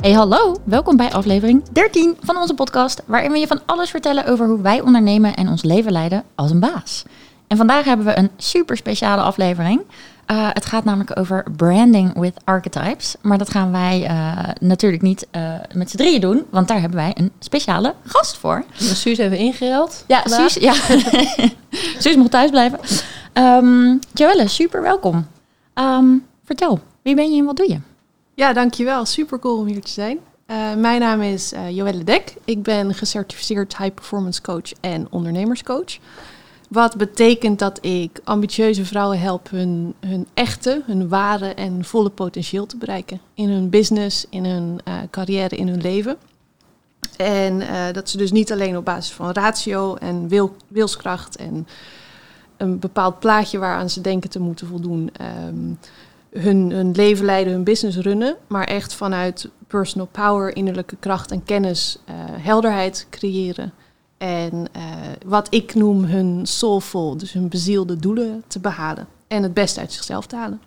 Hey 0.00 0.12
hallo, 0.12 0.56
welkom 0.64 0.96
bij 0.96 1.12
aflevering 1.12 1.62
13 1.72 2.16
van 2.20 2.36
onze 2.36 2.54
podcast, 2.54 3.02
waarin 3.06 3.32
we 3.32 3.38
je 3.38 3.46
van 3.46 3.60
alles 3.66 3.90
vertellen 3.90 4.26
over 4.26 4.46
hoe 4.46 4.60
wij 4.60 4.80
ondernemen 4.80 5.34
en 5.34 5.48
ons 5.48 5.62
leven 5.62 5.92
leiden 5.92 6.24
als 6.34 6.50
een 6.50 6.60
baas. 6.60 7.04
En 7.46 7.56
vandaag 7.56 7.84
hebben 7.84 8.06
we 8.06 8.18
een 8.18 8.30
super 8.36 8.76
speciale 8.76 9.22
aflevering. 9.22 9.80
Uh, 9.80 10.48
het 10.52 10.64
gaat 10.64 10.84
namelijk 10.84 11.18
over 11.18 11.46
branding 11.56 12.18
with 12.18 12.34
archetypes. 12.44 13.14
Maar 13.20 13.38
dat 13.38 13.50
gaan 13.50 13.72
wij 13.72 14.10
uh, 14.10 14.38
natuurlijk 14.60 15.02
niet 15.02 15.26
uh, 15.36 15.52
met 15.74 15.90
z'n 15.90 15.96
drieën 15.96 16.20
doen, 16.20 16.44
want 16.50 16.68
daar 16.68 16.80
hebben 16.80 16.98
wij 16.98 17.12
een 17.14 17.32
speciale 17.38 17.94
gast 18.04 18.36
voor. 18.36 18.64
Dus 18.78 19.00
Suus 19.00 19.18
hebben 19.18 19.38
ingereld. 19.38 20.04
Ja, 20.06 20.22
Suus, 20.24 20.54
ja. 20.54 20.72
Suus 22.02 22.16
moet 22.16 22.30
thuis 22.30 22.50
blijven. 22.50 22.78
Um, 23.34 23.98
Joelle, 24.12 24.48
super 24.48 24.82
welkom. 24.82 25.26
Um, 25.74 26.26
vertel, 26.44 26.80
wie 27.02 27.14
ben 27.14 27.32
je 27.32 27.38
en 27.38 27.44
wat 27.44 27.56
doe 27.56 27.68
je? 27.68 27.89
Ja, 28.40 28.52
dankjewel. 28.52 29.04
Super 29.04 29.38
cool 29.38 29.58
om 29.58 29.66
hier 29.66 29.80
te 29.80 29.90
zijn. 29.90 30.18
Uh, 30.46 30.74
mijn 30.74 31.00
naam 31.00 31.22
is 31.22 31.52
uh, 31.52 31.70
Joelle 31.70 32.04
Dek. 32.04 32.34
Ik 32.44 32.62
ben 32.62 32.94
gecertificeerd 32.94 33.76
high 33.76 33.94
performance 33.94 34.42
coach 34.42 34.72
en 34.80 35.06
ondernemerscoach. 35.10 35.98
Wat 36.68 36.96
betekent 36.96 37.58
dat 37.58 37.84
ik 37.84 38.20
ambitieuze 38.24 38.84
vrouwen 38.84 39.20
help 39.20 39.50
hun, 39.50 39.94
hun 40.06 40.26
echte, 40.34 40.82
hun 40.86 41.08
ware 41.08 41.54
en 41.54 41.84
volle 41.84 42.10
potentieel 42.10 42.66
te 42.66 42.76
bereiken. 42.76 43.20
In 43.34 43.48
hun 43.48 43.70
business, 43.70 44.26
in 44.30 44.44
hun 44.44 44.80
uh, 44.88 44.94
carrière, 45.10 45.56
in 45.56 45.68
hun 45.68 45.80
leven. 45.80 46.16
En 47.16 47.62
dat 47.92 48.10
ze 48.10 48.16
dus 48.16 48.32
niet 48.32 48.52
alleen 48.52 48.76
op 48.76 48.84
basis 48.84 49.12
van 49.12 49.30
ratio 49.30 49.94
en 49.94 50.28
wil, 50.28 50.56
wilskracht 50.68 51.36
en 51.36 51.66
een 52.56 52.78
bepaald 52.78 53.18
plaatje 53.18 53.58
waaraan 53.58 53.90
ze 53.90 54.00
denken 54.00 54.30
te 54.30 54.40
moeten 54.40 54.66
voldoen. 54.66 55.10
Um, 55.48 55.78
hun, 56.32 56.70
hun 56.70 56.92
leven 56.92 57.24
leiden, 57.24 57.52
hun 57.52 57.64
business 57.64 57.98
runnen, 57.98 58.36
maar 58.46 58.64
echt 58.64 58.94
vanuit 58.94 59.48
personal 59.66 60.06
power, 60.06 60.56
innerlijke 60.56 60.96
kracht 61.00 61.30
en 61.30 61.44
kennis, 61.44 61.98
uh, 62.08 62.14
helderheid 62.26 63.06
creëren. 63.10 63.72
En 64.18 64.52
uh, 64.54 64.82
wat 65.26 65.46
ik 65.50 65.74
noem 65.74 66.04
hun 66.04 66.46
soulful, 66.46 67.16
dus 67.16 67.32
hun 67.32 67.48
bezielde 67.48 67.96
doelen 67.96 68.42
te 68.46 68.58
behalen. 68.58 69.06
En 69.28 69.42
het 69.42 69.54
beste 69.54 69.80
uit 69.80 69.92
zichzelf 69.92 70.26
te 70.26 70.36
halen. 70.36 70.60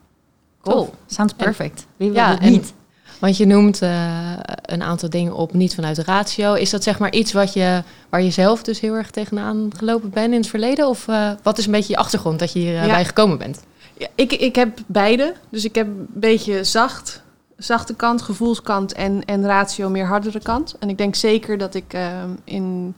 Cool, 0.61 0.94
sounds 1.06 1.34
perfect. 1.34 1.86
Wie 1.97 2.11
wil 2.11 2.17
ja, 2.17 2.30
het 2.30 2.39
niet? 2.39 2.73
Want 3.19 3.38
je 3.38 3.45
noemt 3.45 3.81
uh, 3.81 4.34
een 4.61 4.84
aantal 4.84 5.09
dingen 5.09 5.34
op, 5.34 5.53
niet 5.53 5.75
vanuit 5.75 5.95
de 5.95 6.03
ratio. 6.03 6.53
Is 6.53 6.69
dat 6.69 6.84
zeg 6.84 7.00
maar 7.00 7.11
iets 7.11 7.34
wat 7.34 7.53
je, 7.53 7.84
waar 8.09 8.22
je 8.22 8.31
zelf 8.31 8.64
dus 8.64 8.80
heel 8.80 8.94
erg 8.94 9.11
tegenaan 9.11 9.69
gelopen 9.78 10.09
bent 10.09 10.34
in 10.34 10.39
het 10.39 10.50
verleden? 10.50 10.88
Of 10.88 11.06
wat 11.44 11.58
is 11.58 11.66
een 11.66 11.72
beetje 11.72 11.94
je 11.94 12.00
achtergrond 12.00 12.39
dat 12.39 12.53
je 12.53 12.59
hierbij 12.59 12.88
ja. 12.88 13.03
gekomen 13.03 13.38
bent? 13.38 13.64
Ja, 14.04 14.09
ik, 14.16 14.34
ik 14.34 14.56
heb 14.56 14.80
beide. 14.86 15.34
Dus 15.50 15.66
ik 15.66 15.76
heb 15.76 15.88
een 15.88 16.08
beetje 16.09 16.64
zacht, 16.64 17.23
zachte 17.58 17.96
kant, 17.96 18.22
gevoelskant 18.22 18.94
en, 18.94 19.26
en 19.26 19.46
ratio 19.46 19.90
meer 19.90 20.06
hardere 20.06 20.40
kant. 20.40 20.76
En 20.80 20.90
ik 20.90 20.98
denk 20.98 21.16
zeker 21.16 21.58
dat 21.58 21.73
ik 21.73 21.94
uh, 21.94 22.24
in 22.44 22.96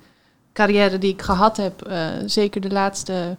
carrière 0.54 0.98
die 0.98 1.12
ik 1.12 1.22
gehad 1.22 1.58
heb, 1.58 1.88
uh, 1.88 2.08
zeker 2.26 2.62
de 2.62 2.72
laatste 2.72 3.38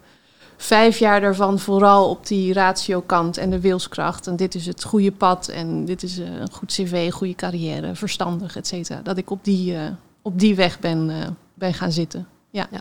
vijf 0.56 0.98
jaar 0.98 1.20
daarvan 1.20 1.59
vooral 1.59 2.11
op 2.11 2.27
die 2.27 2.53
ratio 2.53 3.00
kant 3.00 3.37
en 3.37 3.50
de 3.50 3.61
wilskracht. 3.61 4.27
En 4.27 4.37
dit 4.37 4.55
is 4.55 4.67
het 4.67 4.84
goede 4.84 5.12
pad 5.12 5.48
en 5.48 5.84
dit 5.84 6.03
is 6.03 6.19
uh, 6.19 6.27
een 6.41 6.53
goed 6.53 6.72
cv, 6.72 7.12
goede 7.12 7.34
carrière, 7.34 7.94
verstandig, 7.94 8.56
et 8.56 8.67
cetera. 8.67 9.00
Dat 9.03 9.19
ik 9.19 9.31
op 9.31 9.44
die, 9.44 9.72
uh, 9.72 9.81
op 10.22 10.39
die 10.39 10.55
weg 10.55 10.78
ben, 10.78 11.11
ben 11.55 11.75
gaan 11.75 11.92
zitten. 11.92 12.27
Ja. 12.50 12.67
ja. 12.70 12.81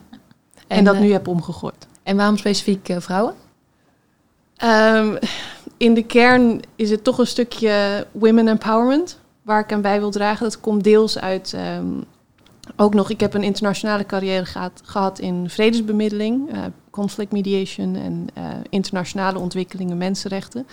En, 0.68 0.78
en, 0.78 0.84
dat 0.84 1.00
nu 1.00 1.12
heb 1.12 1.28
omgegooid. 1.28 1.88
En 2.04 2.16
waarom 2.18 2.38
specifiek 2.38 2.96
vrouwen? 2.98 3.34
Um, 4.64 5.18
in 5.78 5.94
de 5.94 6.04
kern 6.04 6.62
is 6.76 6.90
het 6.90 7.04
toch 7.04 7.18
een 7.18 7.28
stukje 7.28 8.08
women 8.12 8.48
empowerment 8.48 9.20
waar 9.42 9.60
ik 9.60 9.74
aan 9.74 9.82
bij 9.82 10.00
wil 10.00 10.12
dragen. 10.12 10.44
Dat 10.44 10.60
komt 10.60 10.84
deels 10.84 11.20
uit 11.20 11.54
um, 11.78 12.04
ook 12.76 12.94
nog, 12.94 13.10
ik 13.10 13.20
heb 13.20 13.34
een 13.34 13.44
internationale 13.44 14.06
carrière 14.06 14.46
gehad, 14.46 14.82
gehad 14.84 15.20
in 15.20 15.50
vredesbemiddeling, 15.50 16.54
uh, 16.54 16.60
conflict 16.90 17.32
mediation 17.32 17.96
en 17.96 18.28
uh, 18.38 18.44
internationale 18.70 19.40
ontwikkelingen, 19.40 19.98
mensenrechten. 19.98 20.68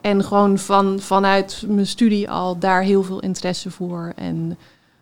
En 0.00 0.24
gewoon 0.24 0.58
van, 0.58 1.00
vanuit 1.00 1.64
mijn 1.68 1.86
studie 1.86 2.30
al 2.30 2.58
daar 2.58 2.82
heel 2.82 3.02
veel 3.02 3.20
interesse 3.20 3.70
voor. 3.70 4.12
En 4.16 4.58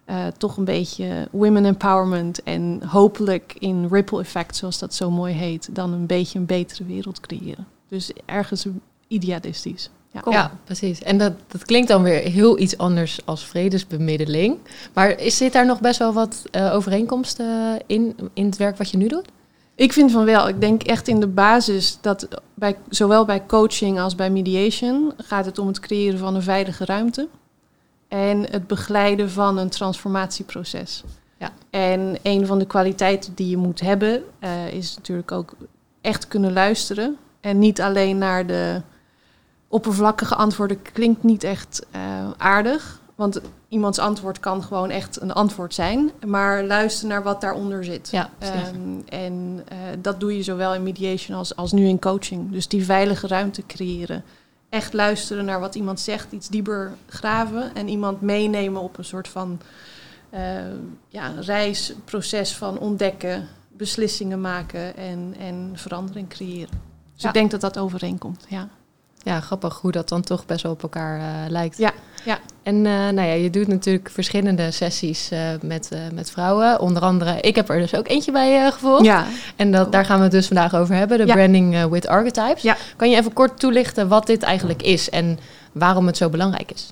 uh, 0.06 0.27
toch 0.38 0.56
een 0.56 0.65
beetje 0.65 1.28
women 1.31 1.65
empowerment 1.65 2.43
en 2.43 2.82
hopelijk 2.87 3.55
in 3.59 3.88
ripple 3.91 4.21
effect, 4.21 4.56
zoals 4.56 4.78
dat 4.78 4.94
zo 4.94 5.11
mooi 5.11 5.34
heet, 5.34 5.75
dan 5.75 5.93
een 5.93 6.06
beetje 6.06 6.38
een 6.38 6.47
betere 6.47 6.84
wereld 6.84 7.21
creëren. 7.21 7.66
Dus 7.93 8.11
ergens 8.27 8.67
idealistisch. 9.09 9.91
Ja. 10.13 10.21
Cool. 10.21 10.35
ja, 10.35 10.59
precies. 10.65 11.03
En 11.03 11.19
dat, 11.19 11.33
dat 11.47 11.65
klinkt 11.65 11.89
dan 11.89 12.03
weer 12.03 12.21
heel 12.21 12.59
iets 12.59 12.79
anders 12.79 13.21
als 13.25 13.47
vredesbemiddeling. 13.47 14.59
Maar 14.93 15.21
is, 15.21 15.37
zit 15.37 15.53
daar 15.53 15.67
nog 15.67 15.81
best 15.81 15.99
wel 15.99 16.13
wat 16.13 16.43
uh, 16.53 16.75
overeenkomsten 16.75 17.79
in, 17.87 18.17
in 18.33 18.45
het 18.45 18.57
werk 18.57 18.77
wat 18.77 18.91
je 18.91 18.97
nu 18.97 19.09
doet? 19.09 19.29
Ik 19.75 19.93
vind 19.93 20.11
van 20.11 20.25
wel. 20.25 20.49
Ik 20.49 20.61
denk 20.61 20.83
echt 20.83 21.09
in 21.09 21.21
de 21.21 21.27
basis 21.27 21.99
dat 22.01 22.29
bij, 22.55 22.77
zowel 22.89 23.25
bij 23.25 23.47
coaching 23.47 24.01
als 24.01 24.15
bij 24.15 24.31
mediation 24.31 25.13
gaat 25.17 25.47
het 25.47 25.59
om 25.59 25.67
het 25.67 25.81
creëren 25.81 26.19
van 26.19 26.35
een 26.35 26.43
veilige 26.43 26.85
ruimte. 26.85 27.29
En 28.09 28.51
het 28.51 28.67
begeleiden 28.67 29.31
van 29.31 29.59
een 29.59 29.71
transformatieproces. 29.71 31.05
Ja. 31.39 31.51
En 31.71 32.17
een 32.23 32.47
van 32.47 32.59
de 32.59 32.67
kwaliteiten 32.67 33.35
die 33.35 33.49
je 33.49 33.57
moet 33.57 33.81
hebben, 33.81 34.23
uh, 34.41 34.73
is 34.73 34.97
natuurlijk 34.97 35.33
ook 35.33 35.55
echt 36.01 36.29
kunnen 36.29 36.53
luisteren 36.53 37.19
en 37.43 37.59
niet 37.59 37.81
alleen 37.81 38.19
naar 38.19 38.47
de 38.47 38.81
oppervlakkige 39.69 40.35
antwoorden 40.35 40.83
klinkt 40.83 41.23
niet 41.23 41.45
echt 41.45 41.87
uh, 41.97 42.31
aardig. 42.37 43.01
Want 43.15 43.41
iemands 43.69 43.99
antwoord 43.99 44.41
kan 44.41 44.63
gewoon 44.63 44.91
echt 44.91 45.21
een 45.21 45.33
antwoord 45.33 45.75
zijn. 45.75 46.11
Maar 46.27 46.65
luister 46.65 47.09
naar 47.09 47.23
wat 47.23 47.41
daaronder 47.41 47.85
zit. 47.85 48.11
Ja, 48.11 48.31
um, 48.75 49.03
en 49.09 49.65
uh, 49.73 49.79
dat 49.99 50.21
doe 50.21 50.37
je 50.37 50.43
zowel 50.43 50.75
in 50.75 50.83
mediation 50.83 51.39
als, 51.39 51.57
als 51.57 51.73
nu 51.73 51.87
in 51.87 51.99
coaching. 51.99 52.53
Dus 52.53 52.69
die 52.69 52.85
veilige 52.85 53.27
ruimte 53.27 53.67
creëren. 53.67 54.25
Echt 54.69 54.93
luisteren 54.93 55.45
naar 55.45 55.61
wat 55.61 55.75
iemand 55.75 56.01
zegt. 56.01 56.33
Iets 56.33 56.49
dieper 56.49 56.93
graven. 57.07 57.75
En 57.75 57.89
iemand 57.89 58.21
meenemen 58.21 58.83
op 58.83 58.99
een 58.99 59.05
soort 59.05 59.29
van 59.29 59.61
uh, 60.35 60.41
ja, 61.09 61.33
reisproces 61.41 62.57
van 62.57 62.79
ontdekken, 62.79 63.49
beslissingen 63.77 64.41
maken 64.41 64.97
en, 64.97 65.35
en 65.39 65.71
verandering 65.75 66.29
creëren. 66.29 66.92
Dus 67.22 67.33
ja. 67.33 67.41
ik 67.41 67.49
denk 67.49 67.60
dat 67.60 67.72
dat 67.72 67.83
overeenkomt, 67.83 68.44
ja. 68.49 68.69
Ja, 69.25 69.41
grappig 69.41 69.78
hoe 69.81 69.93
dat 69.93 70.09
dan 70.09 70.22
toch 70.22 70.47
best 70.47 70.62
wel 70.62 70.72
op 70.72 70.83
elkaar 70.83 71.19
uh, 71.19 71.25
lijkt. 71.49 71.78
Ja, 71.78 71.93
ja. 72.25 72.38
En 72.62 72.75
uh, 72.75 72.83
nou 72.84 73.21
ja, 73.21 73.33
je 73.33 73.50
doet 73.50 73.66
natuurlijk 73.66 74.10
verschillende 74.10 74.71
sessies 74.71 75.32
uh, 75.32 75.38
met, 75.61 75.91
met 76.12 76.31
vrouwen. 76.31 76.81
Onder 76.81 77.03
andere, 77.03 77.41
ik 77.41 77.56
heb 77.56 77.69
er 77.69 77.78
dus 77.78 77.94
ook 77.94 78.09
eentje 78.09 78.32
bij 78.32 78.71
gevolgd. 78.72 79.05
Ja. 79.05 79.27
En 79.56 79.72
dat, 79.72 79.93
daar 79.93 80.05
gaan 80.05 80.16
we 80.16 80.22
het 80.22 80.32
dus 80.32 80.47
vandaag 80.47 80.75
over 80.75 80.94
hebben, 80.94 81.19
de 81.19 81.27
ja. 81.27 81.34
branding 81.34 81.88
with 81.88 82.06
archetypes. 82.06 82.62
Ja. 82.62 82.77
Kan 82.97 83.11
je 83.11 83.16
even 83.16 83.32
kort 83.32 83.59
toelichten 83.59 84.09
wat 84.09 84.27
dit 84.27 84.43
eigenlijk 84.43 84.82
is 84.82 85.11
en 85.11 85.38
waarom 85.72 86.06
het 86.06 86.16
zo 86.16 86.28
belangrijk 86.28 86.71
is? 86.71 86.91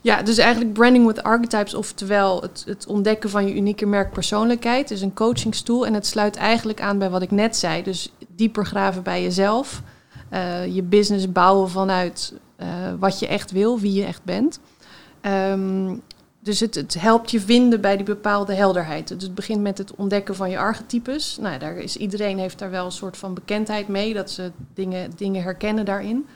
Ja, 0.00 0.22
dus 0.22 0.38
eigenlijk 0.38 0.72
branding 0.72 1.06
with 1.06 1.22
archetypes, 1.22 1.74
oftewel 1.74 2.42
het, 2.42 2.62
het 2.66 2.86
ontdekken 2.86 3.30
van 3.30 3.46
je 3.46 3.54
unieke 3.54 3.86
merkpersoonlijkheid, 3.86 4.90
is 4.90 5.02
een 5.02 5.14
coachingstoel. 5.14 5.86
En 5.86 5.94
het 5.94 6.06
sluit 6.06 6.36
eigenlijk 6.36 6.80
aan 6.80 6.98
bij 6.98 7.10
wat 7.10 7.22
ik 7.22 7.30
net 7.30 7.56
zei. 7.56 7.82
Dus 7.82 8.12
dieper 8.38 8.66
graven 8.66 9.02
bij 9.02 9.22
jezelf. 9.22 9.82
Uh, 10.32 10.74
je 10.74 10.82
business 10.82 11.32
bouwen 11.32 11.70
vanuit 11.70 12.32
uh, 12.60 12.66
wat 12.98 13.18
je 13.18 13.26
echt 13.26 13.50
wil, 13.50 13.80
wie 13.80 13.92
je 13.92 14.04
echt 14.04 14.24
bent. 14.24 14.60
Um, 15.22 16.02
dus 16.40 16.60
het, 16.60 16.74
het, 16.74 17.00
helpt 17.00 17.30
je 17.30 17.40
vinden 17.40 17.80
bij 17.80 17.96
die 17.96 18.04
bepaalde 18.04 18.54
helderheid. 18.54 19.08
Dus 19.08 19.22
het 19.22 19.34
begint 19.34 19.60
met 19.60 19.78
het 19.78 19.94
ontdekken 19.94 20.34
van 20.34 20.50
je 20.50 20.58
archetypes. 20.58 21.38
Nou, 21.40 21.58
daar 21.58 21.76
is, 21.76 21.96
iedereen 21.96 22.38
heeft 22.38 22.58
daar 22.58 22.70
wel 22.70 22.84
een 22.84 22.92
soort 22.92 23.16
van 23.16 23.34
bekendheid 23.34 23.88
mee, 23.88 24.14
dat 24.14 24.30
ze 24.30 24.50
dingen, 24.74 25.10
dingen 25.16 25.42
herkennen 25.42 25.84
daarin. 25.84 26.26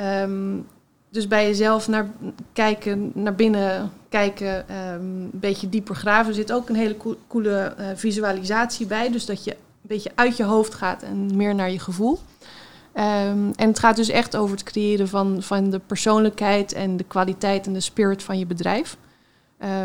Um, 0.00 0.66
dus 1.10 1.28
bij 1.28 1.46
jezelf 1.46 1.88
naar 1.88 2.10
kijken, 2.52 3.10
naar 3.14 3.34
binnen 3.34 3.92
kijken, 4.08 4.56
um, 4.58 5.00
een 5.10 5.30
beetje 5.32 5.68
dieper 5.68 5.94
graven, 5.94 6.34
zit 6.34 6.52
ook 6.52 6.68
een 6.68 6.74
hele 6.74 6.96
coole 7.28 7.74
uh, 7.78 7.86
visualisatie 7.94 8.86
bij. 8.86 9.10
Dus 9.10 9.26
dat 9.26 9.44
je 9.44 9.56
beetje 9.86 10.12
uit 10.14 10.36
je 10.36 10.44
hoofd 10.44 10.74
gaat 10.74 11.02
en 11.02 11.36
meer 11.36 11.54
naar 11.54 11.70
je 11.70 11.78
gevoel. 11.78 12.18
Um, 12.94 13.52
en 13.56 13.68
het 13.68 13.78
gaat 13.78 13.96
dus 13.96 14.08
echt 14.08 14.36
over 14.36 14.56
het 14.56 14.64
creëren 14.64 15.08
van, 15.08 15.42
van 15.42 15.70
de 15.70 15.78
persoonlijkheid 15.78 16.72
en 16.72 16.96
de 16.96 17.04
kwaliteit 17.04 17.66
en 17.66 17.72
de 17.72 17.80
spirit 17.80 18.22
van 18.22 18.38
je 18.38 18.46
bedrijf. 18.46 18.96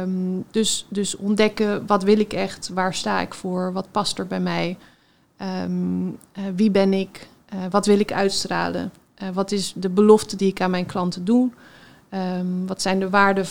Um, 0.02 0.46
dus, 0.52 0.86
dus 0.90 1.16
ontdekken 1.16 1.86
wat 1.86 2.04
wil 2.04 2.20
ik 2.20 2.34
echt, 2.34 2.70
waar 2.74 2.94
sta 2.94 3.20
ik 3.20 3.34
voor, 3.34 3.74
wat 3.74 3.92
past 3.92 4.20
er 4.20 4.28
bij 4.28 4.40
mij, 4.40 4.78
um, 5.64 6.08
uh, 6.08 6.44
wie 6.56 6.72
ben 6.72 6.94
ik, 6.94 7.28
uh, 7.54 7.60
wat 7.70 7.86
wil 7.86 8.00
ik 8.00 8.12
uitstralen, 8.12 8.92
uh, 9.24 9.30
wat 9.30 9.52
is 9.52 9.74
de 9.76 9.90
belofte 9.90 10.36
die 10.36 10.50
ik 10.50 10.62
aan 10.62 10.72
mijn 10.72 10.86
klanten 10.86 11.26
doe, 11.26 11.50
wat 12.66 12.82
zijn 12.82 13.00
de 13.00 13.10
waarden 13.10 13.46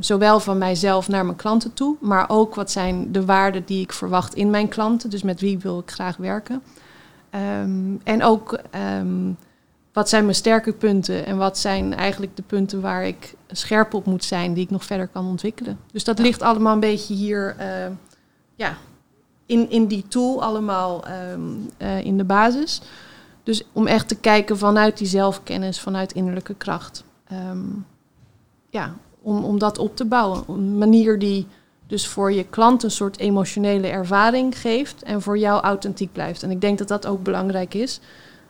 zowel 0.00 0.40
van 0.40 0.58
mijzelf 0.58 1.08
naar 1.08 1.24
mijn 1.24 1.36
klanten 1.36 1.72
toe, 1.72 1.96
maar 2.00 2.24
ook 2.28 2.54
wat 2.54 2.70
zijn 2.70 3.12
de 3.12 3.24
waarden 3.24 3.64
die 3.64 3.82
ik 3.82 3.92
verwacht 3.92 4.34
in 4.34 4.50
mijn 4.50 4.68
klanten, 4.68 5.10
dus 5.10 5.22
met 5.22 5.40
wie 5.40 5.58
wil 5.58 5.78
ik 5.78 5.90
graag 5.90 6.16
werken. 6.16 6.62
Um, 7.62 8.00
en 8.04 8.22
ook 8.22 8.58
um, 8.98 9.36
wat 9.92 10.08
zijn 10.08 10.24
mijn 10.24 10.36
sterke 10.36 10.72
punten 10.72 11.26
en 11.26 11.36
wat 11.36 11.58
zijn 11.58 11.94
eigenlijk 11.94 12.36
de 12.36 12.42
punten 12.42 12.80
waar 12.80 13.06
ik 13.06 13.34
scherp 13.48 13.94
op 13.94 14.06
moet 14.06 14.24
zijn, 14.24 14.54
die 14.54 14.64
ik 14.64 14.70
nog 14.70 14.84
verder 14.84 15.08
kan 15.08 15.26
ontwikkelen. 15.26 15.78
Dus 15.92 16.04
dat 16.04 16.18
ligt 16.18 16.42
allemaal 16.42 16.72
een 16.72 16.80
beetje 16.80 17.14
hier 17.14 17.56
uh, 17.58 17.94
ja, 18.54 18.76
in, 19.46 19.70
in 19.70 19.86
die 19.86 20.08
tool, 20.08 20.42
allemaal 20.42 21.04
uh, 21.78 22.04
in 22.04 22.16
de 22.16 22.24
basis. 22.24 22.80
Dus 23.42 23.62
om 23.72 23.86
echt 23.86 24.08
te 24.08 24.16
kijken 24.16 24.58
vanuit 24.58 24.98
die 24.98 25.06
zelfkennis, 25.06 25.80
vanuit 25.80 26.12
innerlijke 26.12 26.54
kracht. 26.54 27.04
Um, 27.32 27.86
ja, 28.70 28.94
om, 29.24 29.44
om 29.44 29.58
dat 29.58 29.78
op 29.78 29.96
te 29.96 30.04
bouwen. 30.04 30.44
Een 30.48 30.78
manier 30.78 31.18
die 31.18 31.46
dus 31.86 32.06
voor 32.06 32.32
je 32.32 32.44
klant 32.44 32.82
een 32.82 32.90
soort 32.90 33.18
emotionele 33.18 33.86
ervaring 33.86 34.58
geeft 34.58 35.02
en 35.02 35.22
voor 35.22 35.38
jou 35.38 35.62
authentiek 35.62 36.12
blijft. 36.12 36.42
En 36.42 36.50
ik 36.50 36.60
denk 36.60 36.78
dat 36.78 36.88
dat 36.88 37.06
ook 37.06 37.22
belangrijk 37.22 37.74
is. 37.74 38.00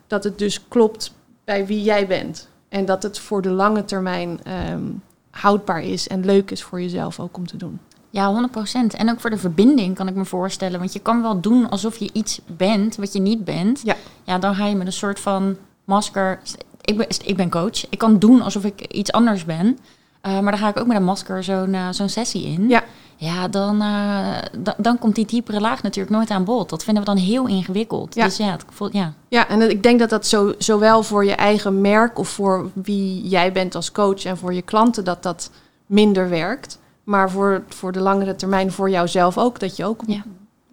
Dat 0.06 0.24
het 0.24 0.38
dus 0.38 0.68
klopt 0.68 1.12
bij 1.44 1.66
wie 1.66 1.82
jij 1.82 2.06
bent. 2.06 2.48
En 2.68 2.84
dat 2.84 3.02
het 3.02 3.18
voor 3.18 3.42
de 3.42 3.50
lange 3.50 3.84
termijn 3.84 4.40
um, 4.70 5.02
houdbaar 5.30 5.82
is 5.82 6.08
en 6.08 6.24
leuk 6.24 6.50
is 6.50 6.62
voor 6.62 6.80
jezelf 6.80 7.20
ook 7.20 7.36
om 7.36 7.46
te 7.46 7.56
doen. 7.56 7.78
Ja, 8.10 8.48
100%. 8.48 8.96
En 8.96 9.10
ook 9.10 9.20
voor 9.20 9.30
de 9.30 9.38
verbinding 9.38 9.94
kan 9.94 10.08
ik 10.08 10.14
me 10.14 10.24
voorstellen. 10.24 10.78
Want 10.78 10.92
je 10.92 10.98
kan 10.98 11.22
wel 11.22 11.40
doen 11.40 11.70
alsof 11.70 11.96
je 11.96 12.10
iets 12.12 12.40
bent 12.46 12.96
wat 12.96 13.12
je 13.12 13.20
niet 13.20 13.44
bent. 13.44 13.80
Ja, 13.84 13.96
ja 14.24 14.38
dan 14.38 14.54
ga 14.54 14.66
je 14.66 14.74
met 14.74 14.86
een 14.86 14.92
soort 14.92 15.20
van 15.20 15.56
masker. 15.84 16.40
Ik 16.80 16.96
ben, 16.96 17.06
ik 17.24 17.36
ben 17.36 17.50
coach. 17.50 17.90
Ik 17.90 17.98
kan 17.98 18.18
doen 18.18 18.40
alsof 18.40 18.64
ik 18.64 18.80
iets 18.80 19.12
anders 19.12 19.44
ben. 19.44 19.78
Uh, 20.26 20.40
maar 20.40 20.52
dan 20.52 20.60
ga 20.60 20.68
ik 20.68 20.78
ook 20.78 20.86
met 20.86 20.96
een 20.96 21.04
masker 21.04 21.44
zo'n 21.44 21.74
uh, 21.74 21.88
zo'n 21.90 22.08
sessie 22.08 22.46
in. 22.46 22.68
Ja. 22.68 22.82
Ja, 23.16 23.48
dan, 23.48 23.82
uh, 23.82 24.38
dan 24.76 24.98
komt 24.98 25.14
die 25.14 25.26
diepere 25.26 25.60
laag 25.60 25.82
natuurlijk 25.82 26.16
nooit 26.16 26.30
aan 26.30 26.44
bod. 26.44 26.70
Dat 26.70 26.84
vinden 26.84 27.02
we 27.04 27.08
dan 27.08 27.18
heel 27.18 27.46
ingewikkeld. 27.46 28.14
Ja. 28.14 28.24
Dus 28.24 28.36
ja, 28.36 28.50
het 28.50 28.64
voelt, 28.68 28.92
ja. 28.92 29.12
ja, 29.28 29.48
en 29.48 29.70
ik 29.70 29.82
denk 29.82 29.98
dat 29.98 30.10
dat 30.10 30.26
zo, 30.26 30.54
zowel 30.58 31.02
voor 31.02 31.24
je 31.24 31.34
eigen 31.34 31.80
merk 31.80 32.18
of 32.18 32.28
voor 32.28 32.70
wie 32.72 33.28
jij 33.28 33.52
bent 33.52 33.74
als 33.74 33.92
coach 33.92 34.24
en 34.24 34.36
voor 34.36 34.54
je 34.54 34.62
klanten, 34.62 35.04
dat 35.04 35.22
dat 35.22 35.50
minder 35.86 36.28
werkt. 36.28 36.78
Maar 37.04 37.30
voor, 37.30 37.62
voor 37.68 37.92
de 37.92 38.00
langere 38.00 38.36
termijn 38.36 38.72
voor 38.72 38.90
jouzelf 38.90 39.38
ook. 39.38 39.60
Dat 39.60 39.76
je 39.76 39.84
ook 39.84 40.00
ja. 40.06 40.24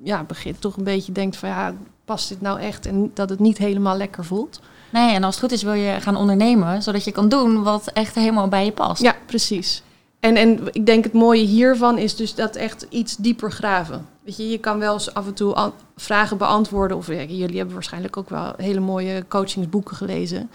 Ja, 0.04 0.24
begint 0.24 0.62
toch 0.62 0.78
een 0.78 0.84
beetje 0.84 1.12
denkt 1.12 1.38
van 1.38 1.50
ja, 1.50 1.74
past 2.06 2.30
dit 2.30 2.42
nou 2.42 2.60
echt? 2.60 2.86
En 2.86 3.12
dat 3.14 3.30
het 3.30 3.40
niet 3.40 3.58
helemaal 3.58 3.98
lekker 3.98 4.26
voelt. 4.26 4.62
Nee, 4.92 5.14
en 5.14 5.24
als 5.24 5.36
het 5.36 5.44
goed 5.44 5.54
is 5.54 5.64
wil 5.64 5.74
je 5.74 5.98
gaan 6.00 6.16
ondernemen, 6.16 6.84
zodat 6.84 7.04
je 7.04 7.12
kan 7.12 7.30
doen 7.30 7.64
wat 7.64 7.88
echt 7.94 8.16
helemaal 8.16 8.48
bij 8.48 8.66
je 8.66 8.72
past. 8.72 9.02
Ja, 9.02 9.16
precies. 9.26 9.84
En, 10.20 10.36
en 10.36 10.60
ik 10.72 10.86
denk 10.86 11.04
het 11.04 11.14
mooie 11.14 11.44
hiervan 11.44 11.98
is 11.98 12.16
dus 12.16 12.36
dat 12.36 12.56
echt 12.56 12.86
iets 12.90 13.16
dieper 13.16 13.52
graven. 13.52 14.06
Weet 14.24 14.38
je, 14.38 14.50
je 14.50 14.58
kan 14.58 14.80
wel 14.80 14.94
eens 14.94 15.14
af 15.14 15.28
en 15.28 15.34
toe 15.34 15.72
vragen 15.96 16.38
beantwoorden. 16.38 16.98
Of 16.98 17.08
jullie 17.08 17.58
hebben 17.58 17.74
waarschijnlijk 17.74 18.18
ook 18.18 18.30
wel 18.30 18.54
hele 18.58 18.80
mooie 18.80 19.26
coachingsboeken 19.28 19.96
gelezen. 19.96 20.50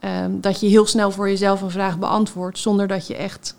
Um, 0.00 0.40
dat 0.40 0.60
je 0.60 0.66
heel 0.66 0.86
snel 0.86 1.10
voor 1.10 1.28
jezelf 1.28 1.60
een 1.60 1.70
vraag 1.70 1.98
beantwoordt 1.98 2.58
zonder 2.58 2.86
dat 2.86 3.06
je 3.06 3.16
echt 3.16 3.56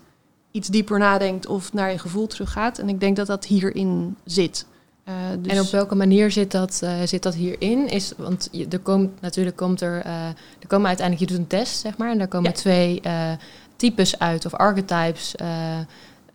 iets 0.50 0.68
dieper 0.68 0.98
nadenkt 0.98 1.46
of 1.46 1.72
naar 1.72 1.90
je 1.90 1.98
gevoel 1.98 2.26
teruggaat. 2.26 2.78
En 2.78 2.88
ik 2.88 3.00
denk 3.00 3.16
dat 3.16 3.26
dat 3.26 3.44
hierin 3.44 4.16
zit. 4.24 4.66
Uh, 5.08 5.14
dus 5.38 5.52
en 5.52 5.60
op 5.60 5.70
welke 5.70 5.94
manier 5.94 6.30
zit 6.30 6.50
dat, 6.50 6.80
uh, 6.84 6.90
zit 7.04 7.22
dat 7.22 7.34
hierin? 7.34 7.88
Is, 7.88 8.12
want 8.16 8.48
je, 8.52 8.66
er 8.68 8.78
komt 8.78 9.20
natuurlijk 9.20 9.56
komt 9.56 9.80
er, 9.80 10.06
uh, 10.06 10.26
er 10.60 10.66
komen 10.66 10.86
uiteindelijk, 10.86 11.30
je 11.30 11.36
doet 11.36 11.44
een 11.44 11.58
test, 11.58 11.78
zeg 11.80 11.96
maar, 11.96 12.10
en 12.10 12.18
daar 12.18 12.28
komen 12.28 12.50
ja. 12.50 12.56
twee 12.56 13.02
types 13.76 14.18
uit 14.18 14.46
of 14.46 14.54
archetypes 14.54 15.34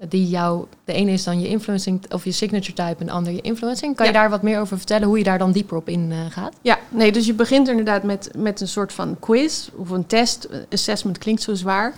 die 0.09 0.29
jou, 0.29 0.65
de 0.85 0.93
ene 0.93 1.11
is 1.11 1.23
dan 1.23 1.39
je 1.39 1.47
influencing 1.47 2.13
of 2.13 2.23
je 2.23 2.31
signature 2.31 2.73
type 2.73 2.99
en 2.99 3.05
de 3.05 3.11
andere 3.11 3.35
je 3.35 3.41
influencing. 3.41 3.95
Kan 3.95 4.05
ja. 4.05 4.11
je 4.11 4.17
daar 4.17 4.29
wat 4.29 4.41
meer 4.41 4.59
over 4.59 4.77
vertellen, 4.77 5.07
hoe 5.07 5.17
je 5.17 5.23
daar 5.23 5.37
dan 5.37 5.51
dieper 5.51 5.77
op 5.77 5.89
in 5.89 6.13
gaat? 6.29 6.55
Ja, 6.61 6.79
nee, 6.89 7.11
dus 7.11 7.25
je 7.25 7.33
begint 7.33 7.67
inderdaad 7.67 8.03
met, 8.03 8.29
met 8.37 8.61
een 8.61 8.67
soort 8.67 8.93
van 8.93 9.19
quiz 9.19 9.69
of 9.75 9.89
een 9.89 10.05
test. 10.05 10.47
Assessment 10.69 11.17
klinkt 11.17 11.41
zo 11.41 11.53
zwaar. 11.53 11.93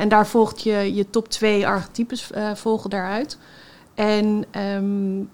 En 0.00 0.08
daar 0.08 0.26
volgt 0.26 0.62
je, 0.62 0.94
je 0.94 1.10
top 1.10 1.28
twee 1.28 1.66
archetypes 1.66 2.30
volgen 2.54 2.90
daaruit. 2.90 3.38
En 3.94 4.44
um, 4.76 5.30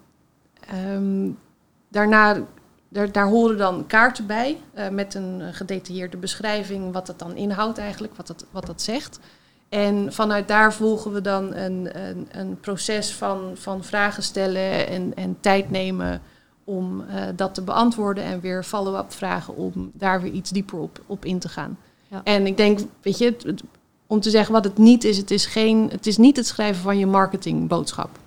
um, 0.73 1.39
daarna, 1.89 2.37
daar, 2.89 3.13
daar 3.13 3.27
horen 3.27 3.59
dan 3.59 3.87
kaarten 3.87 4.27
bij 4.27 4.59
uh, 4.75 4.89
met 4.89 5.15
een 5.15 5.55
gedetailleerde 5.55 6.17
beschrijving 6.17 6.93
wat 6.93 7.07
dat 7.07 7.19
dan 7.19 7.37
inhoudt 7.37 7.79
eigenlijk, 7.79 8.15
wat 8.15 8.27
dat, 8.27 8.45
wat 8.51 8.67
dat 8.67 8.83
zegt. 8.83 9.19
En 9.69 10.13
vanuit 10.13 10.49
daar 10.49 10.73
volgen 10.73 11.13
we 11.13 11.21
dan 11.21 11.55
een, 11.55 12.07
een, 12.09 12.29
een 12.31 12.61
proces 12.61 13.13
van, 13.13 13.51
van 13.55 13.85
vragen 13.85 14.23
stellen 14.23 14.89
en, 14.89 15.15
en 15.15 15.37
tijd 15.41 15.71
nemen 15.71 16.21
om 16.65 17.05
dat 17.37 17.55
te 17.55 17.63
beantwoorden 17.63 18.25
en 18.25 18.41
weer 18.41 18.65
follow-up 18.65 19.13
vragen 19.13 19.57
om 19.57 19.91
daar 19.95 20.21
weer 20.23 20.33
iets 20.33 20.51
dieper 20.51 20.79
op, 20.79 21.01
op 21.07 21.25
in 21.25 21.39
te 21.39 21.49
gaan. 21.49 21.79
Ja. 22.09 22.21
En 22.25 22.47
ik 22.47 22.57
denk, 22.57 22.79
weet 23.03 23.19
je, 23.19 23.55
om 24.07 24.21
te 24.21 24.31
zeggen 24.31 24.53
wat 24.53 24.65
het 24.65 24.79
niet 24.79 25.05
is. 25.05 25.17
Het 25.17 25.31
is, 25.31 25.47
geen, 25.47 25.89
het 25.91 26.07
is 26.07 26.17
niet 26.17 26.37
het 26.37 26.47
schrijven 26.47 26.83
van 26.83 26.99
je 26.99 27.07
marketingboodschap. 27.07 28.19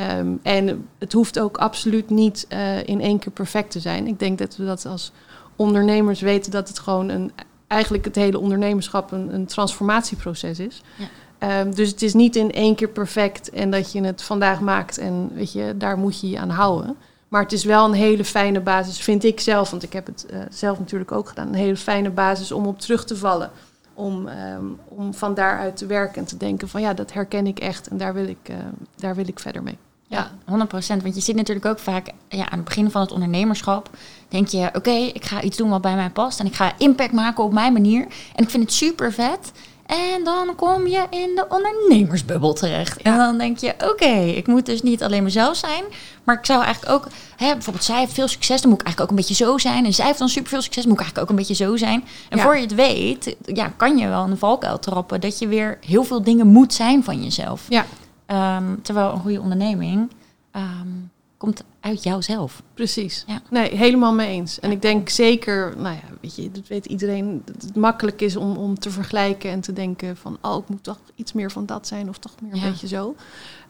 Um, 0.00 0.40
en 0.42 0.88
het 0.98 1.12
hoeft 1.12 1.38
ook 1.38 1.56
absoluut 1.56 2.10
niet 2.10 2.46
uh, 2.52 2.88
in 2.88 3.00
één 3.00 3.18
keer 3.18 3.32
perfect 3.32 3.70
te 3.70 3.80
zijn. 3.80 4.06
Ik 4.06 4.18
denk 4.18 4.38
dat 4.38 4.56
we 4.56 4.64
dat 4.64 4.86
als 4.86 5.12
ondernemers 5.56 6.20
weten 6.20 6.50
dat 6.50 6.68
het 6.68 6.78
gewoon 6.78 7.08
een, 7.08 7.32
eigenlijk 7.66 8.04
het 8.04 8.14
hele 8.14 8.38
ondernemerschap 8.38 9.12
een, 9.12 9.34
een 9.34 9.46
transformatieproces 9.46 10.58
is. 10.58 10.82
Ja. 10.96 11.60
Um, 11.60 11.74
dus 11.74 11.90
het 11.90 12.02
is 12.02 12.14
niet 12.14 12.36
in 12.36 12.52
één 12.52 12.74
keer 12.74 12.88
perfect 12.88 13.50
en 13.50 13.70
dat 13.70 13.92
je 13.92 14.00
het 14.02 14.22
vandaag 14.22 14.60
maakt 14.60 14.98
en 14.98 15.30
weet 15.34 15.52
je, 15.52 15.74
daar 15.76 15.98
moet 15.98 16.20
je 16.20 16.30
je 16.30 16.38
aan 16.38 16.50
houden. 16.50 16.96
Maar 17.28 17.42
het 17.42 17.52
is 17.52 17.64
wel 17.64 17.84
een 17.84 17.92
hele 17.92 18.24
fijne 18.24 18.60
basis, 18.60 18.98
vind 19.00 19.24
ik 19.24 19.40
zelf, 19.40 19.70
want 19.70 19.82
ik 19.82 19.92
heb 19.92 20.06
het 20.06 20.26
uh, 20.30 20.38
zelf 20.50 20.78
natuurlijk 20.78 21.12
ook 21.12 21.28
gedaan, 21.28 21.48
een 21.48 21.54
hele 21.54 21.76
fijne 21.76 22.10
basis 22.10 22.52
om 22.52 22.66
op 22.66 22.78
terug 22.78 23.04
te 23.04 23.16
vallen 23.16 23.50
om, 23.94 24.28
um, 24.28 24.78
om 24.88 25.14
van 25.14 25.34
daaruit 25.34 25.76
te 25.76 25.86
werken 25.86 26.20
en 26.20 26.26
te 26.26 26.36
denken 26.36 26.68
van 26.68 26.80
ja, 26.80 26.94
dat 26.94 27.12
herken 27.12 27.46
ik 27.46 27.58
echt 27.58 27.88
en 27.88 27.96
daar 27.96 28.14
wil 28.14 28.28
ik, 28.28 28.48
uh, 28.50 28.56
daar 28.96 29.14
wil 29.14 29.28
ik 29.28 29.38
verder 29.38 29.62
mee. 29.62 29.78
Ja, 30.10 30.30
100% 30.46 31.02
Want 31.02 31.14
je 31.14 31.20
ziet 31.20 31.36
natuurlijk 31.36 31.66
ook 31.66 31.78
vaak 31.78 32.10
ja, 32.28 32.50
aan 32.50 32.58
het 32.58 32.64
begin 32.64 32.90
van 32.90 33.00
het 33.00 33.12
ondernemerschap. 33.12 33.90
Denk 34.28 34.48
je, 34.48 34.66
oké, 34.66 34.76
okay, 34.76 35.06
ik 35.06 35.24
ga 35.24 35.42
iets 35.42 35.56
doen 35.56 35.70
wat 35.70 35.80
bij 35.80 35.94
mij 35.94 36.10
past. 36.10 36.40
En 36.40 36.46
ik 36.46 36.54
ga 36.54 36.72
impact 36.78 37.12
maken 37.12 37.44
op 37.44 37.52
mijn 37.52 37.72
manier. 37.72 38.06
En 38.34 38.44
ik 38.44 38.50
vind 38.50 38.62
het 38.62 38.72
super 38.72 39.12
vet. 39.12 39.52
En 39.86 40.24
dan 40.24 40.54
kom 40.56 40.86
je 40.86 41.06
in 41.10 41.34
de 41.34 41.46
ondernemersbubbel 41.48 42.52
terecht. 42.52 43.02
En 43.02 43.16
dan 43.16 43.38
denk 43.38 43.58
je, 43.58 43.74
oké, 43.90 44.14
ik 44.14 44.46
moet 44.46 44.66
dus 44.66 44.82
niet 44.82 45.02
alleen 45.02 45.22
mezelf 45.22 45.56
zijn. 45.56 45.84
Maar 46.24 46.38
ik 46.38 46.46
zou 46.46 46.62
eigenlijk 46.62 46.94
ook, 46.94 47.08
hè, 47.36 47.52
bijvoorbeeld 47.52 47.84
zij 47.84 47.98
heeft 47.98 48.12
veel 48.12 48.28
succes, 48.28 48.60
dan 48.60 48.70
moet 48.70 48.80
ik 48.80 48.86
eigenlijk 48.86 49.00
ook 49.00 49.18
een 49.18 49.26
beetje 49.26 49.44
zo 49.44 49.58
zijn. 49.58 49.84
En 49.84 49.92
zij 49.92 50.06
heeft 50.06 50.18
dan 50.18 50.28
superveel 50.28 50.62
succes, 50.62 50.84
moet 50.84 50.92
ik 50.92 51.00
eigenlijk 51.00 51.30
ook 51.30 51.38
een 51.38 51.46
beetje 51.46 51.64
zo 51.64 51.76
zijn. 51.76 52.04
En 52.28 52.38
voor 52.38 52.56
je 52.56 52.62
het 52.62 52.74
weet, 52.74 53.36
ja, 53.44 53.72
kan 53.76 53.98
je 53.98 54.08
wel 54.08 54.24
een 54.24 54.38
valkuil 54.38 54.78
trappen 54.78 55.20
dat 55.20 55.38
je 55.38 55.48
weer 55.48 55.78
heel 55.86 56.04
veel 56.04 56.22
dingen 56.22 56.46
moet 56.46 56.74
zijn 56.74 57.04
van 57.04 57.22
jezelf. 57.22 57.66
Ja. 57.68 57.86
Um, 58.32 58.82
terwijl 58.82 59.12
een 59.12 59.20
goede 59.20 59.40
onderneming 59.40 60.10
um, 60.56 61.10
komt 61.36 61.64
uit 61.80 62.02
jouzelf. 62.02 62.62
Precies. 62.74 63.24
Ja. 63.26 63.42
Nee, 63.50 63.76
helemaal 63.76 64.14
mee 64.14 64.28
eens. 64.28 64.60
En 64.60 64.70
ik 64.70 64.82
denk 64.82 65.08
zeker, 65.08 65.74
nou 65.76 65.94
ja, 65.94 66.16
weet 66.20 66.36
je, 66.36 66.50
dat 66.50 66.68
weet 66.68 66.86
iedereen, 66.86 67.42
dat 67.44 67.62
het 67.62 67.76
makkelijk 67.76 68.20
is 68.20 68.36
om, 68.36 68.56
om 68.56 68.78
te 68.78 68.90
vergelijken 68.90 69.50
en 69.50 69.60
te 69.60 69.72
denken 69.72 70.16
van, 70.16 70.38
oh, 70.40 70.62
ik 70.62 70.68
moet 70.68 70.84
toch 70.84 70.98
iets 71.14 71.32
meer 71.32 71.50
van 71.50 71.66
dat 71.66 71.86
zijn 71.86 72.08
of 72.08 72.18
toch 72.18 72.34
meer 72.42 72.52
een 72.52 72.70
beetje 72.70 72.88
zo. 72.88 73.14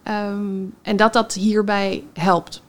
Um, 0.03 0.73
en 0.81 0.95
dat 0.95 1.13
dat 1.13 1.33
hierbij 1.33 2.03
helpt. 2.13 2.61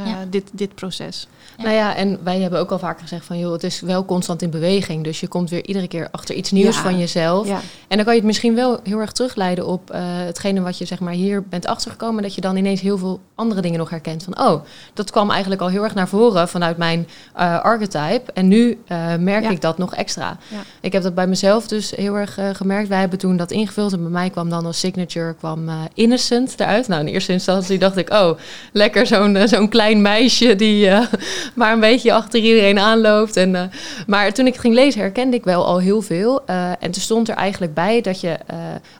Uh, 0.00 0.06
ja. 0.06 0.24
dit, 0.30 0.50
dit 0.52 0.74
proces. 0.74 1.28
Ja. 1.56 1.62
Nou 1.64 1.74
ja, 1.74 1.96
en 1.96 2.18
wij 2.22 2.40
hebben 2.40 2.58
ook 2.58 2.70
al 2.70 2.78
vaker 2.78 3.02
gezegd 3.02 3.24
van 3.24 3.38
joh, 3.38 3.52
het 3.52 3.64
is 3.64 3.80
wel 3.80 4.04
constant 4.04 4.42
in 4.42 4.50
beweging. 4.50 5.04
Dus 5.04 5.20
je 5.20 5.28
komt 5.28 5.50
weer 5.50 5.66
iedere 5.66 5.88
keer 5.88 6.08
achter 6.10 6.34
iets 6.34 6.50
nieuws 6.50 6.76
ja. 6.76 6.82
van 6.82 6.98
jezelf. 6.98 7.48
En 7.88 7.96
dan 7.96 8.04
kan 8.04 8.12
je 8.12 8.18
het 8.18 8.24
misschien 8.24 8.54
wel 8.54 8.80
heel 8.82 8.98
erg 8.98 9.12
terugleiden 9.12 9.66
op 9.66 9.90
uh, 9.92 9.98
hetgene 10.02 10.60
wat 10.60 10.78
je 10.78 10.84
zeg 10.84 11.00
maar 11.00 11.12
hier 11.12 11.42
bent 11.42 11.66
achtergekomen. 11.66 12.22
Dat 12.22 12.34
je 12.34 12.40
dan 12.40 12.56
ineens 12.56 12.80
heel 12.80 12.98
veel 12.98 13.20
andere 13.34 13.60
dingen 13.60 13.78
nog 13.78 13.90
herkent. 13.90 14.22
Van 14.22 14.38
oh, 14.38 14.62
dat 14.94 15.10
kwam 15.10 15.30
eigenlijk 15.30 15.62
al 15.62 15.68
heel 15.68 15.82
erg 15.82 15.94
naar 15.94 16.08
voren 16.08 16.48
vanuit 16.48 16.76
mijn 16.76 17.08
uh, 17.36 17.60
archetype. 17.60 18.32
En 18.32 18.48
nu 18.48 18.78
merk 19.18 19.50
ik 19.50 19.60
dat 19.60 19.78
nog 19.78 19.94
extra. 19.94 20.38
Ik 20.80 20.92
heb 20.92 21.02
dat 21.02 21.14
bij 21.14 21.26
mezelf 21.26 21.68
dus 21.68 21.90
heel 21.90 22.14
erg 22.14 22.38
gemerkt. 22.52 22.88
Wij 22.88 23.00
hebben 23.00 23.18
toen 23.18 23.36
dat 23.36 23.50
ingevuld 23.50 23.92
en 23.92 24.02
bij 24.02 24.10
mij 24.10 24.30
kwam 24.30 24.50
dan 24.50 24.66
als 24.66 24.78
signature 24.78 25.34
kwam 25.34 25.68
innocent 25.94 26.54
eruit. 26.60 26.88
Nou, 26.88 27.00
in 27.00 27.12
eerste 27.12 27.32
instantie 27.32 27.78
dacht 27.78 27.96
ik, 27.96 28.12
oh, 28.12 28.38
lekker 28.72 29.06
zo'n 29.06 29.38
zo'n 29.44 29.68
klein 29.68 29.89
meisje 29.98 30.56
die 30.56 30.86
uh, 30.86 31.06
maar 31.54 31.72
een 31.72 31.80
beetje 31.80 32.12
achter 32.12 32.40
iedereen 32.40 32.78
aanloopt. 32.78 33.36
En, 33.36 33.54
uh, 33.54 33.62
maar 34.06 34.32
toen 34.32 34.46
ik 34.46 34.52
het 34.52 34.60
ging 34.60 34.74
lezen, 34.74 35.00
herkende 35.00 35.36
ik 35.36 35.44
wel 35.44 35.64
al 35.64 35.78
heel 35.78 36.02
veel. 36.02 36.42
Uh, 36.46 36.68
en 36.68 36.90
toen 36.90 37.02
stond 37.02 37.28
er 37.28 37.34
eigenlijk 37.34 37.74
bij 37.74 38.00
dat 38.00 38.20
je 38.20 38.38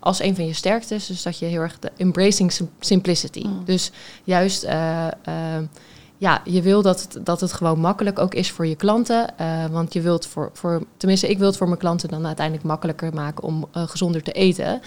als 0.00 0.23
een 0.23 0.35
van 0.35 0.47
je 0.47 0.54
sterktes, 0.54 1.06
dus 1.06 1.23
dat 1.23 1.38
je 1.38 1.47
heel 1.47 1.61
erg 1.61 1.78
de 1.78 1.90
embracing 1.97 2.52
simplicity. 2.80 3.42
Mm. 3.42 3.62
Dus 3.64 3.90
juist 4.25 4.66
ja, 6.20 6.40
je 6.44 6.62
wil 6.62 6.82
dat 6.82 7.00
het, 7.00 7.26
dat 7.26 7.40
het 7.40 7.52
gewoon 7.52 7.80
makkelijk 7.80 8.18
ook 8.18 8.35
is 8.35 8.50
voor 8.50 8.66
je 8.66 8.76
klanten. 8.76 9.26
Uh, 9.40 9.66
want 9.66 9.92
je 9.92 10.00
wilt 10.00 10.26
voor, 10.26 10.50
voor, 10.52 10.82
tenminste, 10.97 11.28
ik 11.28 11.38
wil 11.38 11.47
het 11.47 11.56
voor 11.56 11.66
mijn 11.66 11.78
klanten 11.78 12.09
dan 12.09 12.26
uiteindelijk 12.26 12.66
makkelijker 12.66 13.14
maken 13.14 13.44
om 13.44 13.68
uh, 13.76 13.82
gezonder 13.88 14.23
te 14.23 14.32
eten. 14.32 14.80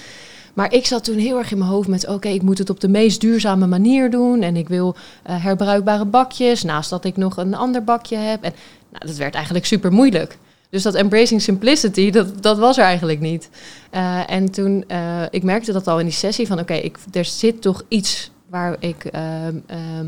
Maar 0.54 0.74
ik 0.74 0.86
zat 0.86 1.04
toen 1.04 1.18
heel 1.18 1.38
erg 1.38 1.52
in 1.52 1.58
mijn 1.58 1.70
hoofd 1.70 1.88
met: 1.88 2.08
oké, 2.08 2.28
ik 2.28 2.42
moet 2.42 2.58
het 2.58 2.70
op 2.70 2.80
de 2.80 2.90
meest 2.90 3.22
duurzame 3.22 3.68
manier 3.68 4.10
doen. 4.10 4.42
En 4.42 4.56
ik 4.56 4.68
wil 4.68 4.96
uh, 5.30 5.44
herbruikbare 5.44 6.06
bakjes, 6.06 6.64
naast 6.64 6.90
dat 6.90 7.06
ik 7.06 7.18
nog 7.18 7.38
een 7.38 7.54
ander 7.54 7.84
bakje 7.84 8.18
heb. 8.18 8.44
En 8.44 8.54
nou, 8.92 9.06
dat 9.06 9.16
werd 9.16 9.36
eigenlijk 9.36 9.66
super 9.66 9.92
moeilijk. 9.92 10.38
Dus 10.70 10.84
dat 10.84 10.96
embracing 10.96 11.42
simplicity, 11.42 12.10
dat, 12.10 12.44
dat 12.44 12.58
was 12.58 12.78
er 12.78 12.84
eigenlijk 12.84 13.20
niet. 13.20 13.50
Uh, 13.92 14.30
en 14.30 14.52
toen, 14.52 14.84
uh, 14.88 15.22
ik 15.30 15.44
merkte 15.44 15.72
dat 15.72 15.88
al 15.88 16.00
in 16.00 16.06
die 16.06 16.14
sessie 16.14 16.48
van, 16.48 16.60
oké, 16.60 16.74
ik 16.74 16.98
er 17.12 17.26
zit 17.26 17.62
toch 17.62 17.84
iets 17.88 18.32
waar 18.50 18.76
ik, 18.80 19.06
ehm, 19.06 19.56
ehm, 19.66 20.06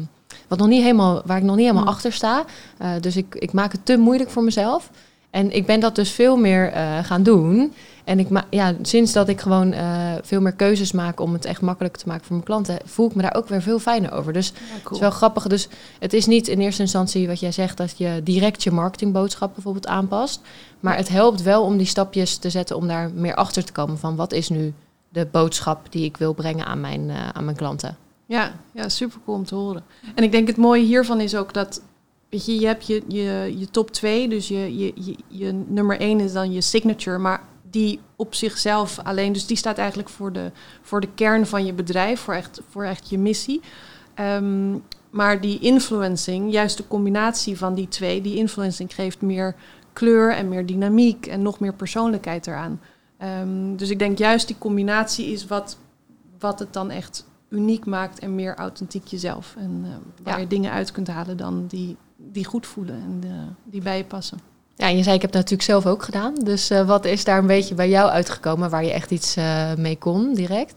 wat 0.48 0.60
nog 0.60 0.68
niet 0.68 0.82
helemaal, 0.82 1.22
waar 1.26 1.38
ik 1.38 1.44
nog 1.44 1.56
niet 1.56 1.66
helemaal 1.66 1.88
mm. 1.88 1.90
achter 1.90 2.12
sta. 2.12 2.46
Dus 3.00 3.16
ik, 3.16 3.36
ik 3.36 3.54
maak 3.54 3.72
het 3.72 3.86
te 3.86 3.98
moeilijk 3.98 4.30
voor 4.30 4.44
mezelf. 4.44 4.90
En 5.30 5.52
ik 5.52 5.66
ben 5.66 5.80
dat 5.80 5.96
dus 5.96 6.12
veel 6.12 6.38
meer 6.38 6.72
gaan 7.04 7.24
doen. 7.24 7.74
En 8.06 8.20
ik 8.20 8.28
ja, 8.50 8.74
sinds 8.82 9.14
dat 9.14 9.28
ik 9.28 9.42
gewoon 9.42 9.74
uh, 9.74 10.14
veel 10.22 10.42
meer 10.42 10.54
keuzes 10.54 10.92
maak 10.92 11.20
om 11.20 11.34
het 11.34 11.46
echt 11.46 11.62
makkelijk 11.62 11.98
te 11.98 12.08
maken 12.08 12.26
voor 12.26 12.36
mijn 12.36 12.48
klanten, 12.48 12.78
voel 12.86 13.08
ik 13.08 13.16
me 13.16 13.22
daar 13.22 13.36
ook 13.36 13.48
weer 13.48 13.62
veel 13.62 13.80
fijner 13.80 14.12
over. 14.12 14.34
Dus 14.34 14.54
het 14.84 14.92
is 14.92 15.00
wel 15.00 15.12
grappig. 15.12 15.48
Dus 15.48 15.68
het 16.00 16.14
is 16.14 16.26
niet 16.26 16.48
in 16.48 16.60
eerste 16.60 16.82
instantie 16.82 17.28
wat 17.28 17.40
jij 17.40 17.52
zegt 17.52 17.78
dat 17.78 17.98
je 17.98 18.22
direct 18.24 18.64
je 18.64 18.72
marketingboodschap 18.72 19.54
bijvoorbeeld 19.54 19.88
aanpast. 19.88 20.42
Maar 20.80 20.98
het 20.98 21.10
helpt 21.10 21.42
wel 21.42 21.64
om 21.64 21.78
die 21.78 21.88
stapjes 21.88 22.38
te 22.38 22.50
zetten 22.50 22.76
om 22.76 22.88
daar 22.88 23.12
meer 23.14 23.36
achter 23.36 23.66
te 23.66 23.72
komen 23.72 23.98
van 23.98 24.16
wat 24.16 24.34
is 24.34 24.50
nu 24.50 24.74
de 25.10 25.28
boodschap 25.32 25.92
die 25.92 26.06
ik 26.06 26.18
wil 26.18 26.34
brengen 26.34 26.66
aan 26.66 26.82
mijn, 26.82 27.02
uh, 27.10 27.30
aan 27.30 27.46
mijn 27.46 27.58
klanten. 27.58 27.98
Ja, 28.26 28.54
ja, 28.72 28.90
super 28.90 29.20
cool 29.26 29.38
om 29.38 29.46
te 29.46 29.56
horen. 29.56 29.84
En 30.16 30.24
ik 30.24 30.32
denk 30.32 30.48
het 30.48 30.58
mooie 30.58 30.84
hiervan 30.84 31.20
is 31.20 31.36
ook 31.36 31.54
dat 31.54 31.82
Weet 32.30 32.46
je, 32.46 32.60
je 32.60 32.66
hebt 32.66 32.88
je, 32.88 33.04
je, 33.08 33.54
je 33.58 33.70
top 33.72 33.92
2, 33.92 34.28
dus 34.28 34.48
je, 34.48 34.78
je, 34.78 34.92
je, 34.96 35.16
je 35.28 35.64
nummer 35.68 36.00
1 36.00 36.20
is 36.20 36.34
dan 36.34 36.52
je 36.52 36.62
signature. 36.62 37.18
Maar 37.18 37.44
die 37.76 38.00
op 38.16 38.36
zichzelf 38.36 39.00
alleen, 39.04 39.34
dus 39.34 39.46
die 39.46 39.58
staat 39.58 39.78
eigenlijk 39.78 40.10
voor 40.10 40.32
de, 40.32 40.52
voor 40.82 41.02
de 41.02 41.10
kern 41.16 41.46
van 41.46 41.66
je 41.66 41.74
bedrijf, 41.74 42.20
voor 42.20 42.34
echt, 42.34 42.62
voor 42.70 42.84
echt 42.84 43.10
je 43.10 43.18
missie. 43.18 43.62
Ehm, 44.14 44.78
maar 45.10 45.42
die 45.42 45.60
influencing, 45.60 46.52
juist 46.52 46.78
de 46.78 46.88
combinatie 46.88 47.58
van 47.58 47.74
die 47.74 47.88
twee, 47.88 48.22
die 48.22 48.36
influencing 48.36 48.96
geeft 48.96 49.22
meer 49.22 49.56
kleur 49.94 50.34
en 50.34 50.50
meer 50.50 50.66
dynamiek 50.66 51.26
en 51.26 51.42
nog 51.42 51.60
meer 51.60 51.74
persoonlijkheid 51.74 52.48
eraan. 52.48 52.82
Um, 53.42 53.78
dus 53.78 53.90
ik 53.90 54.00
denk 54.00 54.18
juist 54.18 54.48
die 54.48 54.58
combinatie 54.58 55.26
is 55.26 55.48
wat, 55.48 55.78
wat 56.40 56.60
het 56.60 56.74
dan 56.74 56.92
echt 56.92 57.26
uniek 57.50 57.86
maakt 57.86 58.20
en 58.20 58.36
meer 58.36 58.56
authentiek 58.56 59.08
jezelf. 59.08 59.56
En 59.58 59.84
uh, 59.86 60.24
waar 60.24 60.40
je 60.40 60.48
dingen 60.48 60.72
uit 60.72 60.92
kunt 60.92 61.08
halen 61.08 61.38
dan 61.38 61.68
die, 61.68 61.96
die 62.16 62.46
goed 62.46 62.68
voelen 62.68 62.96
en 62.96 63.22
uh, 63.26 63.32
die 63.64 63.82
bij 63.82 63.98
je 63.98 64.06
passen. 64.06 64.55
Ja, 64.76 64.88
je 64.88 65.04
zei 65.04 65.16
ik 65.16 65.22
heb 65.22 65.32
dat 65.32 65.42
natuurlijk 65.42 65.70
zelf 65.70 65.86
ook 65.86 66.04
gedaan. 66.04 66.36
Dus 66.36 66.72
uh, 66.72 66.88
wat 66.88 67.06
is 67.06 67.24
daar 67.24 67.38
een 67.38 67.48
beetje 67.48 67.76
bij 67.76 67.90
jou 67.90 68.10
uitgekomen 68.10 68.70
waar 68.70 68.84
je 68.84 68.92
echt 68.92 69.12
iets 69.12 69.38
uh, 69.38 69.74
mee 69.74 69.98
kon 69.98 70.34
direct? 70.34 70.76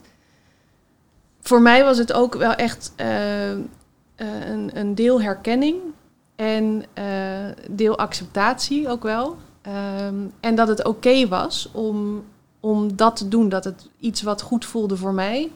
Voor 1.41 1.63
mij 1.63 1.85
was 1.85 1.99
het 1.99 2.13
ook 2.13 2.35
wel 2.35 2.55
echt 2.55 2.93
uh, 2.97 3.51
een, 4.17 4.71
een, 4.79 4.95
deel 4.95 5.23
herkenning 5.23 5.77
en 6.37 6.85
deel 7.71 7.99
acceptatie 7.99 8.89
ook 8.89 9.03
wel. 9.03 9.37
Um, 10.07 10.33
en 10.41 10.55
dat 10.55 10.69
het 10.69 10.85
oké 10.85 11.29
was 11.29 11.69
om, 11.73 12.25
om 12.61 12.97
dat 12.97 13.17
te 13.17 13.29
doen, 13.29 13.49
dat 13.49 13.65
het 13.65 13.89
iets 13.99 14.23
wat 14.23 14.43
goed 14.43 14.65
voelde 14.65 14.97
voor 14.97 15.15
mij. 15.15 15.51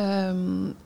Um, 0.00 0.76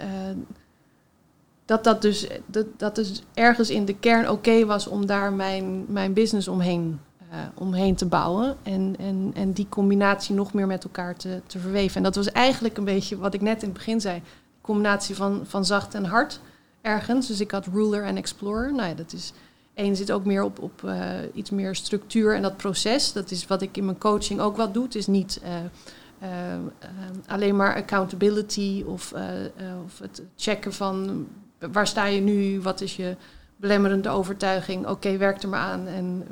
dat 1.72 1.84
dat 1.84 2.02
dus, 2.02 2.26
dat, 2.46 2.66
dat 2.76 2.94
dus 2.94 3.22
ergens 3.34 3.70
in 3.70 3.84
de 3.84 3.94
kern 3.94 4.30
oké 4.30 4.64
was 4.64 4.86
om 4.86 5.06
daar 5.06 5.32
mijn, 5.32 5.84
mijn 5.88 6.12
business 6.12 6.48
omheen, 6.48 7.00
uh, 7.30 7.38
omheen 7.54 7.94
te 7.94 8.06
bouwen. 8.06 8.56
En, 8.62 8.94
en, 8.98 9.30
en 9.34 9.52
die 9.52 9.66
combinatie 9.68 10.34
nog 10.34 10.52
meer 10.52 10.66
met 10.66 10.84
elkaar 10.84 11.16
te, 11.16 11.40
te 11.46 11.58
verweven. 11.58 11.96
En 11.96 12.02
dat 12.02 12.14
was 12.14 12.30
eigenlijk 12.32 12.76
een 12.76 12.84
beetje 12.84 13.18
wat 13.18 13.34
ik 13.34 13.40
net 13.40 13.62
in 13.62 13.68
het 13.68 13.76
begin 13.76 14.00
zei. 14.00 14.22
Combinatie 14.60 15.14
van, 15.14 15.40
van 15.44 15.64
zacht 15.64 15.94
en 15.94 16.04
hard 16.04 16.40
ergens. 16.80 17.26
Dus 17.26 17.40
ik 17.40 17.50
had 17.50 17.66
ruler 17.66 18.04
en 18.04 18.16
explorer. 18.16 18.74
Nou 18.74 18.88
ja, 18.88 18.94
dat 18.94 19.12
is... 19.12 19.32
Eén 19.74 19.96
zit 19.96 20.12
ook 20.12 20.24
meer 20.24 20.42
op, 20.42 20.58
op 20.58 20.82
uh, 20.84 21.10
iets 21.34 21.50
meer 21.50 21.74
structuur 21.74 22.34
en 22.34 22.42
dat 22.42 22.56
proces. 22.56 23.12
Dat 23.12 23.30
is 23.30 23.46
wat 23.46 23.62
ik 23.62 23.76
in 23.76 23.84
mijn 23.84 23.98
coaching 23.98 24.40
ook 24.40 24.56
wat 24.56 24.74
doe. 24.74 24.84
Het 24.84 24.94
is 24.94 25.06
niet... 25.06 25.40
Uh, 25.42 25.48
alleen 27.26 27.56
maar 27.56 27.74
accountability 27.74 28.84
of, 28.86 29.12
of 29.84 29.98
het 29.98 30.22
checken 30.36 30.72
van 30.72 31.26
waar 31.72 31.86
sta 31.86 32.06
je 32.06 32.20
nu? 32.20 32.60
Wat 32.60 32.80
is 32.80 32.96
je 32.96 33.16
belemmerende 33.56 34.08
overtuiging? 34.08 34.86
Oké, 34.86 35.16
werk 35.16 35.42
er 35.42 35.48
maar 35.48 35.60
aan. 35.60 35.86
En 35.86 36.26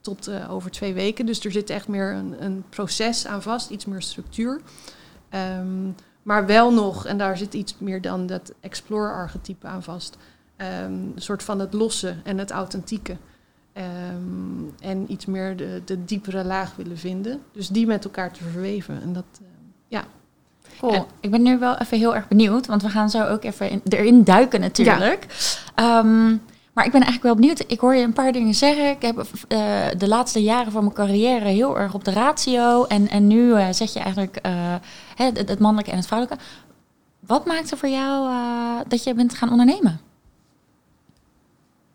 tot 0.00 0.28
uh, 0.28 0.52
over 0.52 0.70
twee 0.70 0.94
weken. 0.94 1.26
Dus 1.26 1.44
er 1.44 1.52
zit 1.52 1.70
echt 1.70 1.88
meer 1.88 2.12
een, 2.12 2.44
een 2.44 2.64
proces 2.68 3.26
aan 3.26 3.42
vast, 3.42 3.70
iets 3.70 3.84
meer 3.84 4.02
structuur. 4.02 4.60
Um, 5.58 5.94
maar 6.22 6.46
wel 6.46 6.72
nog, 6.72 7.06
en 7.06 7.18
daar 7.18 7.36
zit 7.36 7.54
iets 7.54 7.78
meer 7.78 8.00
dan 8.00 8.26
dat 8.26 8.52
explorer-archetype 8.60 9.66
aan 9.66 9.82
vast. 9.82 10.16
Um, 10.56 10.66
een 10.66 11.12
soort 11.16 11.42
van 11.42 11.58
het 11.58 11.72
losse 11.72 12.16
en 12.24 12.38
het 12.38 12.50
authentieke. 12.50 13.16
Um, 13.74 14.74
en 14.80 15.12
iets 15.12 15.26
meer 15.26 15.56
de, 15.56 15.82
de 15.84 16.04
diepere 16.04 16.44
laag 16.44 16.76
willen 16.76 16.98
vinden. 16.98 17.42
Dus 17.52 17.68
die 17.68 17.86
met 17.86 18.04
elkaar 18.04 18.32
te 18.32 18.44
verweven. 18.44 19.02
En 19.02 19.12
dat, 19.12 19.24
uh, 19.42 19.48
ja, 19.88 20.04
Cool. 20.78 21.06
ik 21.20 21.30
ben 21.30 21.42
nu 21.42 21.58
wel 21.58 21.76
even 21.76 21.98
heel 21.98 22.14
erg 22.14 22.28
benieuwd, 22.28 22.66
want 22.66 22.82
we 22.82 22.88
gaan 22.88 23.10
zo 23.10 23.24
ook 23.24 23.44
even 23.44 23.70
in, 23.70 23.80
erin 23.88 24.24
duiken 24.24 24.60
natuurlijk. 24.60 25.26
Ja. 25.76 25.98
Um, 25.98 26.40
maar 26.76 26.84
ik 26.84 26.92
ben 26.92 27.02
eigenlijk 27.02 27.22
wel 27.22 27.34
benieuwd. 27.34 27.64
Ik 27.66 27.80
hoor 27.80 27.94
je 27.94 28.02
een 28.02 28.12
paar 28.12 28.32
dingen 28.32 28.54
zeggen. 28.54 28.90
Ik 28.90 29.02
heb 29.02 29.16
uh, 29.18 29.84
de 29.98 30.08
laatste 30.08 30.42
jaren 30.42 30.72
van 30.72 30.82
mijn 30.82 30.94
carrière 30.94 31.48
heel 31.48 31.78
erg 31.78 31.94
op 31.94 32.04
de 32.04 32.10
ratio. 32.10 32.84
En, 32.84 33.08
en 33.08 33.26
nu 33.26 33.48
uh, 33.48 33.66
zet 33.70 33.92
je 33.92 34.00
eigenlijk 34.00 34.38
uh, 34.46 34.74
het, 35.14 35.48
het, 35.48 35.58
mannelijke 35.58 35.90
en 35.90 35.96
het 35.96 36.06
vrouwelijke. 36.06 36.44
Wat 37.20 37.46
maakte 37.46 37.76
voor 37.76 37.88
jou 37.88 38.30
dat 38.88 39.04
je 39.04 39.14
bent 39.14 39.34
gaan 39.34 39.50
ondernemen? 39.50 40.00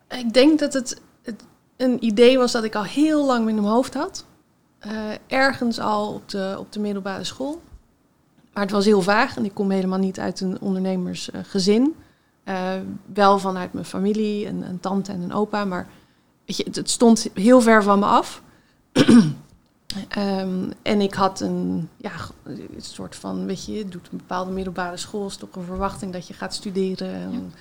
Ik 0.09 0.33
denk 0.33 0.59
dat 0.59 0.73
het, 0.73 1.01
het, 1.23 1.43
een 1.77 2.05
idee 2.05 2.37
was 2.37 2.51
dat 2.51 2.63
ik 2.63 2.75
al 2.75 2.83
heel 2.83 3.25
lang 3.25 3.47
in 3.47 3.55
mijn 3.55 3.67
hoofd 3.67 3.93
had. 3.93 4.25
ergens 5.27 5.79
al 5.79 6.13
op 6.13 6.29
de, 6.29 6.55
op 6.59 6.71
de 6.71 6.79
middelbare 6.79 7.23
school. 7.23 7.61
Maar 8.53 8.63
het 8.63 8.71
was 8.71 8.85
heel 8.85 9.01
vaag 9.01 9.37
en 9.37 9.45
ik 9.45 9.53
kom 9.53 9.71
helemaal 9.71 9.99
niet 9.99 10.19
uit 10.19 10.41
een 10.41 10.61
ondernemersgezin. 10.61 11.95
Uh, 12.45 12.73
wel 13.13 13.39
vanuit 13.39 13.73
mijn 13.73 13.85
familie, 13.85 14.47
een, 14.47 14.61
een, 14.61 14.79
tante 14.79 15.11
en 15.11 15.21
een 15.21 15.33
opa, 15.33 15.65
maar 15.65 15.87
weet 16.45 16.57
je, 16.57 16.67
het, 16.71 16.89
stond 16.89 17.29
heel 17.33 17.61
ver 17.61 17.83
van 17.83 17.99
me 17.99 18.05
af. 18.05 18.43
um, 20.17 20.71
en 20.81 21.01
ik 21.01 21.13
had 21.13 21.39
een, 21.39 21.89
ja, 21.97 22.11
een 22.43 22.69
soort 22.77 23.15
van, 23.15 23.45
weet 23.45 23.65
je, 23.65 23.73
je 23.73 23.87
doet 23.87 24.07
een 24.11 24.17
bepaalde 24.17 24.51
middelbare 24.51 24.97
school, 24.97 25.25
is 25.25 25.35
toch 25.35 25.55
een 25.55 25.63
verwachting 25.63 26.13
dat 26.13 26.27
je 26.27 26.33
gaat 26.33 26.53
studeren. 26.53 27.13
En 27.13 27.53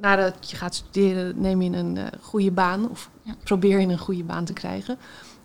nadat 0.00 0.50
je 0.50 0.56
gaat 0.56 0.74
studeren, 0.74 1.40
neem 1.40 1.62
je 1.62 1.70
een 1.70 1.96
uh, 1.96 2.04
goede 2.20 2.50
baan 2.50 2.90
of 2.90 3.10
ja. 3.22 3.34
probeer 3.44 3.80
je 3.80 3.86
een 3.86 3.98
goede 3.98 4.24
baan 4.24 4.44
te 4.44 4.52
krijgen. 4.52 4.98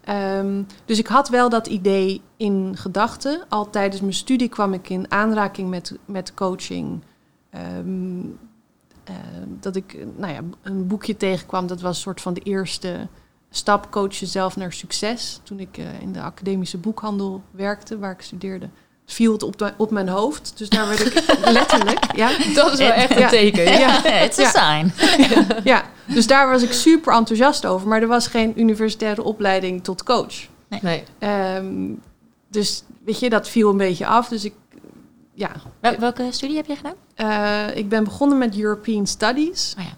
Um, 0.10 0.68
dus 0.86 1.00
ik 1.00 1.08
had 1.08 1.30
wel 1.30 1.50
dat 1.50 1.68
idee 1.68 2.22
in 2.38 2.78
gedachten. 2.78 3.44
Al 3.50 3.70
tijdens 3.70 4.02
mijn 4.02 4.14
studie 4.14 4.50
kwam 4.50 4.74
ik 4.74 4.90
in 4.90 5.12
aanraking 5.12 5.70
met, 5.70 5.98
met 6.06 6.34
coaching. 6.34 7.02
Um, 7.78 8.40
uh, 9.10 9.16
dat 9.60 9.76
ik 9.76 10.06
nou 10.18 10.34
ja, 10.34 10.40
een 10.62 10.88
boekje 10.88 11.18
tegenkwam, 11.18 11.68
dat 11.68 11.82
was 11.82 11.96
een 11.96 12.02
soort 12.02 12.22
van 12.22 12.34
de 12.34 12.42
eerste 12.42 13.08
stap 13.50 13.92
coach 13.92 14.16
jezelf 14.16 14.56
naar 14.56 14.74
succes. 14.74 15.40
Toen 15.44 15.60
ik 15.60 15.78
uh, 15.78 16.02
in 16.02 16.12
de 16.12 16.22
academische 16.22 16.78
boekhandel 16.78 17.44
werkte, 17.52 18.00
waar 18.00 18.12
ik 18.12 18.22
studeerde 18.22 18.70
viel 19.06 19.34
het 19.34 19.44
op, 19.44 19.58
de, 19.58 19.74
op 19.78 19.92
mijn 19.92 20.10
hoofd. 20.10 20.54
Dus 20.58 20.70
daar 20.70 20.88
werd 20.88 21.06
ik 21.06 21.24
letterlijk. 21.60 22.16
Ja. 22.16 22.30
Dat 22.54 22.72
is 22.72 22.78
wel 22.78 22.92
echt 22.92 23.16
een 23.16 23.28
teken. 23.28 23.64
Ja, 23.64 24.02
het 24.02 24.38
is 24.38 24.46
een 24.46 24.52
sign. 24.52 24.92
Ja. 25.64 25.84
dus 26.06 26.28
daar 26.28 26.50
was 26.50 26.62
ik 26.62 26.72
super 26.74 27.14
enthousiast 27.14 27.66
over. 27.66 27.88
Maar 27.88 28.02
er 28.02 28.08
was 28.08 28.28
geen 28.28 28.60
universitaire 28.60 29.24
opleiding 29.24 29.84
tot 29.84 30.04
coach. 30.04 30.36
Nee. 30.82 31.04
Um, 31.56 32.02
dus 32.50 32.84
weet 33.06 33.20
je, 33.20 33.30
dat 33.30 33.50
viel 33.50 33.70
een 33.70 33.78
beetje 33.78 34.06
af. 34.06 34.28
Dus 34.28 34.46
ik, 34.46 34.54
ja. 35.34 35.52
welke 36.00 36.28
studie 36.30 36.56
heb 36.56 36.66
je 36.66 36.76
gedaan? 36.76 36.96
Uh, 37.70 37.78
ik 37.78 37.90
ben 37.90 38.04
begonnen 38.04 38.38
met 38.38 38.58
European 38.58 39.08
Studies. 39.08 39.76
Oh 39.80 39.84
ja. 39.84 39.92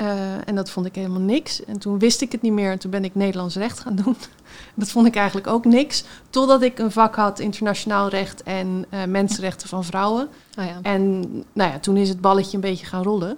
Uh, 0.00 0.48
en 0.48 0.54
dat 0.54 0.70
vond 0.70 0.86
ik 0.86 0.94
helemaal 0.94 1.20
niks. 1.20 1.64
En 1.64 1.78
toen 1.78 1.98
wist 1.98 2.20
ik 2.20 2.32
het 2.32 2.42
niet 2.42 2.52
meer 2.52 2.70
en 2.70 2.78
toen 2.78 2.90
ben 2.90 3.04
ik 3.04 3.14
Nederlands 3.14 3.56
recht 3.56 3.80
gaan 3.80 3.94
doen. 3.94 4.16
dat 4.74 4.90
vond 4.90 5.06
ik 5.06 5.16
eigenlijk 5.16 5.46
ook 5.46 5.64
niks. 5.64 6.04
Totdat 6.30 6.62
ik 6.62 6.78
een 6.78 6.92
vak 6.92 7.14
had 7.14 7.38
internationaal 7.38 8.08
recht 8.08 8.42
en 8.42 8.84
uh, 8.90 9.04
mensenrechten 9.04 9.68
van 9.68 9.84
vrouwen. 9.84 10.28
Oh 10.58 10.64
ja. 10.64 10.78
En 10.82 11.20
nou 11.52 11.70
ja, 11.70 11.78
toen 11.78 11.96
is 11.96 12.08
het 12.08 12.20
balletje 12.20 12.54
een 12.54 12.60
beetje 12.60 12.86
gaan 12.86 13.02
rollen. 13.02 13.36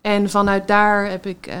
En 0.00 0.30
vanuit 0.30 0.68
daar 0.68 1.10
heb 1.10 1.26
ik 1.26 1.46
uh, 1.46 1.54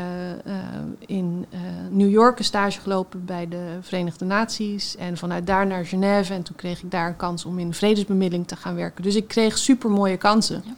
in 1.06 1.46
New 1.90 2.10
York 2.10 2.38
een 2.38 2.44
stage 2.44 2.80
gelopen 2.80 3.24
bij 3.24 3.48
de 3.48 3.78
Verenigde 3.80 4.24
Naties. 4.24 4.96
En 4.96 5.16
vanuit 5.16 5.46
daar 5.46 5.66
naar 5.66 5.86
Genève. 5.86 6.34
En 6.34 6.42
toen 6.42 6.56
kreeg 6.56 6.82
ik 6.82 6.90
daar 6.90 7.08
een 7.08 7.16
kans 7.16 7.44
om 7.44 7.58
in 7.58 7.74
vredesbemiddeling 7.74 8.48
te 8.48 8.56
gaan 8.56 8.74
werken. 8.74 9.02
Dus 9.02 9.16
ik 9.16 9.28
kreeg 9.28 9.58
super 9.58 9.90
mooie 9.90 10.16
kansen. 10.16 10.62
Ja. 10.64 10.72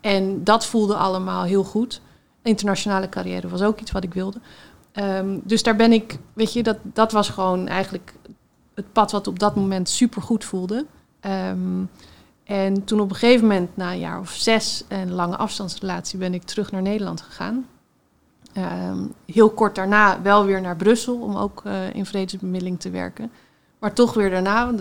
En 0.00 0.44
dat 0.44 0.66
voelde 0.66 0.94
allemaal 0.94 1.42
heel 1.42 1.64
goed 1.64 2.00
internationale 2.48 3.08
carrière 3.08 3.48
was 3.48 3.62
ook 3.62 3.80
iets 3.80 3.90
wat 3.90 4.04
ik 4.04 4.14
wilde. 4.14 4.38
Um, 4.92 5.40
dus 5.44 5.62
daar 5.62 5.76
ben 5.76 5.92
ik, 5.92 6.18
weet 6.32 6.52
je, 6.52 6.62
dat, 6.62 6.76
dat 6.82 7.12
was 7.12 7.28
gewoon 7.28 7.68
eigenlijk 7.68 8.14
het 8.74 8.92
pad 8.92 9.10
wat 9.12 9.26
op 9.26 9.38
dat 9.38 9.56
moment 9.56 9.88
super 9.88 10.22
goed 10.22 10.44
voelde. 10.44 10.86
Um, 11.20 11.90
en 12.44 12.84
toen 12.84 13.00
op 13.00 13.10
een 13.10 13.16
gegeven 13.16 13.46
moment, 13.46 13.76
na 13.76 13.92
een 13.92 13.98
jaar 13.98 14.20
of 14.20 14.30
zes 14.30 14.84
en 14.88 15.12
lange 15.12 15.36
afstandsrelatie, 15.36 16.18
ben 16.18 16.34
ik 16.34 16.42
terug 16.42 16.70
naar 16.70 16.82
Nederland 16.82 17.20
gegaan. 17.20 17.66
Ehm, 18.52 18.98
heel 19.26 19.50
kort 19.50 19.74
daarna 19.74 20.22
wel 20.22 20.44
weer 20.44 20.60
naar 20.60 20.76
Brussel 20.76 21.20
om 21.20 21.36
ook 21.36 21.62
uh, 21.66 21.94
in 21.94 22.06
vredesbemiddeling 22.06 22.80
te 22.80 22.90
werken. 22.90 23.30
Maar 23.78 23.92
toch 23.92 24.14
weer 24.14 24.30
daarna, 24.30 24.72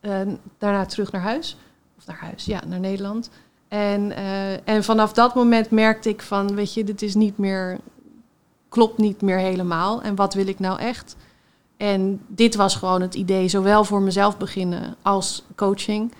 uh, 0.00 0.20
daarna 0.58 0.86
terug 0.86 1.12
naar 1.12 1.22
huis. 1.22 1.56
Of 1.98 2.06
naar 2.06 2.20
huis, 2.20 2.44
ja, 2.44 2.60
naar 2.66 2.80
Nederland. 2.80 3.30
En, 3.70 4.10
uh, 4.10 4.68
en 4.68 4.84
vanaf 4.84 5.12
dat 5.12 5.34
moment 5.34 5.70
merkte 5.70 6.08
ik 6.08 6.22
van, 6.22 6.54
weet 6.54 6.74
je, 6.74 6.84
dit 6.84 7.02
is 7.02 7.14
niet 7.14 7.38
meer, 7.38 7.78
klopt 8.68 8.98
niet 8.98 9.22
meer 9.22 9.38
helemaal. 9.38 10.02
En 10.02 10.14
wat 10.14 10.34
wil 10.34 10.46
ik 10.46 10.58
nou 10.58 10.78
echt? 10.78 11.16
En 11.76 12.20
dit 12.26 12.54
was 12.54 12.76
gewoon 12.76 13.00
het 13.00 13.14
idee, 13.14 13.48
zowel 13.48 13.84
voor 13.84 14.02
mezelf 14.02 14.38
beginnen 14.38 14.96
als 15.02 15.44
coaching. 15.56 16.12